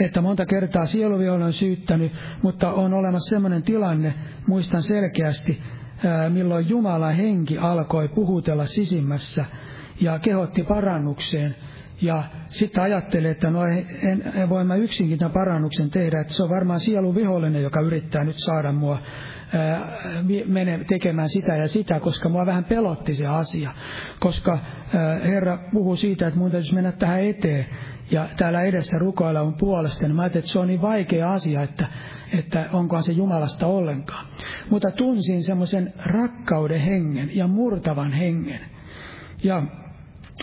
että 0.00 0.20
monta 0.20 0.46
kertaa 0.46 0.86
sieluvihollinen 0.86 1.46
on 1.46 1.52
syyttänyt, 1.52 2.12
mutta 2.42 2.72
on 2.72 2.94
olemassa 2.94 3.34
sellainen 3.34 3.62
tilanne, 3.62 4.14
muistan 4.46 4.82
selkeästi, 4.82 5.60
milloin 6.28 6.68
Jumalan 6.68 7.14
henki 7.14 7.58
alkoi 7.58 8.08
puhutella 8.08 8.66
sisimmässä 8.66 9.44
ja 10.00 10.18
kehotti 10.18 10.62
parannukseen– 10.62 11.56
Ja 12.02 12.24
sitten 12.46 12.82
ajattelee, 12.82 13.30
että 13.30 13.50
no 13.50 13.66
en, 13.66 14.32
en 14.34 14.48
voi 14.48 14.64
mä 14.64 14.74
yksinkin 14.74 15.18
tämän 15.18 15.32
parannuksen 15.32 15.90
tehdä, 15.90 16.20
että 16.20 16.32
se 16.32 16.42
on 16.42 16.50
varmaan 16.50 16.80
sielu 16.80 17.14
vihollinen, 17.14 17.62
joka 17.62 17.80
yrittää 17.80 18.24
nyt 18.24 18.36
saada 18.38 18.72
mua 18.72 18.98
mene 20.46 20.84
tekemään 20.84 21.28
sitä 21.28 21.56
ja 21.56 21.68
sitä, 21.68 22.00
koska 22.00 22.28
mua 22.28 22.46
vähän 22.46 22.64
pelotti 22.64 23.14
se 23.14 23.26
asia. 23.26 23.72
Koska 24.20 24.58
Herra 25.24 25.58
puhuu 25.72 25.96
siitä, 25.96 26.26
että 26.26 26.38
mun 26.38 26.50
täytyisi 26.50 26.74
mennä 26.74 26.92
tähän 26.92 27.24
eteen 27.24 27.66
ja 28.10 28.28
täällä 28.36 28.62
edessä 28.62 28.98
rukoilla 28.98 29.44
mun 29.44 29.56
puolesta, 29.58 30.06
niin 30.06 30.16
mä 30.16 30.22
ajattelin, 30.22 30.42
että 30.42 30.52
se 30.52 30.58
on 30.58 30.66
niin 30.66 30.82
vaikea 30.82 31.32
asia, 31.32 31.62
että, 31.62 31.86
että 32.38 32.68
onkohan 32.72 33.02
se 33.02 33.12
Jumalasta 33.12 33.66
ollenkaan. 33.66 34.26
Mutta 34.70 34.90
tunsin 34.90 35.42
semmoisen 35.42 35.92
rakkauden 36.06 36.80
hengen 36.80 37.36
ja 37.36 37.46
murtavan 37.46 38.12
hengen. 38.12 38.60
Ja 39.44 39.62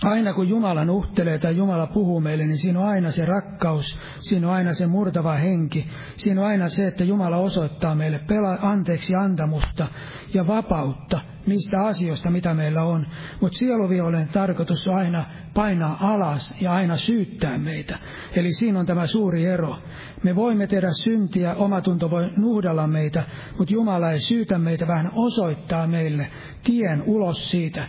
aina 0.03 0.33
kun 0.33 0.49
Jumala 0.49 0.85
nuhtelee 0.85 1.39
tai 1.39 1.57
Jumala 1.57 1.87
puhuu 1.87 2.21
meille, 2.21 2.45
niin 2.45 2.57
siinä 2.57 2.79
on 2.79 2.85
aina 2.85 3.11
se 3.11 3.25
rakkaus, 3.25 3.99
siinä 4.19 4.47
on 4.47 4.53
aina 4.53 4.73
se 4.73 4.87
murtava 4.87 5.33
henki, 5.33 5.87
siinä 6.15 6.41
on 6.41 6.47
aina 6.47 6.69
se, 6.69 6.87
että 6.87 7.03
Jumala 7.03 7.37
osoittaa 7.37 7.95
meille 7.95 8.17
pela- 8.17 8.59
anteeksi 8.61 9.15
antamusta 9.15 9.87
ja 10.33 10.47
vapautta 10.47 11.19
niistä 11.45 11.81
asioista, 11.81 12.29
mitä 12.29 12.53
meillä 12.53 12.83
on. 12.83 13.07
Mutta 13.41 13.57
sieluvihollinen 13.57 14.27
tarkoitus 14.27 14.87
on 14.87 14.95
aina 14.95 15.25
painaa 15.53 15.97
alas 16.13 16.61
ja 16.61 16.73
aina 16.73 16.97
syyttää 16.97 17.57
meitä. 17.57 17.95
Eli 18.35 18.53
siinä 18.53 18.79
on 18.79 18.85
tämä 18.85 19.07
suuri 19.07 19.45
ero. 19.45 19.75
Me 20.23 20.35
voimme 20.35 20.67
tehdä 20.67 20.87
syntiä, 20.91 21.55
omatunto 21.55 22.11
voi 22.11 22.29
nuhdella 22.37 22.87
meitä, 22.87 23.23
mutta 23.57 23.73
Jumala 23.73 24.11
ei 24.11 24.19
syytä 24.19 24.57
meitä, 24.57 24.87
vähän 24.87 25.11
osoittaa 25.15 25.87
meille 25.87 26.27
tien 26.63 27.03
ulos 27.05 27.51
siitä. 27.51 27.87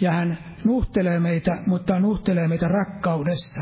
Ja 0.00 0.12
hän 0.12 0.53
nuhtelee 0.64 1.20
meitä, 1.20 1.50
mutta 1.66 2.00
nuhtelee 2.00 2.48
meitä 2.48 2.68
rakkaudessa. 2.68 3.60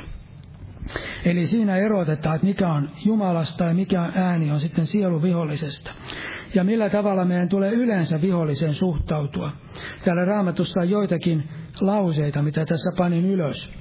Eli 1.25 1.47
siinä 1.47 1.77
erotetaan, 1.77 2.37
että 2.37 2.47
mikä 2.47 2.69
on 2.69 2.91
Jumalasta 3.05 3.65
ja 3.65 3.75
mikä 3.75 4.11
ääni 4.15 4.51
on 4.51 4.61
sitten 4.61 4.87
sielu 4.87 5.23
vihollisesta. 5.23 5.91
Ja 6.55 6.65
millä 6.65 6.91
tavalla 6.91 7.25
meidän 7.25 7.49
tulee 7.49 7.71
yleensä 7.71 8.21
viholliseen 8.21 8.75
suhtautua. 8.75 9.53
Täällä 10.05 10.25
raamatussa 10.25 10.81
on 10.81 10.91
joitakin 10.91 11.49
lauseita, 11.81 12.43
mitä 12.43 12.65
tässä 12.65 12.91
panin 12.99 13.25
ylös. 13.27 13.73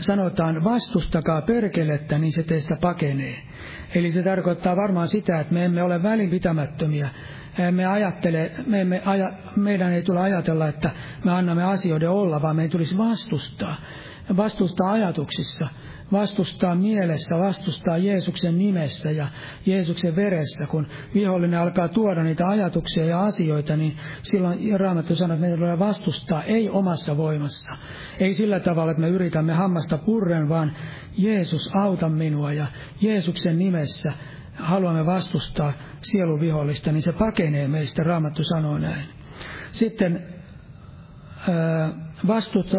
sanotaan, 0.00 0.64
vastustakaa 0.64 1.42
perkelettä, 1.42 2.18
niin 2.18 2.32
se 2.32 2.42
teistä 2.42 2.76
pakenee. 2.80 3.38
Eli 3.94 4.10
se 4.10 4.22
tarkoittaa 4.22 4.76
varmaan 4.76 5.08
sitä, 5.08 5.40
että 5.40 5.54
me 5.54 5.64
emme 5.64 5.82
ole 5.82 6.02
välinpitämättömiä 6.02 7.08
me 7.70 7.86
ajattele, 7.86 8.50
me 8.66 8.80
emme 8.80 9.02
aja, 9.04 9.32
meidän 9.56 9.92
ei 9.92 10.02
tule 10.02 10.20
ajatella, 10.20 10.68
että 10.68 10.90
me 11.24 11.32
annamme 11.32 11.64
asioiden 11.64 12.10
olla, 12.10 12.42
vaan 12.42 12.56
meidän 12.56 12.70
tulisi 12.70 12.98
vastustaa. 12.98 13.76
Vastustaa 14.36 14.92
ajatuksissa, 14.92 15.68
vastustaa 16.12 16.74
mielessä, 16.74 17.38
vastustaa 17.38 17.98
Jeesuksen 17.98 18.58
nimessä 18.58 19.10
ja 19.10 19.28
Jeesuksen 19.66 20.16
veressä. 20.16 20.66
Kun 20.66 20.86
vihollinen 21.14 21.60
alkaa 21.60 21.88
tuoda 21.88 22.22
niitä 22.22 22.46
ajatuksia 22.48 23.04
ja 23.04 23.20
asioita, 23.20 23.76
niin 23.76 23.96
silloin 24.22 24.80
Raamattu 24.80 25.16
sanoo, 25.16 25.34
että 25.34 25.40
meidän 25.40 25.58
tulee 25.58 25.78
vastustaa, 25.78 26.42
ei 26.42 26.70
omassa 26.70 27.16
voimassa. 27.16 27.72
Ei 28.20 28.34
sillä 28.34 28.60
tavalla, 28.60 28.90
että 28.90 29.00
me 29.00 29.08
yritämme 29.08 29.52
hammasta 29.52 29.98
purren, 29.98 30.48
vaan 30.48 30.76
Jeesus 31.18 31.70
auta 31.74 32.08
minua 32.08 32.52
ja 32.52 32.66
Jeesuksen 33.00 33.58
nimessä 33.58 34.12
haluamme 34.54 35.06
vastustaa 35.06 35.72
sielun 36.00 36.40
vihollista, 36.40 36.92
niin 36.92 37.02
se 37.02 37.12
pakenee 37.12 37.68
meistä, 37.68 38.02
Raamattu 38.02 38.44
sanoo 38.44 38.78
näin. 38.78 39.06
Sitten 39.68 40.34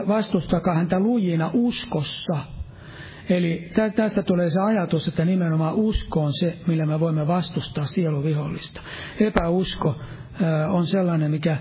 vastustakaa 0.08 0.74
häntä 0.76 1.00
lujina 1.00 1.52
uskossa. 1.54 2.38
Eli 3.30 3.72
tästä 3.96 4.24
tulee 4.24 4.50
se 4.50 4.62
ajatus, 4.62 5.08
että 5.08 5.26
nimenomaan 5.26 5.76
usko 5.76 6.22
on 6.24 6.34
se, 6.34 6.58
millä 6.68 6.86
me 6.86 7.00
voimme 7.00 7.28
vastustaa 7.28 7.86
sieluvihollista. 7.86 8.82
Epäusko 9.20 9.96
on 10.70 10.86
sellainen, 10.86 11.32
mikä, 11.32 11.58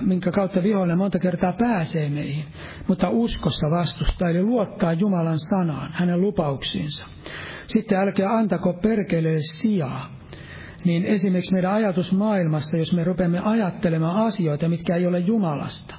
minkä 0.00 0.30
kautta 0.30 0.62
vihollinen 0.62 0.98
monta 0.98 1.18
kertaa 1.18 1.52
pääsee 1.52 2.08
meihin, 2.08 2.44
mutta 2.88 3.10
uskossa 3.10 3.66
vastustaa, 3.70 4.28
eli 4.28 4.42
luottaa 4.42 4.92
Jumalan 4.92 5.38
sanaan, 5.38 5.92
hänen 5.92 6.20
lupauksiinsa. 6.20 7.06
Sitten 7.66 7.98
älkää 7.98 8.36
antako 8.36 8.72
perkeleelle 8.72 9.42
sijaa. 9.42 10.14
Niin 10.84 11.04
esimerkiksi 11.04 11.54
meidän 11.54 11.72
ajatusmaailmassa, 11.72 12.76
jos 12.76 12.94
me 12.94 13.04
rupeamme 13.04 13.40
ajattelemaan 13.44 14.26
asioita, 14.26 14.68
mitkä 14.68 14.96
ei 14.96 15.06
ole 15.06 15.18
Jumalasta, 15.18 15.94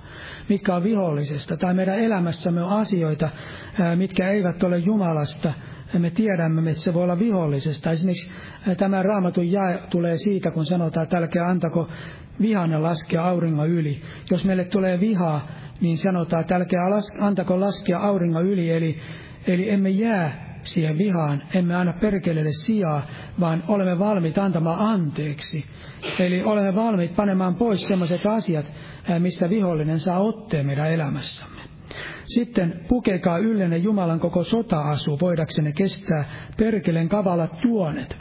mitkä 0.49 0.75
on 0.75 0.83
vihollisesta, 0.83 1.57
tai 1.57 1.73
meidän 1.73 1.99
elämässämme 1.99 2.63
on 2.63 2.69
asioita, 2.69 3.29
mitkä 3.95 4.29
eivät 4.29 4.63
ole 4.63 4.77
Jumalasta, 4.77 5.53
me 5.99 6.09
tiedämme, 6.09 6.71
että 6.71 6.83
se 6.83 6.93
voi 6.93 7.03
olla 7.03 7.19
vihollisesta. 7.19 7.91
Esimerkiksi 7.91 8.31
tämä 8.77 9.03
raamatun 9.03 9.51
jae 9.51 9.79
tulee 9.89 10.17
siitä, 10.17 10.51
kun 10.51 10.65
sanotaan, 10.65 11.03
että 11.03 11.17
älkää 11.17 11.47
antako 11.47 11.89
vihanne 12.41 12.77
laskea 12.77 13.23
auringon 13.27 13.69
yli. 13.69 14.01
Jos 14.31 14.45
meille 14.45 14.65
tulee 14.65 14.99
vihaa, 14.99 15.47
niin 15.81 15.97
sanotaan, 15.97 16.41
että 16.41 16.55
älkää 16.55 16.81
antako 17.19 17.59
laskea 17.59 17.99
auringon 17.99 18.45
yli, 18.45 18.71
eli, 18.71 18.97
eli 19.47 19.69
emme 19.69 19.89
jää 19.89 20.45
siihen 20.63 20.97
vihaan, 20.97 21.43
emme 21.53 21.75
anna 21.75 21.93
perkeleelle 21.93 22.51
sijaa, 22.51 23.01
vaan 23.39 23.63
olemme 23.67 23.99
valmiit 23.99 24.37
antamaan 24.37 24.79
anteeksi. 24.79 25.65
Eli 26.19 26.43
olemme 26.43 26.75
valmiit 26.75 27.15
panemaan 27.15 27.55
pois 27.55 27.87
sellaiset 27.87 28.25
asiat, 28.25 28.65
mistä 29.19 29.49
vihollinen 29.49 29.99
saa 29.99 30.19
otteen 30.19 30.65
meidän 30.65 30.91
elämässämme. 30.91 31.61
Sitten 32.23 32.85
pukekaa 32.87 33.37
yllenne 33.37 33.77
Jumalan 33.77 34.19
koko 34.19 34.43
sota-asu, 34.43 35.17
voidaksenne 35.21 35.71
kestää 35.71 36.25
perkeleen 36.57 37.09
kavalat 37.09 37.59
tuonet. 37.61 38.17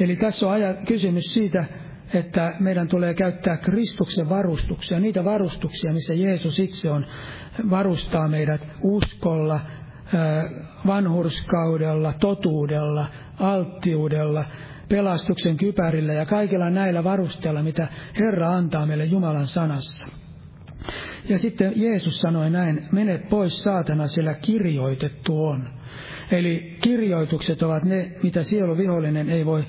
Eli 0.00 0.16
tässä 0.16 0.46
on 0.46 0.52
aja, 0.52 0.74
kysymys 0.74 1.34
siitä, 1.34 1.64
että 2.14 2.54
meidän 2.60 2.88
tulee 2.88 3.14
käyttää 3.14 3.56
Kristuksen 3.56 4.28
varustuksia, 4.28 5.00
niitä 5.00 5.24
varustuksia, 5.24 5.92
missä 5.92 6.14
Jeesus 6.14 6.58
itse 6.58 6.90
on, 6.90 7.06
varustaa 7.70 8.28
meidät 8.28 8.60
uskolla, 8.82 9.60
vanhurskaudella, 10.86 12.12
totuudella, 12.12 13.08
alttiudella, 13.38 14.44
pelastuksen 14.88 15.56
kypärillä 15.56 16.12
ja 16.12 16.26
kaikilla 16.26 16.70
näillä 16.70 17.04
varusteilla, 17.04 17.62
mitä 17.62 17.88
Herra 18.18 18.50
antaa 18.50 18.86
meille 18.86 19.04
Jumalan 19.04 19.46
sanassa. 19.46 20.04
Ja 21.28 21.38
sitten 21.38 21.72
Jeesus 21.76 22.16
sanoi 22.16 22.50
näin, 22.50 22.88
mene 22.92 23.18
pois 23.18 23.62
saatana, 23.62 24.06
sillä 24.06 24.34
kirjoitettu 24.34 25.46
on. 25.46 25.68
Eli 26.30 26.76
kirjoitukset 26.82 27.62
ovat 27.62 27.84
ne, 27.84 28.12
mitä 28.22 28.42
sieluvihollinen 28.42 29.30
ei 29.30 29.46
voi 29.46 29.64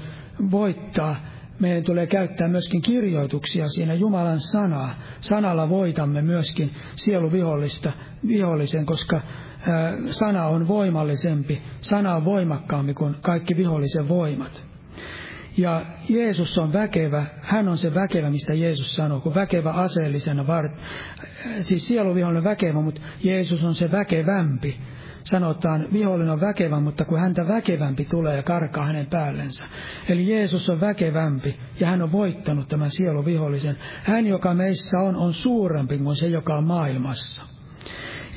voittaa. 0.51 1.36
Meidän 1.59 1.83
tulee 1.83 2.07
käyttää 2.07 2.47
myöskin 2.47 2.81
kirjoituksia 2.81 3.67
siinä 3.67 3.93
Jumalan 3.93 4.39
sanaa. 4.39 4.95
Sanalla 5.19 5.69
voitamme 5.69 6.21
myöskin 6.21 6.71
sieluvihollista, 6.95 7.91
vihollisen, 8.27 8.85
koska 8.85 9.21
sana 10.11 10.45
on 10.45 10.67
voimallisempi, 10.67 11.61
sana 11.81 12.15
on 12.15 12.25
voimakkaampi 12.25 12.93
kuin 12.93 13.15
kaikki 13.21 13.57
vihollisen 13.57 14.09
voimat. 14.09 14.67
Ja 15.57 15.85
Jeesus 16.09 16.59
on 16.59 16.73
väkevä, 16.73 17.25
hän 17.41 17.67
on 17.67 17.77
se 17.77 17.93
väkevä, 17.93 18.29
mistä 18.29 18.53
Jeesus 18.53 18.95
sanoo, 18.95 19.19
kun 19.21 19.35
väkevä 19.35 19.71
aseellisena, 19.71 20.47
var... 20.47 20.69
siis 21.61 21.87
sieluvihollinen 21.87 22.43
väkevä, 22.43 22.81
mutta 22.81 23.01
Jeesus 23.23 23.63
on 23.63 23.75
se 23.75 23.91
väkevämpi. 23.91 24.77
Sanotaan, 25.29 25.87
vihollinen 25.93 26.33
on 26.33 26.41
väkevä, 26.41 26.79
mutta 26.79 27.05
kun 27.05 27.19
häntä 27.19 27.47
väkevämpi 27.47 28.05
tulee 28.05 28.35
ja 28.35 28.43
karkaa 28.43 28.85
hänen 28.85 29.07
päällensä. 29.07 29.65
Eli 30.09 30.31
Jeesus 30.31 30.69
on 30.69 30.81
väkevämpi 30.81 31.59
ja 31.79 31.87
hän 31.87 32.01
on 32.01 32.11
voittanut 32.11 32.67
tämän 32.67 32.89
sieluvihollisen. 32.89 33.77
Hän, 34.03 34.27
joka 34.27 34.53
meissä 34.53 34.97
on, 34.99 35.15
on 35.15 35.33
suurempi 35.33 35.97
kuin 35.97 36.15
se, 36.15 36.27
joka 36.27 36.57
on 36.57 36.67
maailmassa. 36.67 37.45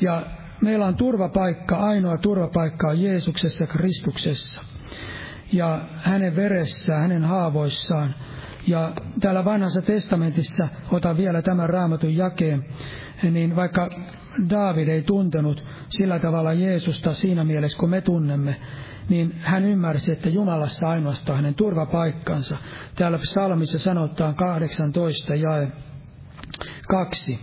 Ja 0.01 0.23
meillä 0.61 0.87
on 0.87 0.97
turvapaikka, 0.97 1.77
ainoa 1.77 2.19
turvapaikka 2.19 2.89
on 2.89 3.03
Jeesuksessa 3.03 3.67
Kristuksessa. 3.67 4.61
Ja 5.53 5.81
hänen 5.97 6.37
veressään, 6.37 7.01
hänen 7.03 7.25
haavoissaan. 7.25 8.15
Ja 8.67 8.93
täällä 9.21 9.45
vanhassa 9.45 9.83
testamentissa, 9.83 10.69
otan 10.91 11.17
vielä 11.17 11.43
tämän 11.43 11.69
raamatun 11.69 12.17
jakeen, 12.17 12.65
niin 13.31 13.57
vaikka 13.57 13.91
Daavid 14.51 14.89
ei 14.89 15.03
tuntenut 15.03 15.69
sillä 15.89 16.19
tavalla 16.19 16.53
Jeesusta 16.53 17.15
siinä 17.15 17.45
mielessä, 17.45 17.79
kun 17.79 17.91
me 17.91 18.01
tunnemme, 18.01 18.61
niin 19.09 19.35
hän 19.41 19.65
ymmärsi, 19.65 20.13
että 20.13 20.29
Jumalassa 20.29 20.89
ainoastaan 20.89 21.37
hänen 21.37 21.55
turvapaikkansa. 21.55 22.57
Täällä 22.95 23.19
psalmissa 23.19 23.79
sanotaan 23.79 24.35
18 24.35 25.35
jae 25.35 25.73
2. 26.89 27.39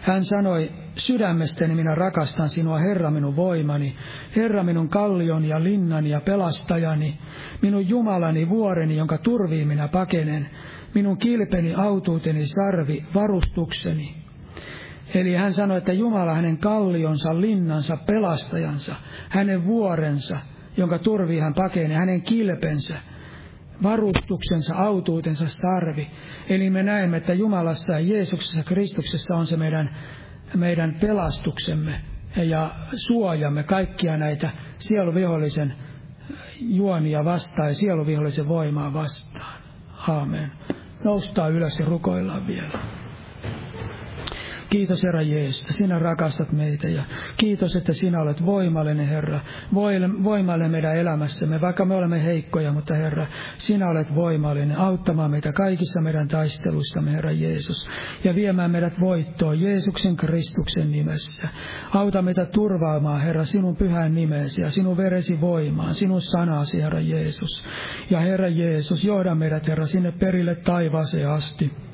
Hän 0.00 0.24
sanoi, 0.24 0.70
sydämestäni 0.96 1.74
minä 1.74 1.94
rakastan 1.94 2.48
sinua, 2.48 2.78
Herra 2.78 3.10
minun 3.10 3.36
voimani, 3.36 3.96
Herra 4.36 4.62
minun 4.62 4.88
kallion 4.88 5.44
ja 5.44 5.64
linnani 5.64 6.10
ja 6.10 6.20
pelastajani, 6.20 7.18
minun 7.62 7.88
Jumalani 7.88 8.48
vuoreni, 8.48 8.96
jonka 8.96 9.18
turviin 9.18 9.68
minä 9.68 9.88
pakenen, 9.88 10.50
minun 10.94 11.18
kilpeni, 11.18 11.74
autuuteni, 11.74 12.46
sarvi, 12.46 13.04
varustukseni. 13.14 14.16
Eli 15.14 15.34
hän 15.34 15.52
sanoi, 15.52 15.78
että 15.78 15.92
Jumala 15.92 16.34
hänen 16.34 16.58
kallionsa, 16.58 17.40
linnansa, 17.40 17.96
pelastajansa, 18.06 18.94
hänen 19.28 19.64
vuorensa, 19.64 20.38
jonka 20.76 20.98
turvi 20.98 21.38
hän 21.38 21.54
pakenee, 21.54 21.96
hänen 21.96 22.22
kilpensä, 22.22 22.96
varustuksensa, 23.82 24.76
autuutensa 24.76 25.44
sarvi. 25.48 26.10
Eli 26.48 26.70
me 26.70 26.82
näemme, 26.82 27.16
että 27.16 27.34
Jumalassa 27.34 27.92
ja 27.92 28.00
Jeesuksessa 28.00 28.62
Kristuksessa 28.62 29.36
on 29.36 29.46
se 29.46 29.56
meidän, 29.56 29.96
meidän 30.54 30.96
pelastuksemme 31.00 32.00
ja 32.36 32.74
suojamme 33.06 33.62
kaikkia 33.62 34.16
näitä 34.16 34.50
sieluvihollisen 34.78 35.74
juonia 36.60 37.24
vastaan 37.24 37.68
ja 37.68 37.74
sieluvihollisen 37.74 38.48
voimaa 38.48 38.92
vastaan. 38.92 39.60
Aamen. 40.08 40.52
Noustaan 41.04 41.52
ylös 41.52 41.80
ja 41.80 41.86
rukoillaan 41.86 42.46
vielä. 42.46 42.99
Kiitos 44.70 45.02
Herra 45.02 45.22
Jeesus, 45.22 45.60
että 45.60 45.72
sinä 45.72 45.98
rakastat 45.98 46.52
meitä 46.52 46.88
ja 46.88 47.02
kiitos, 47.36 47.76
että 47.76 47.92
sinä 47.92 48.20
olet 48.20 48.46
voimallinen 48.46 49.08
Herra, 49.08 49.40
voimallinen 50.24 50.70
meidän 50.70 50.96
elämässämme, 50.96 51.60
vaikka 51.60 51.84
me 51.84 51.94
olemme 51.94 52.24
heikkoja, 52.24 52.72
mutta 52.72 52.94
Herra, 52.94 53.26
sinä 53.56 53.88
olet 53.88 54.14
voimallinen 54.14 54.78
auttamaan 54.78 55.30
meitä 55.30 55.52
kaikissa 55.52 56.00
meidän 56.00 56.28
taisteluissamme, 56.28 57.12
Herra 57.12 57.32
Jeesus, 57.32 57.88
ja 58.24 58.34
viemään 58.34 58.70
meidät 58.70 59.00
voittoon 59.00 59.60
Jeesuksen 59.60 60.16
Kristuksen 60.16 60.90
nimessä. 60.92 61.48
Auta 61.94 62.22
meitä 62.22 62.46
turvaamaan, 62.46 63.20
Herra, 63.20 63.44
sinun 63.44 63.76
pyhän 63.76 64.14
nimesi 64.14 64.62
ja 64.62 64.70
sinun 64.70 64.96
veresi 64.96 65.40
voimaan, 65.40 65.94
sinun 65.94 66.22
sanasi, 66.22 66.82
Herra 66.82 67.00
Jeesus. 67.00 67.64
Ja 68.10 68.20
Herra 68.20 68.48
Jeesus, 68.48 69.04
johda 69.04 69.34
meidät, 69.34 69.68
Herra, 69.68 69.86
sinne 69.86 70.12
perille 70.12 70.54
taivaaseen 70.54 71.28
asti. 71.28 71.89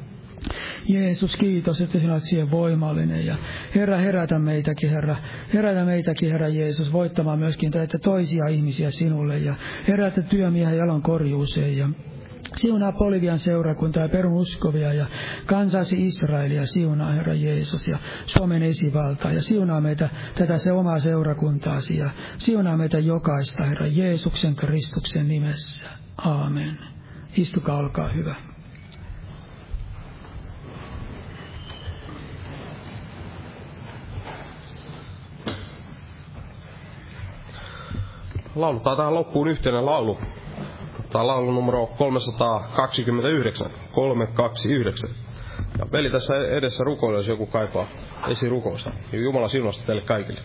Jeesus, 0.88 1.36
kiitos, 1.36 1.80
että 1.80 1.98
sinä 1.98 2.12
olet 2.12 2.24
siihen 2.24 2.50
voimallinen. 2.50 3.26
Ja 3.26 3.38
Herra, 3.74 3.96
herätä 3.96 4.38
meitäkin, 4.38 4.90
Herra. 4.90 5.16
Herätä 5.54 5.84
meitäkin, 5.84 6.30
Herra 6.30 6.48
Jeesus, 6.48 6.92
voittamaan 6.92 7.38
myöskin 7.38 7.70
tätä 7.70 7.98
toisia 7.98 8.46
ihmisiä 8.46 8.90
sinulle. 8.90 9.38
Ja 9.38 9.54
herätä 9.88 10.22
työmiehen 10.22 10.78
jalan 10.78 11.02
korjuuseen. 11.02 11.76
Ja 11.76 11.88
Siunaa 12.54 12.92
Polivian 12.92 13.38
seurakuntaa 13.38 14.02
ja 14.02 14.08
peruskovia 14.08 14.92
ja 14.92 15.06
kansasi 15.46 15.96
Israelia, 16.06 16.66
siunaa 16.66 17.12
Herra 17.12 17.34
Jeesus 17.34 17.88
ja 17.88 17.98
Suomen 18.26 18.62
esivaltaa 18.62 19.32
ja 19.32 19.42
siunaa 19.42 19.80
meitä 19.80 20.08
tätä 20.34 20.58
se 20.58 20.72
omaa 20.72 20.98
seurakuntaasi 20.98 21.98
ja 21.98 22.10
siunaa 22.38 22.76
meitä 22.76 22.98
jokaista 22.98 23.64
Herra 23.64 23.86
Jeesuksen 23.86 24.56
Kristuksen 24.56 25.28
nimessä. 25.28 25.88
Aamen. 26.16 26.78
Istukaa, 27.36 27.76
olkaa 27.76 28.12
hyvä. 28.12 28.34
Laulutaan 38.56 38.96
tähän 38.96 39.14
loppuun 39.14 39.48
yhteinen 39.48 39.86
laulu. 39.86 40.18
Tämä 41.12 41.22
on 41.22 41.26
laulu 41.26 41.52
numero 41.52 41.86
329. 41.86 43.70
329. 43.92 45.10
Ja 45.78 45.86
veli 45.92 46.10
tässä 46.10 46.34
edessä 46.50 46.84
rukoilee, 46.84 47.18
jos 47.18 47.28
joku 47.28 47.46
kaipaa 47.46 47.86
esirukousta. 48.28 48.90
Jumala 49.12 49.48
siunasta 49.48 49.86
teille 49.86 50.02
kaikille. 50.02 50.40